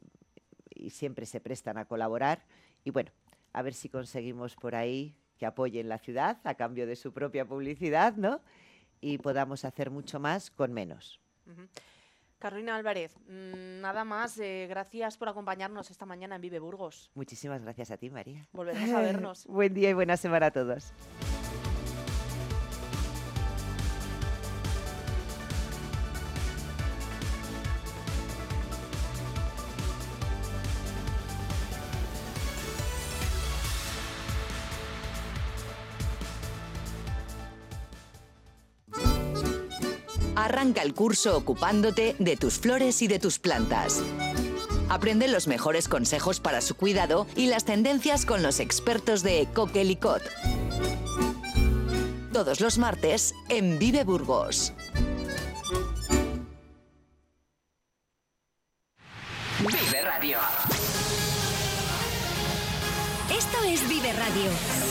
siempre 0.90 1.28
se 1.28 1.40
prestan 1.40 1.78
a 1.78 1.86
colaborar. 1.86 2.44
Y 2.84 2.90
bueno, 2.90 3.12
a 3.54 3.62
ver 3.62 3.76
si 3.76 3.88
conseguimos 3.88 4.56
por 4.56 4.74
ahí 4.74 5.16
que 5.42 5.48
apoyen 5.48 5.90
la 5.90 5.98
ciudad 5.98 6.38
a 6.44 6.54
cambio 6.54 6.86
de 6.86 6.96
su 6.96 7.14
propia 7.14 7.48
publicidad, 7.48 8.14
¿no? 8.16 8.42
y 9.02 9.18
podamos 9.18 9.66
hacer 9.66 9.90
mucho 9.90 10.20
más 10.20 10.52
con 10.52 10.72
menos. 10.72 11.20
Carolina 12.38 12.76
Álvarez, 12.76 13.18
mm, 13.28 13.82
nada 13.82 14.06
más. 14.06 14.38
eh, 14.38 14.68
gracias 14.70 15.18
por 15.18 15.30
acompañarnos 15.30 15.90
esta 15.90 16.06
mañana 16.06 16.36
en 16.36 16.42
Vive 16.42 16.60
Burgos. 16.60 17.10
Muchísimas 17.16 17.64
gracias 17.64 17.90
a 17.90 17.98
ti, 17.98 18.12
María. 18.12 18.48
Volveremos 18.54 18.92
a 18.92 19.02
vernos. 19.02 19.46
Buen 19.48 19.74
día 19.74 19.90
y 19.90 19.94
buena 19.94 20.16
semana 20.16 20.48
a 20.48 20.52
todos. 20.52 20.94
Arranca 40.52 40.82
el 40.82 40.94
curso 40.94 41.38
ocupándote 41.38 42.14
de 42.20 42.36
tus 42.36 42.60
flores 42.60 43.02
y 43.02 43.08
de 43.08 43.20
tus 43.20 43.40
plantas. 43.40 44.02
Aprende 44.90 45.30
los 45.30 45.48
mejores 45.48 45.88
consejos 45.88 46.42
para 46.42 46.60
su 46.60 46.76
cuidado 46.76 47.26
y 47.38 47.48
las 47.48 47.64
tendencias 47.64 48.26
con 48.26 48.44
los 48.44 48.60
expertos 48.60 49.24
de 49.24 49.48
Coquelicot. 49.54 50.22
Todos 52.34 52.60
los 52.60 52.78
martes 52.78 53.34
en 53.48 53.80
Vive 53.80 54.04
Burgos. 54.04 54.74
Vive 59.60 60.02
Radio. 60.04 60.38
Esto 63.34 63.64
es 63.64 63.88
Vive 63.88 64.12
Radio. 64.12 64.91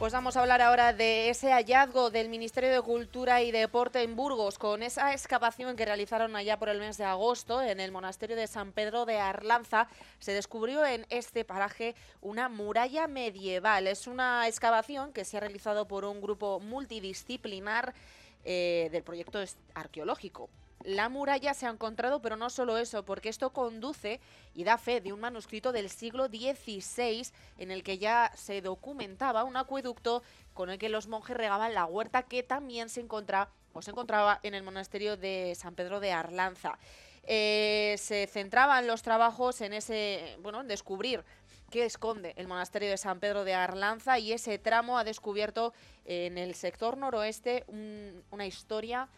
Pues 0.00 0.14
vamos 0.14 0.34
a 0.34 0.40
hablar 0.40 0.62
ahora 0.62 0.94
de 0.94 1.28
ese 1.28 1.52
hallazgo 1.52 2.08
del 2.08 2.30
Ministerio 2.30 2.72
de 2.72 2.80
Cultura 2.80 3.42
y 3.42 3.50
Deporte 3.50 4.02
en 4.02 4.16
Burgos, 4.16 4.58
con 4.58 4.82
esa 4.82 5.12
excavación 5.12 5.76
que 5.76 5.84
realizaron 5.84 6.34
allá 6.36 6.58
por 6.58 6.70
el 6.70 6.78
mes 6.78 6.96
de 6.96 7.04
agosto 7.04 7.60
en 7.60 7.80
el 7.80 7.92
monasterio 7.92 8.34
de 8.34 8.46
San 8.46 8.72
Pedro 8.72 9.04
de 9.04 9.18
Arlanza. 9.18 9.88
Se 10.18 10.32
descubrió 10.32 10.86
en 10.86 11.04
este 11.10 11.44
paraje 11.44 11.94
una 12.22 12.48
muralla 12.48 13.08
medieval. 13.08 13.86
Es 13.86 14.06
una 14.06 14.48
excavación 14.48 15.12
que 15.12 15.26
se 15.26 15.36
ha 15.36 15.40
realizado 15.40 15.86
por 15.86 16.06
un 16.06 16.22
grupo 16.22 16.60
multidisciplinar 16.60 17.92
eh, 18.42 18.88
del 18.90 19.02
proyecto 19.02 19.38
arqueológico. 19.74 20.48
La 20.84 21.10
muralla 21.10 21.52
se 21.52 21.66
ha 21.66 21.70
encontrado, 21.70 22.22
pero 22.22 22.36
no 22.36 22.48
solo 22.48 22.78
eso, 22.78 23.04
porque 23.04 23.28
esto 23.28 23.52
conduce 23.52 24.18
y 24.54 24.64
da 24.64 24.78
fe 24.78 25.00
de 25.02 25.12
un 25.12 25.20
manuscrito 25.20 25.72
del 25.72 25.90
siglo 25.90 26.26
XVI 26.28 27.26
en 27.58 27.70
el 27.70 27.82
que 27.82 27.98
ya 27.98 28.32
se 28.34 28.62
documentaba 28.62 29.44
un 29.44 29.56
acueducto 29.58 30.22
con 30.54 30.70
el 30.70 30.78
que 30.78 30.88
los 30.88 31.06
monjes 31.06 31.36
regaban 31.36 31.74
la 31.74 31.84
huerta 31.84 32.22
que 32.22 32.42
también 32.42 32.88
se 32.88 33.00
encontraba, 33.00 33.50
o 33.74 33.82
se 33.82 33.90
encontraba 33.90 34.40
en 34.42 34.54
el 34.54 34.62
monasterio 34.62 35.16
de 35.18 35.54
San 35.54 35.74
Pedro 35.74 36.00
de 36.00 36.12
Arlanza. 36.12 36.78
Eh, 37.24 37.96
se 37.98 38.26
centraban 38.26 38.86
los 38.86 39.02
trabajos 39.02 39.60
en 39.60 39.74
ese, 39.74 40.38
bueno, 40.40 40.62
en 40.62 40.68
descubrir 40.68 41.22
qué 41.70 41.84
esconde 41.84 42.32
el 42.36 42.48
monasterio 42.48 42.88
de 42.88 42.96
San 42.96 43.20
Pedro 43.20 43.44
de 43.44 43.52
Arlanza 43.54 44.18
y 44.18 44.32
ese 44.32 44.58
tramo 44.58 44.98
ha 44.98 45.04
descubierto 45.04 45.74
en 46.06 46.38
el 46.38 46.54
sector 46.54 46.96
noroeste 46.96 47.64
un- 47.68 48.24
una 48.30 48.46
historia 48.46 49.08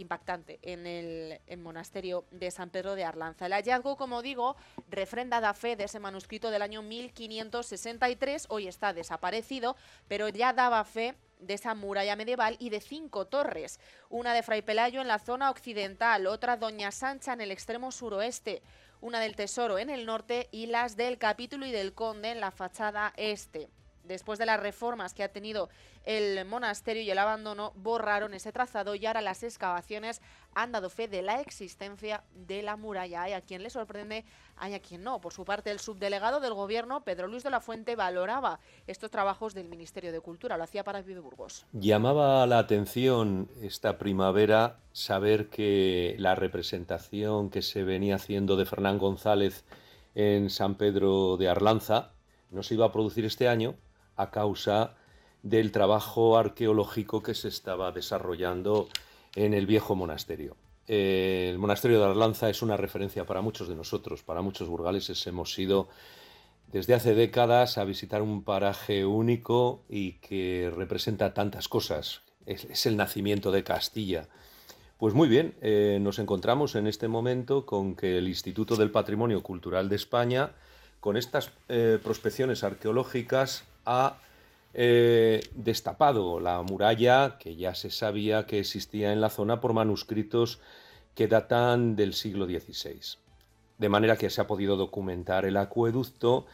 impactante 0.00 0.58
en 0.62 0.86
el, 0.86 1.40
monasterio 1.58 2.24
de 2.30 2.50
San 2.50 2.70
Pedro 2.70 2.94
de 2.94 3.04
Arlanza. 3.04 3.46
El 3.46 3.52
hallazgo, 3.52 3.96
como 3.96 4.22
digo, 4.22 4.56
refrenda 4.88 5.40
da 5.40 5.54
fe 5.54 5.76
de 5.76 5.84
ese 5.84 6.00
manuscrito 6.00 6.50
del 6.50 6.62
año 6.62 6.82
1563, 6.82 8.46
hoy 8.48 8.68
está 8.68 8.92
desaparecido, 8.92 9.76
pero 10.08 10.28
ya 10.28 10.52
daba 10.52 10.84
fe 10.84 11.14
de 11.38 11.54
esa 11.54 11.74
muralla 11.74 12.16
medieval 12.16 12.56
y 12.58 12.70
de 12.70 12.80
cinco 12.80 13.26
torres, 13.26 13.80
una 14.08 14.34
de 14.34 14.42
Fray 14.42 14.62
Pelayo 14.62 15.00
en 15.00 15.08
la 15.08 15.18
zona 15.18 15.50
occidental, 15.50 16.26
otra 16.26 16.56
Doña 16.56 16.90
Sancha 16.90 17.32
en 17.32 17.40
el 17.40 17.50
extremo 17.50 17.92
suroeste, 17.92 18.62
una 19.00 19.20
del 19.20 19.36
Tesoro 19.36 19.78
en 19.78 19.90
el 19.90 20.06
norte 20.06 20.48
y 20.52 20.66
las 20.66 20.96
del 20.96 21.18
Capítulo 21.18 21.66
y 21.66 21.72
del 21.72 21.94
Conde 21.94 22.30
en 22.30 22.40
la 22.40 22.50
fachada 22.50 23.12
este. 23.16 23.70
Después 24.10 24.40
de 24.40 24.46
las 24.46 24.58
reformas 24.58 25.14
que 25.14 25.22
ha 25.22 25.28
tenido 25.28 25.68
el 26.04 26.44
monasterio 26.44 27.00
y 27.00 27.10
el 27.12 27.18
abandono, 27.18 27.72
borraron 27.76 28.34
ese 28.34 28.50
trazado 28.50 28.96
y 28.96 29.06
ahora 29.06 29.20
las 29.20 29.44
excavaciones 29.44 30.20
han 30.52 30.72
dado 30.72 30.90
fe 30.90 31.06
de 31.06 31.22
la 31.22 31.40
existencia 31.40 32.24
de 32.34 32.64
la 32.64 32.76
muralla. 32.76 33.22
Hay 33.22 33.34
a 33.34 33.40
quien 33.40 33.62
le 33.62 33.70
sorprende, 33.70 34.24
hay 34.56 34.74
a 34.74 34.80
quien 34.80 35.04
no. 35.04 35.20
Por 35.20 35.32
su 35.32 35.44
parte, 35.44 35.70
el 35.70 35.78
subdelegado 35.78 36.40
del 36.40 36.54
gobierno, 36.54 37.04
Pedro 37.04 37.28
Luis 37.28 37.44
de 37.44 37.50
la 37.50 37.60
Fuente, 37.60 37.94
valoraba 37.94 38.58
estos 38.88 39.12
trabajos 39.12 39.54
del 39.54 39.68
Ministerio 39.68 40.10
de 40.10 40.20
Cultura. 40.20 40.56
Lo 40.56 40.64
hacía 40.64 40.82
para 40.82 41.02
Vive 41.02 41.20
Burgos. 41.20 41.64
Llamaba 41.72 42.44
la 42.48 42.58
atención 42.58 43.48
esta 43.62 43.96
primavera 43.96 44.80
saber 44.90 45.50
que 45.50 46.16
la 46.18 46.34
representación 46.34 47.48
que 47.48 47.62
se 47.62 47.84
venía 47.84 48.16
haciendo 48.16 48.56
de 48.56 48.66
Fernán 48.66 48.98
González 48.98 49.64
en 50.16 50.50
San 50.50 50.74
Pedro 50.74 51.36
de 51.36 51.48
Arlanza 51.48 52.10
no 52.50 52.64
se 52.64 52.74
iba 52.74 52.86
a 52.86 52.92
producir 52.92 53.24
este 53.24 53.46
año 53.48 53.76
a 54.16 54.30
causa 54.30 54.94
del 55.42 55.72
trabajo 55.72 56.36
arqueológico 56.36 57.22
que 57.22 57.34
se 57.34 57.48
estaba 57.48 57.92
desarrollando 57.92 58.88
en 59.34 59.54
el 59.54 59.66
viejo 59.66 59.94
monasterio. 59.94 60.56
El 60.86 61.58
monasterio 61.58 62.00
de 62.00 62.06
Arlanza 62.06 62.50
es 62.50 62.62
una 62.62 62.76
referencia 62.76 63.24
para 63.24 63.40
muchos 63.42 63.68
de 63.68 63.76
nosotros, 63.76 64.22
para 64.22 64.42
muchos 64.42 64.68
burgaleses. 64.68 65.24
Hemos 65.26 65.56
ido 65.58 65.88
desde 66.72 66.94
hace 66.94 67.14
décadas 67.14 67.78
a 67.78 67.84
visitar 67.84 68.22
un 68.22 68.42
paraje 68.42 69.04
único 69.04 69.82
y 69.88 70.14
que 70.14 70.72
representa 70.74 71.32
tantas 71.32 71.68
cosas. 71.68 72.22
Es, 72.46 72.64
es 72.64 72.86
el 72.86 72.96
nacimiento 72.96 73.52
de 73.52 73.62
Castilla. 73.62 74.28
Pues 75.00 75.14
muy 75.14 75.28
bien, 75.28 75.54
eh, 75.62 75.98
nos 76.02 76.18
encontramos 76.18 76.74
en 76.74 76.86
este 76.86 77.08
momento 77.08 77.64
con 77.64 77.96
que 77.96 78.18
el 78.18 78.28
Instituto 78.28 78.76
del 78.76 78.90
Patrimonio 78.90 79.42
Cultural 79.42 79.88
de 79.88 79.96
España, 79.96 80.50
con 81.00 81.16
estas 81.16 81.52
eh, 81.70 81.98
prospecciones 82.02 82.64
arqueológicas, 82.64 83.64
ha 83.84 84.18
eh, 84.72 85.40
destapado 85.54 86.38
la 86.38 86.62
muralla 86.62 87.38
que 87.38 87.56
ya 87.56 87.74
se 87.74 87.90
sabía 87.90 88.46
que 88.46 88.60
existía 88.60 89.12
en 89.12 89.20
la 89.20 89.30
zona 89.30 89.60
por 89.60 89.72
manuscritos 89.72 90.60
que 91.14 91.26
datan 91.26 91.96
del 91.96 92.14
siglo 92.14 92.46
XVI. 92.46 93.18
De 93.78 93.88
manera 93.88 94.16
que 94.16 94.30
se 94.30 94.40
ha 94.40 94.46
podido 94.46 94.76
documentar 94.76 95.44
el 95.44 95.56
acueducto 95.56 96.46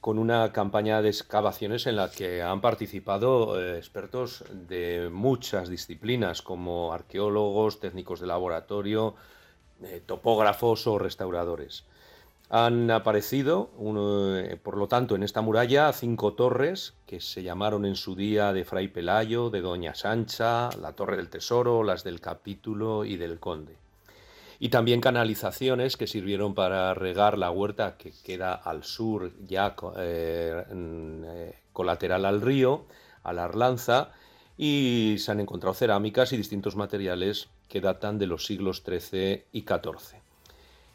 con 0.00 0.18
una 0.18 0.52
campaña 0.52 1.00
de 1.00 1.08
excavaciones 1.08 1.86
en 1.86 1.96
la 1.96 2.10
que 2.10 2.42
han 2.42 2.60
participado 2.60 3.58
eh, 3.58 3.78
expertos 3.78 4.44
de 4.50 5.08
muchas 5.10 5.70
disciplinas, 5.70 6.42
como 6.42 6.92
arqueólogos, 6.92 7.80
técnicos 7.80 8.20
de 8.20 8.26
laboratorio, 8.26 9.14
eh, 9.82 10.02
topógrafos 10.04 10.86
o 10.86 10.98
restauradores. 10.98 11.84
Han 12.50 12.90
aparecido, 12.90 13.70
uno, 13.78 14.36
eh, 14.36 14.56
por 14.62 14.76
lo 14.76 14.86
tanto, 14.86 15.16
en 15.16 15.22
esta 15.22 15.40
muralla 15.40 15.92
cinco 15.92 16.34
torres 16.34 16.94
que 17.06 17.20
se 17.20 17.42
llamaron 17.42 17.86
en 17.86 17.96
su 17.96 18.14
día 18.14 18.52
de 18.52 18.64
Fray 18.64 18.88
Pelayo, 18.88 19.48
de 19.48 19.62
Doña 19.62 19.94
Sancha, 19.94 20.68
la 20.80 20.92
Torre 20.92 21.16
del 21.16 21.30
Tesoro, 21.30 21.82
las 21.82 22.04
del 22.04 22.20
Capítulo 22.20 23.04
y 23.04 23.16
del 23.16 23.40
Conde. 23.40 23.76
Y 24.60 24.68
también 24.68 25.00
canalizaciones 25.00 25.96
que 25.96 26.06
sirvieron 26.06 26.54
para 26.54 26.94
regar 26.94 27.38
la 27.38 27.50
huerta 27.50 27.96
que 27.96 28.12
queda 28.24 28.54
al 28.54 28.84
sur, 28.84 29.32
ya 29.46 29.74
eh, 29.96 30.64
eh, 30.70 31.54
colateral 31.72 32.24
al 32.24 32.40
río, 32.40 32.84
a 33.22 33.32
la 33.32 33.44
Arlanza, 33.44 34.12
y 34.56 35.16
se 35.18 35.32
han 35.32 35.40
encontrado 35.40 35.74
cerámicas 35.74 36.32
y 36.32 36.36
distintos 36.36 36.76
materiales 36.76 37.48
que 37.68 37.80
datan 37.80 38.18
de 38.18 38.26
los 38.26 38.44
siglos 38.46 38.82
XIII 38.86 39.44
y 39.50 39.62
XIV. 39.62 40.23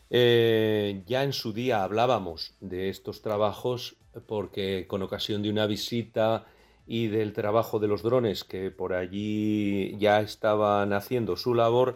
Eh, 0.10 1.04
ya 1.06 1.24
en 1.24 1.34
su 1.34 1.54
día 1.54 1.84
hablábamos 1.84 2.54
de 2.62 2.90
estos 2.90 3.22
trabajos 3.22 3.96
porque 4.28 4.86
con 4.88 5.04
ocasión 5.04 5.44
de 5.44 5.50
una 5.50 5.68
visita 5.68 6.46
y 6.88 7.08
del 7.08 7.34
trabajo 7.34 7.80
de 7.80 7.88
los 7.88 8.02
drones 8.02 8.44
que 8.44 8.72
por 8.72 8.94
allí 8.94 9.96
ya 10.00 10.22
estaban 10.22 10.94
haciendo 10.94 11.38
su 11.38 11.54
labor, 11.54 11.96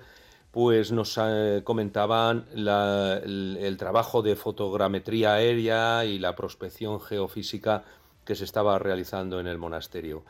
pues 0.51 0.91
nos 0.91 1.17
eh, 1.19 1.61
comentaban 1.63 2.45
el, 2.53 3.57
el, 3.59 3.77
trabajo 3.77 4.21
de 4.21 4.35
fotogrametría 4.35 5.33
aérea 5.33 6.05
y 6.05 6.19
la 6.19 6.35
prospección 6.35 7.01
geofísica 7.01 7.83
que 8.23 8.35
se 8.35 8.43
estaba 8.43 8.77
realizando 8.77 9.39
en 9.39 9.47
el 9.47 9.57
monasterio. 9.57 10.23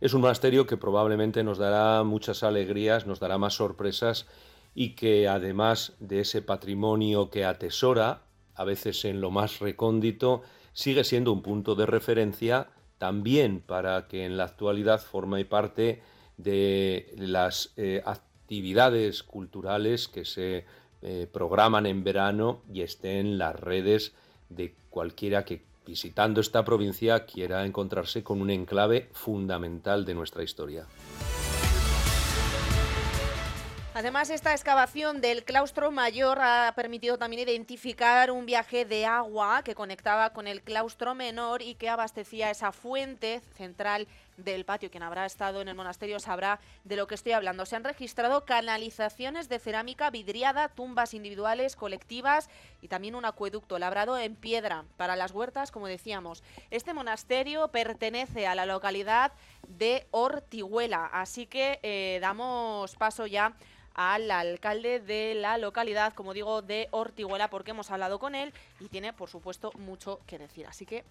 Es 0.00 0.14
un 0.14 0.22
monasterio 0.22 0.66
que 0.66 0.78
probablemente 0.78 1.44
nos 1.44 1.58
dará 1.58 2.02
muchas 2.04 2.42
alegrías, 2.42 3.06
nos 3.06 3.20
dará 3.20 3.36
más 3.36 3.54
sorpresas 3.54 4.26
y 4.76 4.90
que 4.90 5.26
además 5.26 5.94
de 6.00 6.20
ese 6.20 6.42
patrimonio 6.42 7.30
que 7.30 7.46
atesora, 7.46 8.20
a 8.54 8.64
veces 8.64 9.06
en 9.06 9.22
lo 9.22 9.30
más 9.30 9.58
recóndito, 9.58 10.42
sigue 10.74 11.02
siendo 11.02 11.32
un 11.32 11.40
punto 11.40 11.74
de 11.74 11.86
referencia 11.86 12.68
también 12.98 13.60
para 13.60 14.06
que 14.06 14.26
en 14.26 14.36
la 14.36 14.44
actualidad 14.44 15.00
forme 15.00 15.46
parte 15.46 16.02
de 16.36 17.10
las 17.16 17.72
eh, 17.78 18.02
actividades 18.04 19.22
culturales 19.22 20.08
que 20.08 20.26
se 20.26 20.66
eh, 21.00 21.26
programan 21.32 21.86
en 21.86 22.04
verano 22.04 22.60
y 22.70 22.82
estén 22.82 23.26
en 23.26 23.38
las 23.38 23.58
redes 23.58 24.12
de 24.50 24.74
cualquiera 24.90 25.46
que 25.46 25.62
visitando 25.86 26.42
esta 26.42 26.66
provincia 26.66 27.24
quiera 27.24 27.64
encontrarse 27.64 28.22
con 28.22 28.42
un 28.42 28.50
enclave 28.50 29.08
fundamental 29.12 30.04
de 30.04 30.14
nuestra 30.14 30.42
historia. 30.42 30.86
Además, 33.98 34.28
esta 34.28 34.52
excavación 34.52 35.22
del 35.22 35.42
claustro 35.42 35.90
mayor 35.90 36.36
ha 36.42 36.70
permitido 36.76 37.16
también 37.16 37.48
identificar 37.48 38.30
un 38.30 38.44
viaje 38.44 38.84
de 38.84 39.06
agua 39.06 39.62
que 39.64 39.74
conectaba 39.74 40.34
con 40.34 40.46
el 40.46 40.60
claustro 40.60 41.14
menor 41.14 41.62
y 41.62 41.76
que 41.76 41.88
abastecía 41.88 42.50
esa 42.50 42.72
fuente 42.72 43.40
central 43.56 44.06
del 44.36 44.64
patio. 44.64 44.90
Quien 44.90 45.02
habrá 45.02 45.26
estado 45.26 45.60
en 45.60 45.68
el 45.68 45.74
monasterio 45.74 46.20
sabrá 46.20 46.60
de 46.84 46.96
lo 46.96 47.06
que 47.06 47.14
estoy 47.14 47.32
hablando. 47.32 47.66
Se 47.66 47.76
han 47.76 47.84
registrado 47.84 48.44
canalizaciones 48.44 49.48
de 49.48 49.58
cerámica 49.58 50.10
vidriada, 50.10 50.68
tumbas 50.68 51.14
individuales, 51.14 51.76
colectivas 51.76 52.48
y 52.82 52.88
también 52.88 53.14
un 53.14 53.24
acueducto 53.24 53.78
labrado 53.78 54.18
en 54.18 54.34
piedra 54.34 54.84
para 54.96 55.16
las 55.16 55.32
huertas, 55.32 55.70
como 55.70 55.86
decíamos. 55.86 56.42
Este 56.70 56.94
monasterio 56.94 57.68
pertenece 57.68 58.46
a 58.46 58.54
la 58.54 58.66
localidad 58.66 59.32
de 59.68 60.06
Ortihuela, 60.10 61.06
así 61.06 61.46
que 61.46 61.80
eh, 61.82 62.18
damos 62.20 62.94
paso 62.96 63.26
ya 63.26 63.54
al 63.94 64.30
alcalde 64.30 65.00
de 65.00 65.34
la 65.34 65.56
localidad, 65.56 66.12
como 66.12 66.34
digo, 66.34 66.60
de 66.60 66.88
Ortiguela, 66.90 67.48
porque 67.48 67.70
hemos 67.70 67.90
hablado 67.90 68.18
con 68.18 68.34
él 68.34 68.52
y 68.78 68.88
tiene, 68.88 69.14
por 69.14 69.30
supuesto, 69.30 69.72
mucho 69.78 70.20
que 70.26 70.38
decir. 70.38 70.66
Así 70.66 70.84
que 70.84 71.02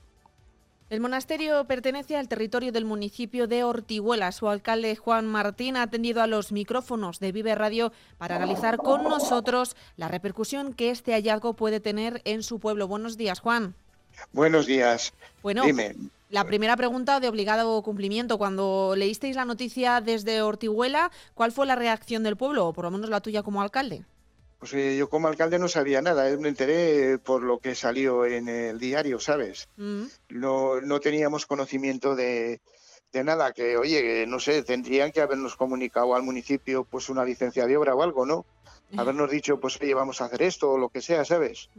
el 0.90 1.00
monasterio 1.00 1.66
pertenece 1.66 2.16
al 2.16 2.28
territorio 2.28 2.72
del 2.72 2.86
municipio 2.86 3.48
de 3.48 3.64
Ortiguela. 3.64 4.32
Su 4.32 4.48
alcalde 4.50 4.96
Juan 4.96 5.26
Martín 5.26 5.78
ha 5.78 5.84
atendido 5.84 6.22
a 6.22 6.28
los 6.28 6.52
micrófonos 6.52 7.20
de 7.20 7.32
Vive 7.32 7.56
Radio 7.56 7.92
para 8.18 8.36
analizar 8.36 8.78
con 8.78 9.04
nosotros 9.04 9.76
la 9.98 10.08
repercusión 10.08 10.74
que 10.74 10.92
este 10.92 11.14
hallazgo 11.14 11.54
puede 11.54 11.80
tener 11.80 12.22
en 12.24 12.44
su 12.44 12.60
pueblo. 12.60 12.88
Buenos 12.88 13.18
días, 13.18 13.40
Juan. 13.40 13.74
Buenos 14.32 14.68
días. 14.68 15.14
Bueno, 15.42 15.64
Dime. 15.64 15.96
La 16.30 16.44
primera 16.44 16.76
pregunta 16.76 17.20
de 17.20 17.30
obligado 17.30 17.82
cumplimiento. 17.82 18.38
Cuando 18.38 18.94
leísteis 18.96 19.36
la 19.36 19.46
noticia 19.46 20.02
desde 20.02 20.42
Ortihuela, 20.42 21.12
¿cuál 21.34 21.52
fue 21.52 21.66
la 21.66 21.76
reacción 21.76 22.24
del 22.24 22.36
pueblo, 22.36 22.68
o 22.68 22.74
por 22.74 22.86
lo 22.86 22.92
menos 22.92 23.10
la 23.10 23.22
tuya 23.22 23.42
como 23.42 23.62
alcalde? 23.62 24.06
Pues 24.66 24.74
eh, 24.74 24.98
yo 24.98 25.12
como 25.12 25.28
alcalde 25.28 25.60
no 25.60 25.68
sabía 25.68 26.02
nada, 26.02 26.36
me 26.38 26.50
enteré 26.50 27.20
por 27.20 27.44
lo 27.44 27.60
que 27.60 27.76
salió 27.76 28.26
en 28.26 28.50
el 28.50 28.80
diario, 28.80 29.20
¿sabes? 29.20 29.70
Mm. 29.78 30.06
No, 30.30 30.82
no 30.82 31.00
teníamos 31.00 31.46
conocimiento 31.46 32.16
de, 32.16 32.62
de 33.14 33.24
nada, 33.24 33.54
que 33.54 33.78
oye, 33.78 34.26
no 34.26 34.40
sé, 34.40 34.64
tendrían 34.64 35.12
que 35.12 35.22
habernos 35.22 35.56
comunicado 35.56 36.16
al 36.16 36.24
municipio 36.24 36.84
pues 36.84 37.10
una 37.10 37.24
licencia 37.24 37.68
de 37.68 37.78
obra 37.78 37.94
o 37.94 38.02
algo, 38.02 38.26
¿no? 38.26 38.44
Habernos 38.98 39.30
dicho, 39.30 39.60
pues 39.60 39.80
oye, 39.80 39.94
vamos 39.94 40.20
a 40.20 40.26
hacer 40.26 40.42
esto 40.42 40.72
o 40.72 40.78
lo 40.80 40.90
que 40.90 41.04
sea, 41.04 41.26
¿sabes? 41.26 41.70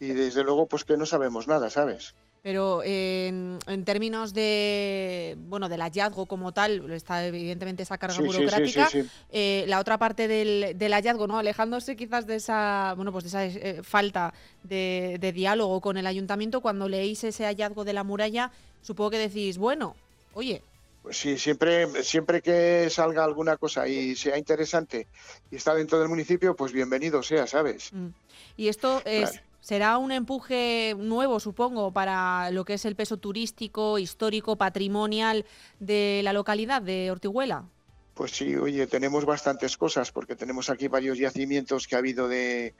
Y 0.00 0.06
desde 0.06 0.44
luego, 0.44 0.68
pues 0.68 0.86
que 0.86 0.96
no 0.96 1.04
sabemos 1.04 1.48
nada, 1.48 1.68
¿sabes? 1.68 2.14
Pero 2.48 2.80
en, 2.82 3.58
términos 3.84 4.32
de 4.32 5.36
bueno 5.36 5.68
del 5.68 5.82
hallazgo 5.82 6.24
como 6.24 6.52
tal, 6.52 6.90
está 6.92 7.26
evidentemente 7.26 7.82
esa 7.82 7.98
carga 7.98 8.16
burocrática. 8.20 8.88
Eh, 9.30 9.66
la 9.68 9.78
otra 9.78 9.98
parte 9.98 10.26
del, 10.28 10.92
hallazgo, 10.94 11.26
¿no? 11.26 11.36
Alejándose 11.36 11.94
quizás 11.94 12.26
de 12.26 12.36
esa 12.36 12.94
bueno 12.96 13.12
pues 13.12 13.24
de 13.24 13.28
esa 13.28 13.44
eh, 13.44 13.82
falta 13.82 14.32
de, 14.62 15.32
diálogo 15.34 15.82
con 15.82 15.98
el 15.98 16.06
ayuntamiento, 16.06 16.62
cuando 16.62 16.88
leéis 16.88 17.22
ese 17.22 17.44
hallazgo 17.44 17.84
de 17.84 17.92
la 17.92 18.02
muralla, 18.02 18.50
supongo 18.80 19.10
que 19.10 19.18
decís, 19.18 19.58
bueno, 19.58 19.94
oye. 20.32 20.62
Pues 21.02 21.18
sí, 21.18 21.36
siempre, 21.36 22.02
siempre 22.02 22.40
que 22.40 22.88
salga 22.88 23.24
alguna 23.24 23.58
cosa 23.58 23.86
y 23.86 24.16
sea 24.16 24.38
interesante 24.38 25.06
y 25.50 25.56
está 25.56 25.74
dentro 25.74 25.98
del 25.98 26.08
municipio, 26.08 26.56
pues 26.56 26.72
bienvenido 26.72 27.22
sea, 27.22 27.46
¿sabes? 27.46 27.92
Mm. 27.92 28.08
Y 28.56 28.68
esto 28.68 29.02
es 29.04 29.42
será 29.68 29.98
un 29.98 30.12
empuje 30.12 30.94
nuevo, 30.96 31.38
supongo, 31.40 31.92
para 31.92 32.50
lo 32.52 32.64
que 32.64 32.72
es 32.72 32.86
el 32.86 32.96
peso 32.96 33.18
turístico, 33.18 33.98
histórico, 33.98 34.56
patrimonial 34.56 35.44
de 35.78 36.22
la 36.24 36.32
localidad 36.32 36.80
de 36.80 37.10
Ortiguela. 37.10 37.66
Pues 38.14 38.30
sí, 38.32 38.56
oye, 38.56 38.86
tenemos 38.86 39.26
bastantes 39.26 39.76
cosas 39.76 40.10
porque 40.10 40.34
tenemos 40.36 40.70
aquí 40.70 40.88
varios 40.88 41.18
yacimientos 41.18 41.86
que 41.86 41.96
ha 41.96 41.98
habido 41.98 42.28
de 42.28 42.74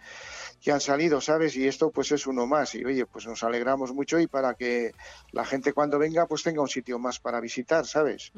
que 0.62 0.72
han 0.72 0.80
salido, 0.80 1.20
¿sabes? 1.20 1.56
Y 1.56 1.68
esto 1.68 1.90
pues 1.90 2.10
es 2.10 2.26
uno 2.26 2.46
más 2.46 2.74
y 2.74 2.84
oye, 2.84 3.06
pues 3.06 3.26
nos 3.26 3.44
alegramos 3.44 3.92
mucho 3.92 4.18
y 4.18 4.26
para 4.26 4.54
que 4.54 4.92
la 5.30 5.44
gente 5.44 5.72
cuando 5.72 5.98
venga 5.98 6.26
pues 6.26 6.42
tenga 6.42 6.62
un 6.62 6.68
sitio 6.68 6.98
más 6.98 7.20
para 7.20 7.38
visitar, 7.40 7.86
¿sabes? 7.86 8.32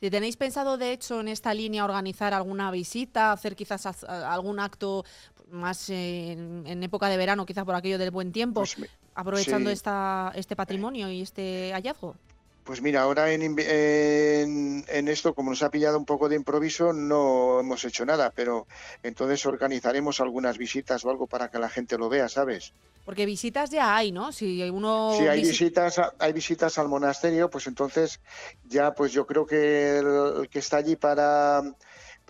Si 0.00 0.10
tenéis 0.10 0.38
pensado 0.38 0.78
de 0.78 0.92
hecho 0.92 1.20
en 1.20 1.28
esta 1.28 1.52
línea 1.52 1.84
organizar 1.84 2.32
alguna 2.32 2.70
visita, 2.70 3.32
hacer 3.32 3.54
quizás 3.54 4.04
algún 4.04 4.60
acto 4.60 5.04
más 5.50 5.90
en, 5.90 6.82
época 6.82 7.08
de 7.08 7.16
verano, 7.16 7.46
quizás 7.46 7.64
por 7.64 7.74
aquello 7.74 7.98
del 7.98 8.10
buen 8.10 8.32
tiempo, 8.32 8.60
pues 8.60 8.76
aprovechando 9.14 9.70
esta, 9.70 10.32
este 10.34 10.56
patrimonio 10.56 11.10
y 11.10 11.22
este 11.22 11.72
hallazgo. 11.72 12.16
Pues 12.64 12.82
mira, 12.82 13.02
ahora 13.02 13.32
en, 13.32 13.56
en, 13.58 15.08
esto, 15.08 15.34
como 15.34 15.50
nos 15.50 15.62
ha 15.62 15.70
pillado 15.70 15.98
un 15.98 16.04
poco 16.04 16.28
de 16.28 16.36
improviso, 16.36 16.92
no 16.92 17.58
hemos 17.58 17.84
hecho 17.84 18.04
nada, 18.04 18.30
pero 18.34 18.66
entonces 19.02 19.44
organizaremos 19.46 20.20
algunas 20.20 20.58
visitas 20.58 21.04
o 21.04 21.10
algo 21.10 21.26
para 21.26 21.50
que 21.50 21.58
la 21.58 21.68
gente 21.68 21.98
lo 21.98 22.08
vea, 22.08 22.28
¿sabes? 22.28 22.72
Porque 23.04 23.26
visitas 23.26 23.70
ya 23.70 23.96
hay, 23.96 24.12
¿no? 24.12 24.30
Si 24.30 24.62
uno 24.70 25.14
si 25.18 25.26
hay 25.26 25.42
visitas, 25.42 26.00
hay 26.18 26.32
visitas 26.32 26.78
al 26.78 26.88
monasterio, 26.88 27.50
pues 27.50 27.66
entonces 27.66 28.20
ya, 28.68 28.94
pues 28.94 29.10
yo 29.10 29.26
creo 29.26 29.46
que 29.46 29.98
el, 29.98 30.48
que 30.48 30.60
está 30.60 30.76
allí 30.76 30.96
para 30.96 31.62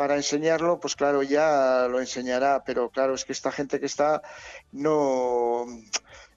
para 0.01 0.17
enseñarlo, 0.17 0.81
pues 0.81 0.97
claro, 0.97 1.23
ya 1.23 1.87
lo 1.87 2.01
enseñará, 2.01 2.65
pero 2.65 2.89
claro, 2.89 3.13
es 3.13 3.27
que 3.27 3.33
esta 3.33 3.53
gente 3.53 3.79
que 3.81 3.85
está 3.85 4.23
no 4.73 5.67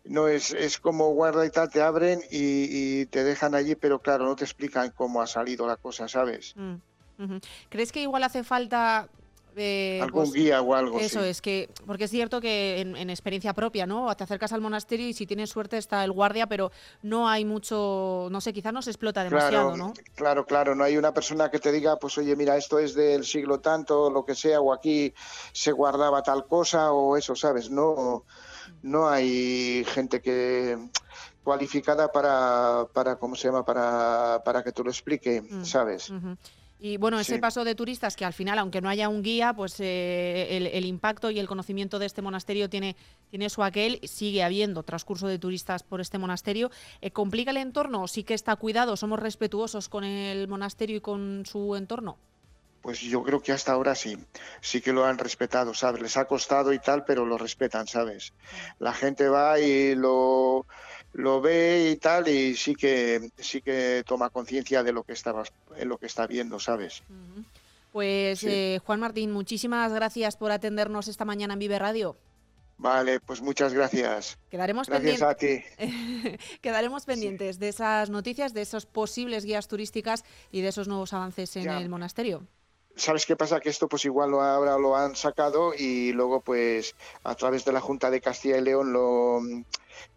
no 0.03 0.27
es, 0.27 0.51
es 0.51 0.79
como 0.79 1.13
guarda 1.13 1.45
y 1.45 1.49
tal, 1.49 1.69
te 1.69 1.81
abren 1.81 2.19
y, 2.29 3.05
te 3.05 3.23
dejan 3.23 3.55
allí, 3.55 3.75
pero 3.75 3.99
claro, 3.99 4.25
no 4.25 4.35
te 4.35 4.43
explican 4.43 4.91
cómo 4.91 5.21
ha 5.21 5.27
salido 5.27 5.65
la 5.65 5.77
cosa, 5.77 6.09
¿sabes? 6.09 6.53
Mm, 6.57 7.37
¿Crees 7.69 7.93
que 7.93 8.01
igual 8.01 8.23
hace 8.23 8.43
falta 8.43 9.07
eh, 9.55 9.99
algún 10.01 10.23
pues, 10.23 10.33
guía 10.33 10.61
o 10.61 10.73
algo 10.73 10.99
eso 10.99 11.23
es 11.23 11.41
que 11.41 11.69
porque 11.85 12.05
es 12.05 12.11
cierto 12.11 12.41
que 12.41 12.81
en, 12.81 13.09
experiencia 13.09 13.53
propia 13.53 13.85
no 13.85 14.13
te 14.15 14.23
acercas 14.23 14.53
al 14.53 14.61
monasterio 14.61 15.07
y 15.07 15.13
si 15.13 15.25
tienes 15.25 15.49
suerte 15.49 15.77
está 15.77 16.03
el 16.03 16.11
guardia 16.11 16.47
pero 16.47 16.71
no 17.01 17.27
hay 17.27 17.45
mucho 17.45 18.27
no 18.31 18.41
sé 18.41 18.53
quizás 18.53 18.73
no 18.73 18.81
se 18.81 18.91
explota 18.91 19.23
demasiado 19.23 19.73
claro, 19.73 19.77
no 19.77 19.93
claro 20.15 20.45
claro 20.45 20.75
no 20.75 20.83
hay 20.83 20.97
una 20.97 21.13
persona 21.13 21.49
que 21.49 21.59
te 21.59 21.71
diga 21.71 21.97
pues 21.97 22.17
oye 22.17 22.35
mira 22.35 22.57
esto 22.57 22.79
es 22.79 22.95
del 22.95 23.25
siglo 23.25 23.59
tanto 23.59 24.09
lo 24.09 24.25
que 24.25 24.35
sea 24.35 24.61
o 24.61 24.73
aquí 24.73 25.13
se 25.51 25.71
guardaba 25.71 26.23
tal 26.23 26.45
cosa 26.47 26.91
o 26.91 27.17
eso 27.17 27.35
sabes 27.35 27.69
no 27.69 28.23
no 28.81 29.09
hay 29.09 29.85
gente 29.85 30.21
que 30.21 30.77
cualificada 31.43 32.11
para, 32.11 32.87
para 32.93 33.17
¿cómo 33.17 33.35
se 33.35 33.47
llama? 33.47 33.65
Para, 33.65 34.41
para 34.43 34.63
que 34.63 34.71
tú 34.71 34.83
lo 34.83 34.89
explique, 34.89 35.41
mm, 35.41 35.63
¿sabes? 35.63 36.11
Y 36.85 36.97
bueno, 36.97 37.17
ese 37.17 37.39
paso 37.39 37.63
de 37.63 37.75
turistas 37.75 38.17
que 38.17 38.25
al 38.25 38.33
final, 38.33 38.59
aunque 38.59 38.81
no 38.81 38.89
haya 38.89 39.07
un 39.07 39.23
guía, 39.23 39.53
pues 39.53 39.79
eh, 39.79 40.69
el, 40.73 40.85
impacto 40.85 41.31
y 41.31 41.39
el 41.39 41.47
conocimiento 41.47 41.97
de 41.97 42.05
este 42.05 42.21
monasterio 42.21 42.69
tiene, 42.69 42.97
tiene 43.29 43.49
su 43.49 43.63
aquel, 43.63 44.01
sigue 44.03 44.43
habiendo 44.43 44.83
transcurso 44.83 45.27
de 45.27 45.39
turistas 45.39 45.81
por 45.81 46.01
este 46.01 46.17
monasterio. 46.17 46.71
Eh, 46.99 47.11
¿Complica 47.11 47.51
el 47.51 47.57
entorno? 47.57 48.05
¿Sí 48.09 48.25
que 48.25 48.33
está 48.33 48.57
cuidado? 48.57 48.97
¿Somos 48.97 49.21
respetuosos 49.21 49.87
con 49.87 50.03
el 50.03 50.49
monasterio 50.49 50.97
y 50.97 50.99
con 50.99 51.45
su 51.45 51.73
entorno? 51.77 52.17
Pues 52.81 52.99
yo 52.99 53.23
creo 53.23 53.41
que 53.41 53.53
hasta 53.53 53.71
ahora 53.71 53.95
sí, 53.95 54.17
sí 54.59 54.81
que 54.81 54.91
lo 54.91 55.05
han 55.05 55.17
respetado, 55.17 55.73
¿sabes? 55.73 56.01
Les 56.01 56.17
ha 56.17 56.25
costado 56.25 56.73
y 56.73 56.79
tal, 56.79 57.05
pero 57.05 57.25
lo 57.25 57.37
respetan, 57.37 57.87
¿sabes? 57.87 58.33
La 58.79 58.91
gente 58.91 59.29
va 59.29 59.57
y 59.57 59.95
lo, 59.95 60.65
lo 61.13 61.41
ve 61.41 61.91
y 61.91 61.95
tal, 61.97 62.27
y 62.27 62.55
sí 62.55 62.75
que 62.75 63.31
sí 63.37 63.61
que 63.61 64.03
toma 64.05 64.29
conciencia 64.29 64.83
de 64.83 64.91
lo 64.91 65.03
que 65.03 65.13
está, 65.13 65.33
lo 65.83 65.97
que 65.97 66.07
está 66.07 66.27
viendo, 66.27 66.59
¿sabes? 66.59 67.03
Pues 67.91 68.43
eh, 68.43 68.79
Juan 68.85 68.99
Martín, 68.99 69.31
muchísimas 69.31 69.93
gracias 69.93 70.35
por 70.35 70.51
atendernos 70.51 71.07
esta 71.07 71.25
mañana 71.25 71.53
en 71.53 71.59
Vive 71.59 71.77
Radio. 71.77 72.17
Vale, 72.77 73.19
pues 73.19 73.41
muchas 73.41 73.73
gracias. 73.73 74.37
Quedaremos 74.49 74.89
gracias 74.89 75.21
a 75.21 75.35
ti. 75.35 75.63
Quedaremos 76.61 77.05
pendientes 77.05 77.59
de 77.59 77.69
esas 77.69 78.09
noticias, 78.09 78.53
de 78.53 78.63
esos 78.63 78.87
posibles 78.87 79.45
guías 79.45 79.67
turísticas 79.67 80.25
y 80.51 80.61
de 80.61 80.69
esos 80.69 80.87
nuevos 80.87 81.13
avances 81.13 81.55
en 81.55 81.69
el 81.69 81.87
monasterio. 81.87 82.43
¿Sabes 82.95 83.25
qué 83.25 83.35
pasa? 83.35 83.59
Que 83.59 83.69
esto 83.69 83.87
pues 83.87 84.05
igual 84.05 84.31
lo, 84.31 84.41
ahora 84.41 84.77
lo 84.77 84.95
han 84.95 85.15
sacado 85.15 85.73
y 85.73 86.11
luego 86.13 86.41
pues 86.41 86.95
a 87.23 87.35
través 87.35 87.63
de 87.65 87.71
la 87.71 87.79
Junta 87.79 88.11
de 88.11 88.21
Castilla 88.21 88.57
y 88.57 88.61
León 88.61 88.93
lo, 88.93 89.41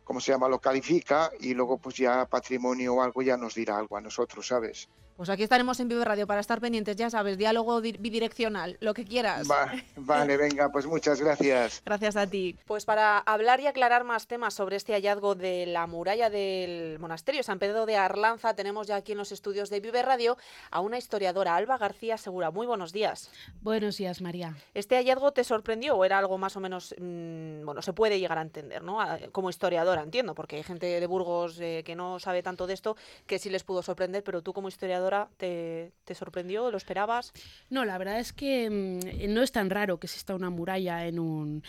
¿cómo 0.07 0.21
se 0.21 0.31
llama? 0.31 0.49
Lo 0.49 0.61
califica 0.61 1.31
y 1.41 1.53
luego 1.53 1.79
pues 1.79 1.97
ya 1.97 2.25
patrimonio 2.27 2.95
o 2.95 3.03
algo 3.03 3.23
ya 3.23 3.37
nos 3.37 3.57
dirá 3.57 3.77
algo 3.77 3.97
a 3.97 4.01
nosotros, 4.01 4.47
¿sabes? 4.47 4.89
Pues 5.17 5.31
aquí 5.31 5.43
estaremos 5.43 5.81
en 5.81 5.89
Vive 5.89 6.05
Radio 6.05 6.27
para 6.27 6.41
estar 6.43 6.61
pendientes, 6.61 6.95
ya 6.95 7.09
sabes, 7.09 7.39
diálogo 7.39 7.81
bidireccional, 7.81 8.77
lo 8.81 8.93
que 8.93 9.07
quieras. 9.07 9.49
vale, 9.97 10.37
venga, 10.37 10.69
pues 10.69 10.85
muchas 10.85 11.23
gracias. 11.23 11.81
Gracias 11.87 12.17
a 12.17 12.27
ti. 12.27 12.55
Pues 12.67 12.85
para 12.85 13.21
hablar 13.21 13.61
y 13.61 13.67
aclarar 13.67 14.05
más 14.05 14.27
temas 14.27 14.53
sobre 14.53 14.77
este 14.77 14.93
hallazgo 14.93 15.35
de 15.35 15.65
la 15.65 15.87
muralla 15.87 16.29
del 16.29 16.99
monasterio 16.99 17.43
San 17.43 17.59
Pedro 17.59 17.87
de 17.87 17.97
Arlanza, 17.97 18.53
tenemos 18.55 18.89
ya 18.89 18.97
aquí 18.97 19.13
en 19.13 19.19
los 19.19 19.33
estudios 19.33 19.71
de 19.71 19.81
Vive 19.81 20.03
Radio 20.03 20.37
a 20.71 20.81
una 20.81 20.99
historiadora, 20.99 21.57
Alba 21.57 21.79
García 21.79 22.19
Segura. 22.19 22.51
Muy 22.51 22.67
buenos 22.67 22.93
días. 22.93 23.31
Buenos 23.63 23.97
días, 23.97 24.21
María. 24.21 24.55
¿Este 24.75 24.97
hallazgo 24.97 25.33
te 25.33 25.45
sorprendió 25.45 25.97
o 25.97 26.05
era 26.05 26.19
algo 26.19 26.37
más 26.37 26.59
o 26.59 26.61
menos, 26.61 26.95
mmm, 26.99 27.65
bueno, 27.65 27.81
se 27.81 27.95
puede 27.95 28.21
llegar 28.21 28.37
a 28.37 28.43
entender, 28.43 28.83
¿no? 28.83 28.99
Como 29.33 29.49
historiadora, 29.49 30.03
entiendo, 30.03 30.35
porque 30.35 30.57
hay 30.57 30.63
gente 30.63 31.01
de 31.01 31.07
Burgos 31.07 31.59
eh, 31.59 31.83
que 31.87 31.97
no 31.97 32.19
sabe 32.19 32.43
tanto 32.43 32.67
de 32.67 32.75
esto, 32.75 32.99
que 33.27 33.39
sí 33.39 33.49
les 33.49 33.65
pudo 33.65 33.83
sorprender, 33.83 34.23
pero 34.23 34.43
tú 34.43 34.53
como 34.53 34.69
historiadora 34.69 35.06
te, 35.37 35.93
sorprendió? 36.15 36.71
¿Lo 36.71 36.77
esperabas? 36.77 37.33
No, 37.71 37.85
la 37.85 37.99
verdad 37.99 38.21
es 38.21 38.33
que 38.33 38.71
mm, 38.71 39.33
no 39.33 39.43
es 39.43 39.53
tan 39.53 39.71
raro 39.71 39.99
que 39.99 40.07
exista 40.07 40.35
una 40.35 40.51
muralla 40.51 41.07
en 41.07 41.19
un, 41.19 41.63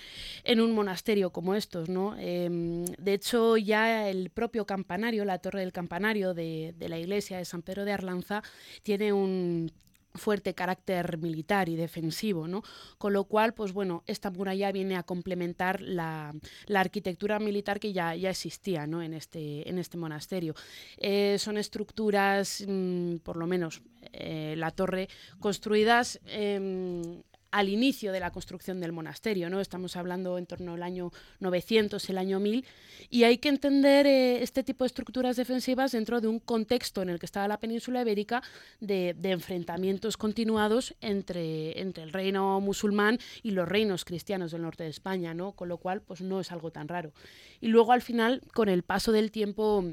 en 0.44 0.62
un 0.62 0.74
monasterio 0.74 1.32
como 1.32 1.56
estos, 1.56 1.90
¿no? 1.90 2.16
Em, 2.18 2.86
de 2.86 3.14
hecho, 3.14 3.58
ya 3.58 4.10
el 4.10 4.30
propio 4.30 4.66
campanario, 4.66 5.26
la 5.26 5.40
torre 5.40 5.62
del 5.62 5.72
campanario 5.72 6.34
de 6.34 6.74
la 6.80 6.98
iglesia 6.98 7.38
de 7.38 7.46
San 7.46 7.62
Pedro 7.62 7.86
de 7.86 7.94
Arlanza, 7.94 8.44
tiene 8.84 9.14
un 9.14 9.72
fuerte 10.18 10.54
carácter 10.54 11.18
militar 11.18 11.70
y 11.70 11.76
defensivo, 11.76 12.48
¿no? 12.48 12.64
Con 12.98 13.14
lo 13.14 13.26
cual, 13.26 13.54
pues 13.54 13.74
bueno, 13.74 14.04
esta 14.08 14.30
muralla 14.32 14.72
viene 14.72 14.96
a 14.96 15.04
complementar 15.04 15.82
la, 15.82 16.34
arquitectura 16.74 17.40
militar 17.40 17.80
que 17.80 17.94
ya, 17.94 18.16
ya 18.16 18.30
existía, 18.30 18.88
¿no? 18.88 19.02
En 19.02 19.14
este, 19.14 19.68
en 19.70 19.80
este 19.80 19.98
monasterio. 19.98 20.56
Eh, 20.98 21.38
son 21.40 21.58
estructuras, 21.58 22.64
mm, 22.68 23.18
por 23.18 23.38
lo 23.38 23.48
menos 23.48 23.82
eh, 24.14 24.56
la 24.58 24.72
torre, 24.72 25.10
construidas 25.40 26.20
em, 26.26 27.22
al 27.52 27.70
inicio 27.70 28.12
de 28.12 28.20
la 28.20 28.32
construcción 28.32 28.80
del 28.80 28.92
monasterio, 28.92 29.50
¿no? 29.50 29.62
Estamos 29.62 29.96
hablando 29.96 30.38
en 30.38 30.46
torno 30.46 30.74
al 30.74 30.84
año 30.84 31.12
900, 31.40 32.10
el 32.10 32.18
año 32.18 32.40
1000, 32.40 32.66
y 33.10 33.24
hay 33.24 33.38
que 33.38 33.50
entender 33.50 34.06
eh, 34.08 34.44
este 34.44 34.64
tipo 34.64 34.84
de 34.84 34.88
estructuras 34.88 35.36
defensivas 35.36 35.92
dentro 35.92 36.22
de 36.22 36.28
un 36.28 36.40
contexto 36.40 37.02
en 37.02 37.10
el 37.10 37.20
que 37.20 37.26
estaba 37.26 37.48
la 37.48 37.60
península 37.60 38.02
ibérica 38.02 38.42
de, 38.80 39.16
enfrentamientos 39.24 40.18
continuados 40.18 40.96
entre, 41.02 41.80
entre 41.80 42.04
el 42.04 42.14
reino 42.14 42.60
musulmán 42.62 43.20
y 43.44 43.52
los 43.52 43.68
reinos 43.68 44.06
cristianos 44.06 44.52
del 44.52 44.62
norte 44.62 44.84
de 44.84 44.90
España, 44.90 45.34
¿no? 45.34 45.52
Con 45.52 45.70
lo 45.70 45.78
cual, 45.78 46.02
pues 46.02 46.22
no 46.22 46.40
es 46.40 46.52
algo 46.52 46.72
tan 46.72 46.88
raro. 46.88 47.12
Y 47.60 47.68
luego 47.68 47.92
al 47.92 48.02
final, 48.02 48.42
con 48.54 48.70
el 48.70 48.84
paso 48.84 49.12
del 49.12 49.32
tiempo 49.32 49.84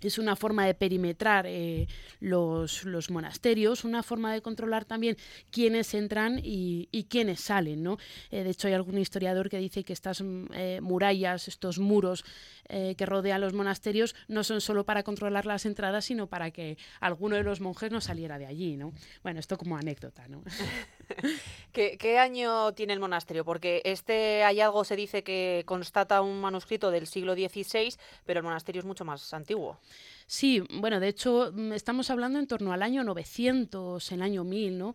es 0.00 0.18
una 0.18 0.36
forma 0.36 0.66
de 0.66 0.74
perimetrar 0.74 1.46
eh, 1.46 1.88
los, 2.20 2.84
los, 2.84 3.10
monasterios, 3.10 3.84
una 3.84 4.02
forma 4.02 4.32
de 4.32 4.42
controlar 4.42 4.84
también 4.84 5.16
quiénes 5.50 5.92
entran 5.94 6.40
y, 6.42 6.88
y 6.92 7.04
quiénes 7.04 7.40
salen. 7.40 7.82
¿no? 7.82 7.98
Eh, 8.30 8.44
de 8.44 8.50
hecho, 8.50 8.68
hay 8.68 8.74
algún 8.74 8.98
historiador 8.98 9.48
que 9.48 9.58
dice 9.58 9.84
que 9.84 9.92
estas 9.92 10.22
mm, 10.22 10.46
eh, 10.54 10.80
murallas, 10.80 11.48
estos 11.48 11.78
muros 11.78 12.24
que 12.68 13.06
rodean 13.06 13.40
los 13.40 13.54
monasterios, 13.54 14.14
no 14.28 14.44
son 14.44 14.60
solo 14.60 14.84
para 14.84 15.02
controlar 15.02 15.46
las 15.46 15.64
entradas, 15.64 16.04
sino 16.04 16.26
para 16.26 16.50
que 16.50 16.76
alguno 17.00 17.36
de 17.36 17.42
los 17.42 17.62
monjes 17.62 17.90
no 17.90 18.02
saliera 18.02 18.38
de 18.38 18.44
allí. 18.44 18.76
¿no? 18.76 18.92
Bueno, 19.22 19.40
esto 19.40 19.56
como 19.56 19.78
anécdota. 19.78 20.28
¿no? 20.28 20.42
¿Qué, 21.72 21.96
¿Qué 21.98 22.18
año 22.18 22.72
tiene 22.72 22.92
el 22.92 23.00
monasterio? 23.00 23.44
Porque 23.44 23.82
este 23.84 24.42
hallazgo 24.42 24.84
se 24.84 24.96
dice 24.96 25.22
que 25.22 25.62
constata 25.66 26.22
un 26.22 26.40
manuscrito 26.40 26.90
del 26.90 27.06
siglo 27.06 27.34
XVI, 27.34 27.94
pero 28.24 28.40
el 28.40 28.44
monasterio 28.44 28.80
es 28.80 28.86
mucho 28.86 29.04
más 29.04 29.32
antiguo. 29.34 29.78
Sí, 30.26 30.62
bueno, 30.70 31.00
de 31.00 31.08
hecho 31.08 31.50
mm, 31.54 31.72
estamos 31.72 32.10
hablando 32.10 32.38
en 32.38 32.46
torno 32.46 32.72
al 32.72 32.82
año 32.82 33.02
900, 33.04 34.12
el 34.12 34.22
año 34.22 34.44
1000, 34.44 34.78
¿no? 34.78 34.94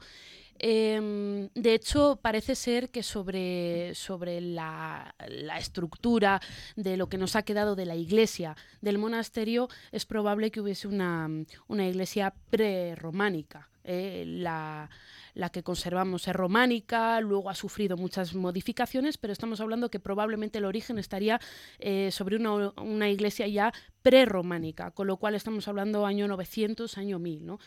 Em, 0.60 1.50
de 1.56 1.74
hecho, 1.74 2.20
parece 2.22 2.56
ser 2.56 2.90
que 2.90 3.04
sobre, 3.04 3.96
sobre 3.96 4.40
la, 4.40 5.14
estructura 5.58 6.40
de 6.76 6.96
lo 6.96 7.10
que 7.10 7.18
nos 7.18 7.36
ha 7.36 7.44
quedado 7.44 7.76
de 7.76 7.86
la 7.86 7.96
iglesia 7.96 8.56
del 8.82 8.98
monasterio 8.98 9.68
es 9.92 10.06
probable 10.06 10.52
que 10.52 10.62
hubiese 10.62 10.88
una, 10.88 11.28
una 11.68 11.88
iglesia 11.88 12.34
prerrománica. 12.50 13.70
Eh, 13.84 14.24
la, 14.26 14.90
la 15.34 15.50
que 15.50 15.64
conservamos 15.64 16.28
es 16.28 16.36
románica, 16.36 17.20
luego 17.22 17.50
ha 17.50 17.56
sufrido 17.56 17.98
muchas 17.98 18.36
modificaciones, 18.36 19.18
pero 19.18 19.34
estamos 19.34 19.60
hablando 19.62 19.90
que 19.90 20.00
probablemente 20.00 20.60
el 20.60 20.66
origen 20.66 21.00
estaría 21.00 21.40
eh, 21.80 22.10
sobre 22.12 22.38
una, 22.38 23.10
iglesia 23.10 23.48
ya 23.48 23.74
prerrománica, 24.02 24.92
con 24.92 25.08
lo 25.08 25.18
cual 25.18 25.36
estamos 25.36 25.68
hablando 25.68 26.06
año 26.06 26.28
900, 26.28 26.98
año 26.98 27.20
1000. 27.20 27.46
¿no? 27.46 27.60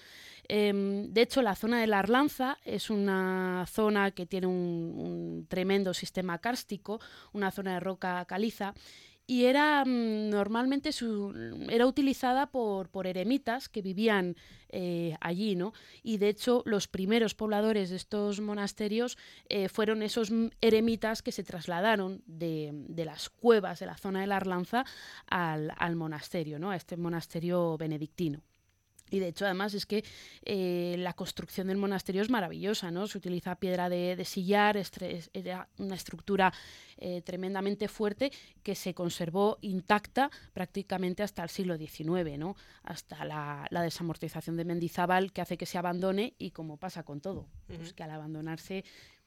Em, 0.48 1.12
de 1.12 1.22
hecho, 1.22 1.42
la 1.42 1.56
zona 1.56 1.80
de 1.80 1.86
la 1.86 1.98
Arlanza 1.98 2.58
es 2.64 2.90
una 2.90 3.64
zona 3.68 4.12
que 4.12 4.26
tiene 4.26 4.46
un, 4.46 5.46
tremendo 5.48 5.94
sistema 5.94 6.38
kárstico, 6.38 7.00
una 7.32 7.50
zona 7.50 7.74
de 7.74 7.80
roca 7.80 8.24
caliza, 8.26 8.74
y 9.26 9.44
era 9.44 9.84
mm, 9.84 10.30
normalmente 10.30 10.90
era 11.68 11.86
utilizada 11.86 12.46
por, 12.46 12.88
por, 12.88 13.06
eremitas 13.06 13.68
que 13.68 13.82
vivían 13.82 14.36
eh, 14.68 15.16
allí, 15.20 15.56
¿no? 15.56 15.72
Y 16.02 16.18
de 16.18 16.28
hecho 16.28 16.62
los 16.64 16.86
primeros 16.88 17.34
pobladores 17.34 17.90
de 17.90 17.96
estos 17.96 18.40
monasterios 18.40 19.18
eh, 19.48 19.68
fueron 19.68 20.02
esos 20.02 20.32
eremitas 20.60 21.22
que 21.22 21.32
se 21.32 21.42
trasladaron 21.42 22.22
de, 22.26 22.70
de, 22.72 23.04
las 23.04 23.28
cuevas 23.28 23.80
de 23.80 23.86
la 23.86 23.96
zona 23.96 24.20
de 24.20 24.26
la 24.26 24.36
Arlanza 24.36 24.84
al, 25.26 25.72
al 25.76 25.96
monasterio, 25.96 26.58
¿no? 26.58 26.70
A 26.70 26.76
este 26.76 26.96
monasterio 26.96 27.76
benedictino. 27.76 28.42
Y 29.10 29.20
de 29.20 29.28
hecho, 29.28 29.44
además, 29.44 29.74
es 29.74 29.86
que 29.86 30.04
eh, 30.44 30.96
la 30.98 31.12
construcción 31.12 31.68
del 31.68 31.76
monasterio 31.76 32.22
es 32.22 32.30
maravillosa, 32.30 32.90
¿no? 32.90 33.06
Se 33.06 33.18
utiliza 33.18 33.54
piedra 33.56 33.88
de, 33.88 34.24
sillar, 34.24 34.76
era 35.32 35.68
una 35.78 35.94
estructura 35.94 36.52
eh, 36.98 37.22
tremendamente 37.22 37.88
fuerte 37.88 38.32
que 38.62 38.74
se 38.74 38.94
conservó 38.94 39.58
intacta 39.60 40.30
prácticamente 40.52 41.22
hasta 41.22 41.42
el 41.42 41.50
siglo 41.50 41.76
XIX, 41.76 42.38
¿no? 42.38 42.56
Hasta 42.82 43.24
la, 43.24 43.68
desamortización 43.70 44.56
de 44.56 44.64
Mendizábal 44.64 45.32
que 45.32 45.40
hace 45.40 45.56
que 45.56 45.66
se 45.66 45.78
abandone 45.78 46.34
y 46.38 46.50
como 46.50 46.76
pasa 46.76 47.04
con 47.04 47.20
todo, 47.20 47.46
pues 47.68 47.92
que 47.92 48.02
al 48.02 48.10
abandonarse 48.10 48.84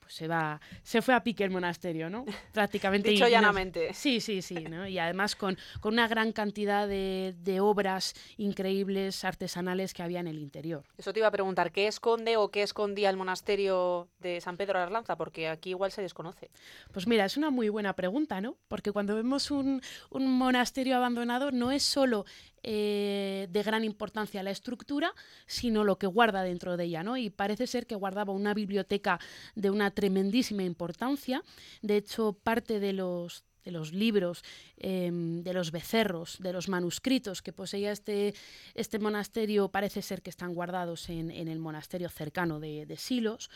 pues 0.09 0.15
se 0.15 0.27
va, 0.27 0.59
se 0.81 1.03
fue 1.03 1.13
a 1.13 1.21
pique 1.21 1.43
el 1.43 1.51
monasterio, 1.51 2.09
¿no? 2.09 2.25
Prácticamente. 2.51 3.11
Dicho 3.11 3.27
llanamente. 3.27 3.93
Sí, 3.99 4.21
sí, 4.21 4.41
sí, 4.41 4.55
Y 4.87 4.97
además 4.97 5.35
con, 5.35 5.57
con 5.81 5.93
una 5.93 6.07
gran 6.07 6.31
cantidad 6.31 6.87
de, 6.87 7.59
obras 7.61 8.15
increíbles, 8.37 9.23
artesanales 9.23 9.93
que 9.93 10.01
había 10.01 10.19
en 10.21 10.27
el 10.27 10.39
interior. 10.39 10.83
Eso 10.97 11.13
te 11.13 11.19
iba 11.19 11.27
a 11.27 11.31
preguntar, 11.31 11.71
¿qué 11.71 11.87
esconde 11.87 12.37
o 12.37 12.49
qué 12.49 12.63
escondía 12.63 13.09
el 13.09 13.17
monasterio 13.17 14.07
de 14.19 14.41
San 14.41 14.57
Pedro 14.57 14.79
de 14.79 14.85
Arlanza? 14.85 15.15
Porque 15.15 15.49
aquí 15.49 15.71
igual 15.71 15.91
se 15.91 16.01
desconoce. 16.01 16.49
Pues 16.91 17.05
mira, 17.05 17.25
es 17.25 17.37
una 17.37 17.51
muy 17.51 17.69
buena 17.69 17.93
pregunta, 17.93 18.41
¿no? 18.41 18.57
Porque 18.67 18.91
cuando 18.91 19.15
vemos 19.15 19.51
un, 19.51 19.81
un 20.09 20.31
monasterio 20.31 20.95
abandonado 20.95 21.51
no 21.51 21.71
es 21.71 21.83
solo 21.83 22.25
eh, 22.63 23.47
de 23.49 23.63
gran 23.63 23.83
importancia 23.83 24.43
la 24.43 24.51
estructura, 24.51 25.13
sino 25.45 25.83
lo 25.83 25.97
que 25.97 26.07
guarda 26.07 26.43
dentro 26.43 26.77
de 26.77 26.85
ella, 26.85 27.03
¿no? 27.03 27.17
Y 27.17 27.29
parece 27.29 27.67
ser 27.67 27.87
que 27.87 27.95
guardaba 27.95 28.33
una 28.33 28.53
biblioteca 28.53 29.19
de 29.55 29.69
una 29.69 29.91
tremendísima 29.91 30.63
importancia. 30.63 31.43
De 31.81 31.97
hecho, 31.97 32.33
parte 32.33 32.79
de 32.79 32.93
los 32.93 33.43
de 33.63 33.71
los 33.71 33.93
libros, 33.93 34.43
em, 34.77 35.43
de 35.43 35.53
los 35.53 35.71
becerros, 35.71 36.37
de 36.39 36.53
los 36.53 36.69
manuscritos 36.69 37.41
que 37.41 37.53
poseía 37.53 37.91
este, 37.91 38.33
este 38.73 38.99
monasterio, 38.99 39.69
parece 39.69 40.01
ser 40.01 40.21
que 40.21 40.29
están 40.29 40.53
guardados 40.53 41.09
en, 41.09 41.29
el 41.29 41.59
monasterio 41.59 42.09
cercano 42.09 42.59
de, 42.59 42.85
de 42.85 42.97
Silos. 42.97 43.49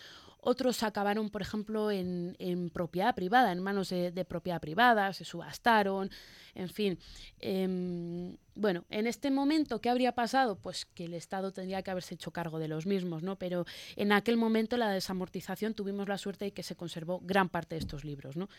Otros 0.45 0.83
acabaron, 0.83 1.29
por 1.29 1.41
ejemplo, 1.41 1.89
en, 1.89 2.35
propiedad 2.73 3.15
privada, 3.15 3.53
en 3.53 3.61
manos 3.61 3.89
de, 3.89 4.25
propiedad 4.25 4.59
privada, 4.59 5.13
se 5.13 5.23
subastaron, 5.23 6.11
en 6.53 6.67
fin. 6.67 6.99
Em, 7.39 8.35
bueno, 8.53 8.83
en 8.89 9.07
este 9.07 9.31
momento, 9.31 9.79
¿qué 9.79 9.89
habría 9.89 10.11
pasado? 10.11 10.57
Pues 10.57 10.85
que 10.85 11.05
el 11.05 11.13
Estado 11.13 11.53
tendría 11.53 11.81
que 11.81 11.91
haberse 11.91 12.15
hecho 12.15 12.31
cargo 12.31 12.59
de 12.59 12.67
los 12.67 12.85
mismos, 12.85 13.23
¿no? 13.23 13.37
Pero 13.37 13.65
en 13.95 14.11
aquel 14.11 14.35
momento, 14.35 14.75
la 14.75 14.89
desamortización, 14.89 15.75
tuvimos 15.75 16.09
la 16.09 16.17
suerte 16.17 16.45
de 16.45 16.51
que 16.51 16.61
se 16.61 16.75
conservó 16.75 17.21
gran 17.23 17.47
parte 17.47 17.75
de 17.75 17.79
estos 17.79 18.03
libros, 18.03 18.35
¿no? 18.35 18.49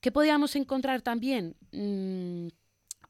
¿Qué 0.00 0.10
podíamos 0.10 0.56
encontrar 0.56 1.02
también? 1.02 1.54
Mm, 1.70 2.48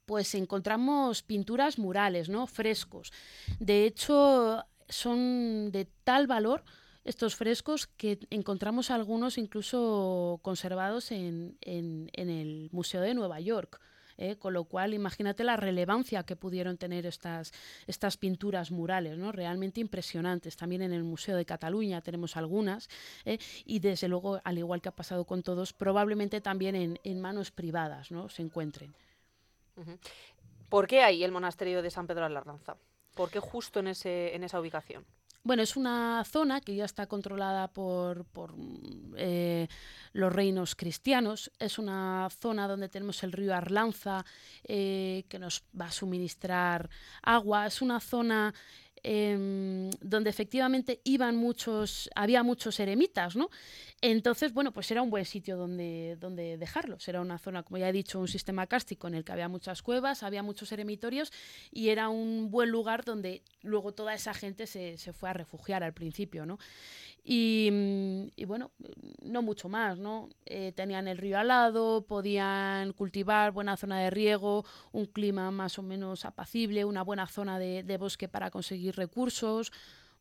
pues 0.04 0.34
encontramos 0.34 1.22
pinturas 1.22 1.78
murales, 1.78 2.28
¿no? 2.28 2.46
Frescos. 2.46 3.10
De 3.58 3.86
hecho, 3.86 4.64
son 4.86 5.70
de 5.72 5.86
tal 6.04 6.26
valor 6.26 6.62
estos 7.08 7.36
frescos 7.36 7.86
que 7.86 8.18
encontramos 8.28 8.90
algunos 8.90 9.38
incluso 9.38 10.40
conservados 10.42 11.10
en, 11.10 11.56
en, 11.62 12.10
el 12.12 12.68
Museo 12.70 13.00
de 13.00 13.14
Nueva 13.14 13.40
York. 13.40 13.80
¿eh? 14.18 14.36
con 14.36 14.52
lo 14.52 14.64
cual 14.64 14.94
imagínate 14.94 15.44
la 15.44 15.56
relevancia 15.56 16.24
que 16.24 16.34
pudieron 16.34 16.76
tener 16.76 17.06
estas, 17.06 17.52
estas 17.86 18.16
pinturas 18.16 18.72
murales, 18.72 19.16
¿no? 19.16 19.30
realmente 19.30 19.80
impresionantes. 19.80 20.56
También 20.56 20.82
en 20.82 20.92
el 20.92 21.04
Museo 21.04 21.36
de 21.36 21.46
Cataluña 21.46 22.00
tenemos 22.00 22.36
algunas 22.36 22.90
¿eh? 23.24 23.38
y 23.64 23.78
desde 23.78 24.08
luego, 24.08 24.40
al 24.42 24.58
igual 24.58 24.82
que 24.82 24.88
ha 24.88 24.96
pasado 24.96 25.24
con 25.24 25.44
todos, 25.44 25.72
probablemente 25.72 26.40
también 26.40 26.98
en, 27.02 27.20
manos 27.20 27.52
privadas 27.52 28.10
¿no? 28.10 28.28
se 28.28 28.42
encuentren. 28.42 28.92
¿Por 30.68 30.88
qué 30.88 31.02
hay 31.02 31.22
el 31.22 31.30
monasterio 31.30 31.80
de 31.80 31.90
San 31.90 32.08
Pedro 32.08 32.24
de 32.24 32.30
la 32.30 32.40
Arlanza? 32.40 32.76
¿Por 33.14 33.30
qué 33.30 33.38
justo 33.38 33.78
en, 33.78 33.86
ese, 33.86 34.34
en 34.34 34.42
esa 34.42 34.60
ubicación? 34.60 35.06
Bueno, 35.48 35.62
es 35.62 35.78
una 35.78 36.24
zona 36.26 36.60
que 36.60 36.76
ya 36.76 36.84
está 36.84 37.06
controlada 37.06 37.68
por, 37.68 38.26
por 38.26 38.54
eh, 39.16 39.66
los 40.12 40.30
reinos 40.30 40.74
cristianos. 40.74 41.50
Es 41.58 41.78
una 41.78 42.28
zona 42.38 42.68
donde 42.68 42.90
tenemos 42.90 43.22
el 43.22 43.32
río 43.32 43.54
Arlanza 43.54 44.26
eh, 44.64 45.24
que 45.30 45.38
nos 45.38 45.64
va 45.80 45.86
a 45.86 45.90
suministrar 45.90 46.90
agua. 47.22 47.66
Es 47.66 47.80
una 47.80 47.98
zona 47.98 48.52
Em, 49.10 49.88
donde 50.02 50.28
efectivamente 50.28 51.00
iban 51.02 51.34
muchos, 51.34 52.10
había 52.14 52.42
muchos 52.42 52.78
eremitas, 52.78 53.36
¿no? 53.36 53.48
Entonces, 54.02 54.52
bueno, 54.52 54.70
pues 54.70 54.90
era 54.90 55.00
un 55.00 55.08
buen 55.08 55.24
sitio 55.24 55.56
donde, 55.56 56.18
donde 56.20 56.58
dejarlos. 56.58 57.08
Era 57.08 57.22
una 57.22 57.38
zona, 57.38 57.62
como 57.62 57.78
ya 57.78 57.88
he 57.88 57.92
dicho, 57.92 58.20
un 58.20 58.28
sistema 58.28 58.66
cástico 58.66 59.08
en 59.08 59.14
el 59.14 59.24
que 59.24 59.32
había 59.32 59.48
muchas 59.48 59.80
cuevas, 59.80 60.22
había 60.22 60.42
muchos 60.42 60.72
eremitorios 60.72 61.32
y 61.72 61.88
era 61.88 62.10
un 62.10 62.50
buen 62.50 62.68
lugar 62.70 63.02
donde 63.02 63.40
luego 63.62 63.92
toda 63.92 64.12
esa 64.12 64.34
gente 64.34 64.66
se, 64.66 64.98
se 64.98 65.14
fue 65.14 65.30
a 65.30 65.32
refugiar 65.32 65.82
al 65.82 65.94
principio, 65.94 66.44
¿no? 66.44 66.58
Y, 67.30 68.44
bueno, 68.46 68.70
no 69.20 69.42
mucho 69.42 69.68
más, 69.68 69.98
¿no? 69.98 70.30
Eh, 70.46 70.72
tenían 70.74 71.08
el 71.08 71.18
río 71.18 71.38
al 71.38 71.48
lado, 71.48 72.06
podían 72.06 72.94
cultivar 72.94 73.52
buena 73.52 73.76
zona 73.76 74.00
de 74.00 74.08
riego, 74.08 74.64
un 74.92 75.04
clima 75.04 75.50
más 75.50 75.78
o 75.78 75.82
menos 75.82 76.24
apacible, 76.24 76.86
una 76.86 77.02
buena 77.02 77.26
zona 77.26 77.58
de, 77.58 77.96
bosque 77.98 78.28
para 78.28 78.50
conseguir 78.50 78.96
recursos. 78.96 79.72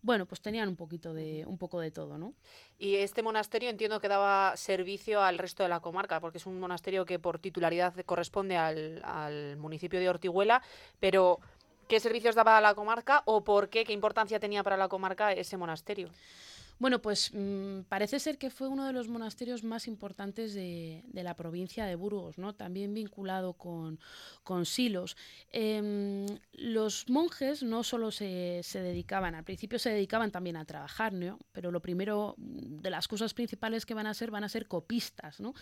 Bueno, 0.02 0.26
pues 0.26 0.42
tenían 0.42 0.68
un 0.68 0.76
poquito 0.76 1.14
de 1.14 1.46
un 1.48 1.58
poco 1.58 1.80
de 1.80 1.92
todo, 1.92 2.18
¿no? 2.18 2.34
Y 2.78 2.96
este 2.96 3.24
monasterio 3.24 3.70
entiendo 3.70 4.02
que 4.02 4.10
daba 4.10 4.58
servicio 4.58 5.22
al 5.22 5.38
resto 5.38 5.64
de 5.64 5.70
la 5.70 5.80
comarca, 5.80 6.20
porque 6.20 6.40
es 6.40 6.46
un 6.46 6.60
monasterio 6.60 7.06
que 7.06 7.20
por 7.20 7.40
titularidad 7.40 7.94
corresponde 8.06 8.58
al, 8.58 9.02
al 9.06 9.56
municipio 9.56 10.02
de 10.02 10.10
Ortiguela, 10.10 10.62
pero 11.00 11.40
¿qué 11.88 12.02
servicios 12.02 12.36
daba 12.36 12.58
a 12.58 12.62
la 12.62 12.76
comarca 12.76 13.24
o 13.24 13.46
por 13.46 13.70
qué, 13.70 13.86
qué 13.86 13.94
importancia 13.94 14.42
tenía 14.42 14.62
para 14.62 14.76
la 14.76 14.90
comarca 14.90 15.32
ese 15.32 15.56
monasterio? 15.56 16.10
Bueno, 16.80 17.02
pues 17.02 17.32
mm, 17.34 17.82
parece 17.90 18.20
ser 18.20 18.38
que 18.38 18.50
fue 18.50 18.68
uno 18.68 18.86
de 18.86 18.94
los 18.94 19.08
monasterios 19.08 19.64
más 19.64 19.88
importantes 19.88 20.54
de, 20.54 21.04
la 21.14 21.36
provincia 21.36 21.86
de 21.86 21.96
Burgos, 21.96 22.38
¿no? 22.38 22.54
también 22.54 22.94
vinculado 22.94 23.54
con, 23.54 24.00
Silos. 24.66 25.18
Em, 25.52 26.28
los 26.54 27.10
monjes 27.10 27.64
no 27.64 27.84
solo 27.84 28.12
se, 28.12 28.62
se, 28.64 28.82
dedicaban, 28.82 29.36
al 29.36 29.44
principio 29.44 29.80
se 29.80 29.90
dedicaban 29.90 30.32
también 30.32 30.58
a 30.58 30.66
trabajar, 30.66 31.14
¿no? 31.14 31.40
pero 31.52 31.72
lo 31.72 31.82
primero 31.82 32.36
de 32.38 32.90
las 32.90 33.08
cosas 33.08 33.34
principales 33.34 33.86
que 33.86 33.94
van 33.94 34.08
a 34.08 34.14
ser 34.14 34.32
van 34.32 34.44
a 34.44 34.50
ser 34.50 34.68
copistas. 34.68 35.40
¿no? 35.40 35.54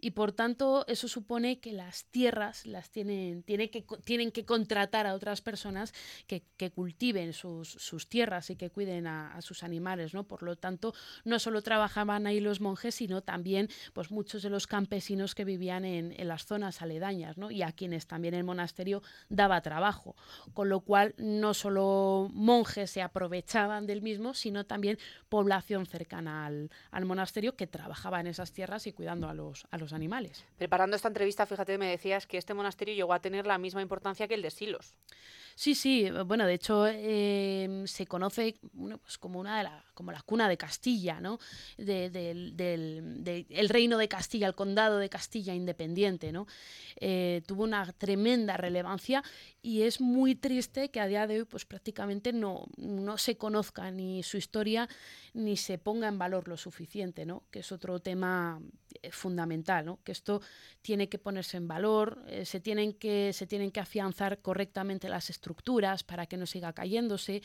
Y 0.00 0.12
por 0.12 0.32
tanto 0.32 0.84
eso 0.88 1.08
supone 1.08 1.60
que 1.60 1.72
las 1.72 2.04
tierras 2.06 2.66
las 2.66 2.90
tienen, 2.90 3.42
que, 3.42 3.84
tienen 4.04 4.32
que 4.32 4.44
contratar 4.44 5.06
a 5.06 5.14
otras 5.14 5.40
personas 5.40 5.92
que, 6.26 6.42
cultiven 6.70 7.32
sus, 7.32 8.08
tierras 8.08 8.50
y 8.50 8.56
que 8.56 8.70
cuiden 8.70 9.06
a, 9.06 9.40
sus 9.42 9.62
animales, 9.62 10.14
¿no? 10.14 10.24
Por 10.24 10.42
lo 10.42 10.56
tanto, 10.56 10.94
no 11.24 11.38
solo 11.38 11.62
trabajaban 11.62 12.26
ahí 12.26 12.40
los 12.40 12.60
monjes, 12.60 12.94
sino 12.94 13.22
también 13.22 13.68
pues, 13.92 14.10
muchos 14.10 14.42
de 14.42 14.50
los 14.50 14.66
campesinos 14.66 15.34
que 15.34 15.44
vivían 15.44 15.84
en, 15.84 16.14
las 16.28 16.46
zonas 16.46 16.82
aledañas, 16.82 17.38
¿no? 17.38 17.50
Y 17.50 17.62
a 17.62 17.72
quienes 17.72 18.06
también 18.06 18.34
el 18.34 18.44
monasterio 18.44 19.02
daba 19.28 19.60
trabajo. 19.62 20.16
Con 20.54 20.68
lo 20.68 20.80
cual, 20.80 21.14
no 21.18 21.54
solo 21.54 22.28
monjes 22.32 22.90
se 22.90 23.02
aprovechaban 23.02 23.86
del 23.86 24.02
mismo, 24.02 24.34
sino 24.34 24.64
también 24.64 24.98
población 25.28 25.86
cercana 25.86 26.46
al, 26.46 26.70
al 26.90 27.04
monasterio 27.04 27.56
que 27.56 27.66
trabajaba 27.66 28.20
en 28.20 28.26
esas 28.26 28.52
tierras 28.52 28.86
y 28.86 28.92
cuidando 28.92 29.28
a 29.28 29.34
los, 29.34 29.66
a 29.70 29.78
los 29.78 29.89
animales. 29.92 30.44
Preparando 30.58 30.96
esta 30.96 31.08
entrevista, 31.08 31.46
fíjate, 31.46 31.78
me 31.78 31.90
decías 31.90 32.26
que 32.26 32.38
este 32.38 32.54
monasterio 32.54 32.94
llegó 32.94 33.12
a 33.12 33.20
tener 33.20 33.46
la 33.46 33.58
misma 33.58 33.82
importancia 33.82 34.28
que 34.28 34.34
el 34.34 34.42
de 34.42 34.50
Silos. 34.50 34.94
Sí, 35.60 35.74
sí, 35.74 36.08
bueno, 36.24 36.46
de 36.46 36.54
hecho 36.54 36.86
em, 36.86 37.86
se 37.86 38.06
conoce 38.06 38.54
pues 39.02 39.18
como 39.18 39.38
una 39.38 39.58
de 39.58 39.64
la, 39.64 39.84
como 39.92 40.10
la 40.10 40.22
cuna 40.22 40.48
de 40.48 40.56
Castilla, 40.56 41.20
¿no? 41.20 41.38
del, 41.76 42.54
el 43.50 43.68
reino 43.68 43.98
de 43.98 44.08
Castilla, 44.08 44.46
el 44.46 44.54
condado 44.54 44.96
de 44.96 45.10
Castilla 45.10 45.54
independiente, 45.54 46.32
¿no? 46.32 46.46
Eh, 46.96 47.42
tuvo 47.46 47.64
una 47.64 47.84
tremenda 47.92 48.56
relevancia 48.56 49.22
y 49.60 49.82
es 49.82 50.00
muy 50.00 50.34
triste 50.34 50.90
que 50.90 50.98
a 50.98 51.06
día 51.06 51.26
de 51.26 51.40
hoy 51.40 51.44
pues 51.44 51.66
prácticamente 51.66 52.32
no, 52.32 52.64
no 52.78 53.18
se 53.18 53.36
conozca 53.36 53.90
ni 53.90 54.22
su 54.22 54.38
historia 54.38 54.88
ni 55.34 55.58
se 55.58 55.76
ponga 55.76 56.08
en 56.08 56.18
valor 56.18 56.48
lo 56.48 56.56
suficiente, 56.56 57.26
¿no? 57.26 57.42
Que 57.50 57.58
es 57.58 57.70
otro 57.70 58.00
tema 58.00 58.62
eh, 59.02 59.12
fundamental, 59.12 59.84
¿no? 59.84 60.00
Que 60.04 60.12
esto 60.12 60.40
tiene 60.80 61.10
que 61.10 61.18
ponerse 61.18 61.58
en 61.58 61.68
valor, 61.68 62.24
eh, 62.28 62.46
se, 62.46 62.60
tienen 62.60 62.94
que, 62.94 63.34
se 63.34 63.46
tienen 63.46 63.70
que 63.70 63.80
afianzar 63.80 64.40
correctamente 64.40 65.10
las 65.10 65.28
estructuras 65.28 65.49
para 66.06 66.26
que 66.26 66.36
no 66.36 66.46
siga 66.46 66.72
cayéndose 66.72 67.42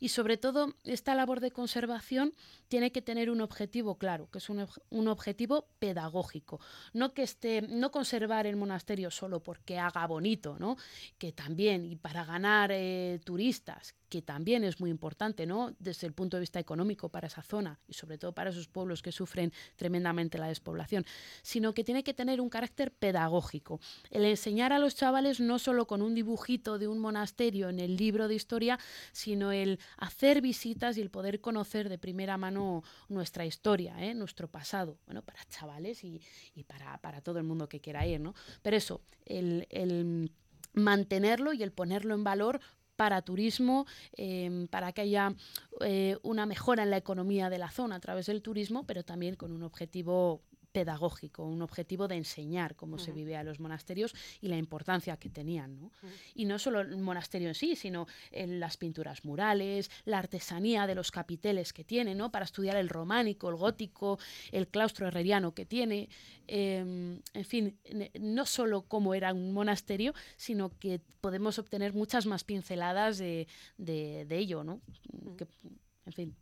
y 0.00 0.08
sobre 0.08 0.36
todo 0.36 0.74
esta 0.84 1.14
labor 1.14 1.40
de 1.40 1.50
conservación 1.50 2.32
tiene 2.68 2.90
que 2.90 3.02
tener 3.02 3.30
un 3.30 3.40
objetivo 3.40 3.96
claro, 3.96 4.28
que 4.30 4.38
es 4.38 4.50
un, 4.50 4.66
un 4.90 5.08
objetivo 5.08 5.66
pedagógico, 5.78 6.60
no 6.92 7.12
que 7.14 7.22
esté, 7.22 7.62
no 7.62 7.90
conservar 7.90 8.46
el 8.46 8.56
monasterio 8.56 9.10
solo 9.10 9.42
porque 9.42 9.78
haga 9.78 10.06
bonito, 10.06 10.56
¿no? 10.58 10.76
Que 11.18 11.32
también 11.32 11.84
y 11.84 11.96
para 11.96 12.24
ganar 12.24 12.70
eh, 12.72 13.20
turistas, 13.24 13.94
que 14.08 14.22
también 14.22 14.64
es 14.64 14.80
muy 14.80 14.90
importante, 14.90 15.46
¿no? 15.46 15.74
Desde 15.78 16.06
el 16.06 16.12
punto 16.12 16.36
de 16.36 16.42
vista 16.42 16.60
económico 16.60 17.08
para 17.08 17.26
esa 17.26 17.42
zona 17.42 17.78
y 17.88 17.94
sobre 17.94 18.18
todo 18.18 18.32
para 18.32 18.50
esos 18.50 18.68
pueblos 18.68 19.02
que 19.02 19.12
sufren 19.12 19.52
tremendamente 19.76 20.38
la 20.38 20.48
despoblación, 20.48 21.04
sino 21.42 21.74
que 21.74 21.84
tiene 21.84 22.02
que 22.02 22.14
tener 22.14 22.40
un 22.40 22.48
carácter 22.48 22.92
pedagógico. 22.92 23.80
El 24.10 24.24
enseñar 24.24 24.72
a 24.72 24.78
los 24.78 24.94
chavales 24.94 25.40
no 25.40 25.58
solo 25.58 25.86
con 25.86 26.02
un 26.02 26.14
dibujito 26.14 26.78
de 26.78 26.88
un 26.88 26.98
monasterio 26.98 27.45
en 27.54 27.78
el 27.78 27.96
libro 27.96 28.28
de 28.28 28.34
historia, 28.34 28.78
sino 29.12 29.52
el 29.52 29.78
hacer 29.96 30.40
visitas 30.40 30.96
y 30.96 31.00
el 31.00 31.10
poder 31.10 31.40
conocer 31.40 31.88
de 31.88 31.98
primera 31.98 32.36
mano 32.36 32.82
nuestra 33.08 33.46
historia, 33.46 33.94
¿eh? 34.02 34.14
nuestro 34.14 34.48
pasado, 34.48 34.98
bueno, 35.06 35.22
para 35.22 35.44
chavales 35.44 36.02
y, 36.02 36.20
para, 36.66 37.20
todo 37.20 37.38
el 37.38 37.44
mundo 37.44 37.68
que 37.68 37.80
quiera 37.80 38.06
ir, 38.06 38.20
¿no? 38.20 38.34
Pero 38.62 38.76
eso, 38.76 39.00
el, 39.24 39.66
el 39.70 40.30
mantenerlo 40.74 41.52
y 41.52 41.62
el 41.62 41.72
ponerlo 41.72 42.14
en 42.14 42.24
valor 42.24 42.60
para 42.96 43.22
turismo, 43.22 43.86
em, 44.16 44.66
para 44.68 44.92
que 44.92 45.02
haya 45.02 45.34
eh, 45.80 46.16
una 46.22 46.46
mejora 46.46 46.82
en 46.82 46.90
la 46.90 46.96
economía 46.96 47.50
de 47.50 47.58
la 47.58 47.70
zona 47.70 47.96
a 47.96 48.00
través 48.00 48.26
del 48.26 48.42
turismo, 48.42 48.84
pero 48.86 49.04
también 49.04 49.36
con 49.36 49.52
un 49.52 49.62
objetivo 49.62 50.42
pedagógico, 50.76 51.42
un 51.42 51.62
objetivo 51.62 52.06
de 52.06 52.16
enseñar 52.16 52.76
cómo 52.76 52.98
se 52.98 53.10
vive 53.10 53.34
a 53.34 53.42
los 53.42 53.60
monasterios 53.60 54.14
y 54.42 54.48
la 54.48 54.58
importancia 54.58 55.16
que 55.16 55.30
tenían. 55.30 55.80
¿no? 55.80 55.90
Y 56.34 56.44
no 56.44 56.58
solo 56.58 56.82
el 56.82 56.98
monasterio 56.98 57.48
en 57.48 57.54
sí, 57.54 57.76
sino 57.76 58.06
en 58.30 58.60
las 58.60 58.76
pinturas 58.76 59.24
murales, 59.24 59.90
la 60.04 60.18
artesanía 60.18 60.86
de 60.86 60.94
los 60.94 61.10
capiteles 61.10 61.72
que 61.72 61.82
tiene, 61.82 62.14
¿no? 62.14 62.30
para 62.30 62.44
estudiar 62.44 62.76
el 62.76 62.90
románico, 62.90 63.48
el 63.48 63.56
gótico, 63.56 64.18
el 64.52 64.68
claustro 64.68 65.08
herreriano 65.08 65.54
que 65.54 65.64
tiene. 65.64 66.10
Em, 66.46 67.22
en 67.32 67.44
fin, 67.46 67.78
no 68.20 68.44
solo 68.44 68.82
cómo 68.82 69.14
era 69.14 69.32
un 69.32 69.54
monasterio, 69.54 70.12
sino 70.36 70.78
que 70.78 71.00
podemos 71.22 71.58
obtener 71.58 71.94
muchas 71.94 72.26
más 72.26 72.44
pinceladas 72.44 73.16
de, 73.16 73.48
de, 73.78 74.26
ello. 74.36 74.62
¿no? 74.62 74.82
en 76.04 76.12
fin. 76.12 76.36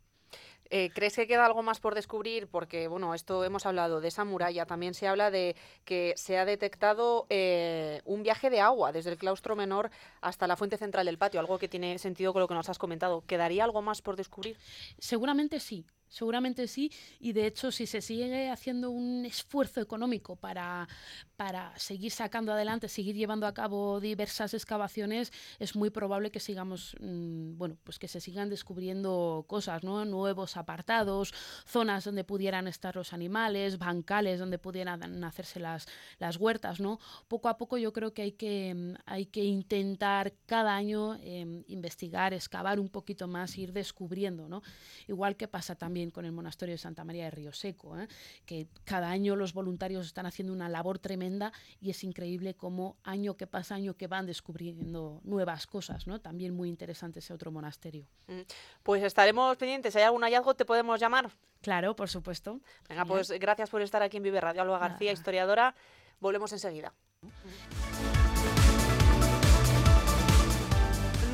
Eh, 0.69 0.89
¿Crees 0.93 1.15
que 1.15 1.27
queda 1.27 1.45
algo 1.45 1.63
más 1.63 1.79
por 1.79 1.95
descubrir? 1.95 2.47
Porque, 2.47 2.87
bueno, 2.87 3.13
esto 3.13 3.43
hemos 3.43 3.65
hablado 3.65 4.01
de 4.01 4.07
esa 4.07 4.25
muralla, 4.25 4.65
también 4.65 4.93
se 4.93 5.07
habla 5.07 5.31
de 5.31 5.55
que 5.83 6.13
se 6.17 6.37
ha 6.37 6.45
detectado 6.45 7.25
eh, 7.29 8.01
un 8.05 8.23
viaje 8.23 8.49
de 8.49 8.61
agua 8.61 8.91
desde 8.91 9.11
el 9.11 9.17
claustro 9.17 9.55
menor 9.55 9.91
hasta 10.21 10.47
la 10.47 10.55
fuente 10.55 10.77
central 10.77 11.05
del 11.05 11.17
patio, 11.17 11.39
algo 11.39 11.59
que 11.59 11.67
tiene 11.67 11.97
sentido 11.99 12.33
con 12.33 12.41
lo 12.41 12.47
que 12.47 12.55
nos 12.55 12.69
has 12.69 12.77
comentado. 12.77 13.23
¿Quedaría 13.27 13.63
algo 13.63 13.81
más 13.81 14.01
por 14.01 14.15
descubrir? 14.15 14.57
Seguramente 14.97 15.59
sí, 15.59 15.85
seguramente 16.15 16.69
sí, 16.69 16.89
y 17.19 17.33
de 17.33 17.45
hecho 17.45 17.71
si 17.71 17.85
se 17.85 18.01
sigue 18.01 18.49
haciendo 18.49 18.89
un 18.89 19.25
esfuerzo 19.25 19.81
económico 19.81 20.37
para, 20.37 20.87
para 21.35 21.77
seguir 21.77 22.09
sacando 22.09 22.53
adelante, 22.53 22.87
seguir 22.87 23.17
llevando 23.17 23.45
a 23.47 23.53
cabo 23.53 23.99
diversas 23.99 24.53
excavaciones, 24.53 25.33
es 25.59 25.75
muy 25.75 25.89
probable 25.89 26.31
que 26.31 26.39
sigamos, 26.39 26.95
mm, 27.01 27.57
bueno, 27.57 27.77
pues 27.83 27.99
que 27.99 28.07
se 28.07 28.21
sigan 28.21 28.49
descubriendo 28.49 29.43
cosas, 29.45 29.83
¿no? 29.83 30.05
Nuevos 30.05 30.55
apartados, 30.55 31.33
zonas 31.65 32.05
donde 32.05 32.23
pudieran 32.23 32.69
estar 32.69 32.95
los 32.95 33.11
animales, 33.11 33.77
bancales 33.77 34.39
donde 34.39 34.57
pudieran 34.57 35.21
hacerse 35.25 35.59
las, 35.59 35.85
las 36.17 36.37
huertas, 36.37 36.79
¿no? 36.79 36.97
Poco 37.27 37.49
a 37.49 37.57
poco 37.57 37.77
yo 37.77 37.91
creo 37.91 38.13
que 38.13 38.21
hay 38.21 38.31
que, 38.31 38.73
mm, 38.73 38.93
hay 39.05 39.25
que 39.25 39.43
intentar 39.43 40.31
cada 40.45 40.73
año 40.73 41.15
em, 41.15 41.65
investigar, 41.67 42.33
excavar 42.33 42.79
un 42.79 42.87
poquito 42.87 43.27
más, 43.27 43.57
ir 43.57 43.73
descubriendo, 43.73 44.47
¿no? 44.47 44.61
Igual 45.09 45.35
que 45.35 45.49
pasa 45.49 45.75
también 45.75 46.04
también 46.05 46.11
con 46.11 46.25
el 46.25 46.31
monasterio 46.31 46.73
de 46.73 46.77
Santa 46.77 47.03
María 47.03 47.25
de 47.25 47.31
Río 47.31 47.51
Seco, 47.51 47.97
¿eh? 47.97 48.07
que 48.45 48.67
cada 48.83 49.09
año 49.09 49.35
los 49.35 49.53
voluntarios 49.53 50.05
están 50.05 50.25
haciendo 50.25 50.53
una 50.53 50.69
labor 50.69 50.99
tremenda 50.99 51.51
y 51.81 51.89
es 51.89 52.03
increíble 52.03 52.53
cómo 52.53 52.97
año 53.03 53.35
que 53.35 53.47
pasa, 53.47 53.75
año 53.75 53.95
que 53.95 54.07
van 54.07 54.25
descubriendo 54.25 55.21
nuevas 55.23 55.65
cosas, 55.65 56.05
¿no? 56.05 56.19
También 56.19 56.55
muy 56.55 56.69
interesante 56.69 57.19
ese 57.19 57.33
otro 57.33 57.51
monasterio. 57.51 58.05
Mm, 58.27 58.41
pues 58.83 59.03
estaremos 59.03 59.57
pendientes. 59.57 59.93
Si 59.93 59.99
hay 59.99 60.05
algún 60.05 60.21
hallazgo, 60.21 60.53
te 60.53 60.65
podemos 60.65 60.99
llamar. 60.99 61.31
Claro, 61.61 61.95
por 61.95 62.09
supuesto. 62.09 62.59
Venga, 62.87 63.05
pues 63.05 63.29
gracias 63.39 63.69
por 63.69 63.81
estar 63.81 64.03
aquí 64.03 64.17
en 64.17 64.23
Vive 64.23 64.39
Radio. 64.39 64.61
Alba 64.61 64.77
García, 64.77 65.11
historiadora. 65.11 65.73
Volvemos 66.19 66.51
enseguida. 66.53 66.93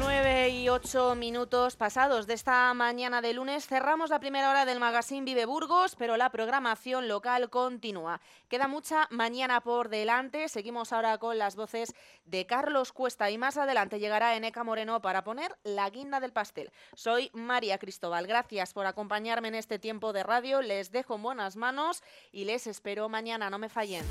9 0.02 0.50
y 0.50 0.68
8 0.68 1.14
minutos 1.14 1.76
pasados 1.76 2.26
de 2.26 2.34
esta 2.34 2.74
mañana 2.74 3.22
de 3.22 3.34
lunes 3.34 3.68
cerramos 3.68 4.10
la 4.10 4.20
primera 4.20 4.50
hora 4.50 4.66
del 4.66 4.80
magazine 4.80 5.26
Vive 5.26 5.46
Burgos, 5.46 5.96
pero 5.96 6.18
la 6.18 6.32
programación 6.32 7.08
local 7.08 7.52
continúa. 7.52 8.20
Queda 8.50 8.68
mucha 8.68 9.08
mañana 9.12 9.62
por 9.62 9.90
delante. 9.90 10.50
Seguimos 10.50 10.92
ahora 10.92 11.20
con 11.20 11.38
las 11.38 11.56
voces 11.56 11.94
de 12.26 12.48
Carlos 12.48 12.94
Cuesta 12.94 13.30
y 13.30 13.38
más 13.38 13.58
adelante 13.58 14.00
llegará 14.00 14.36
Eneca 14.36 14.64
Moreno 14.64 15.04
para 15.04 15.24
poner 15.24 15.56
la 15.64 15.88
guinda 15.92 16.20
del 16.20 16.34
pastel. 16.34 16.72
Soy 16.96 17.30
María 17.34 17.78
Cristóbal. 17.78 18.26
Gracias 18.26 18.74
por 18.74 18.88
acompañarme 18.88 19.50
en 19.50 19.56
este 19.56 19.78
tiempo 19.78 20.14
de 20.14 20.24
radio. 20.24 20.64
Les 20.64 20.92
dejo 20.92 21.16
en 21.16 21.22
buenas 21.22 21.58
manos 21.58 22.02
y 22.32 22.46
les 22.46 22.66
espero 22.66 23.08
mañana. 23.08 23.52
No 23.52 23.60
me 23.60 23.70
fallen. 23.70 24.06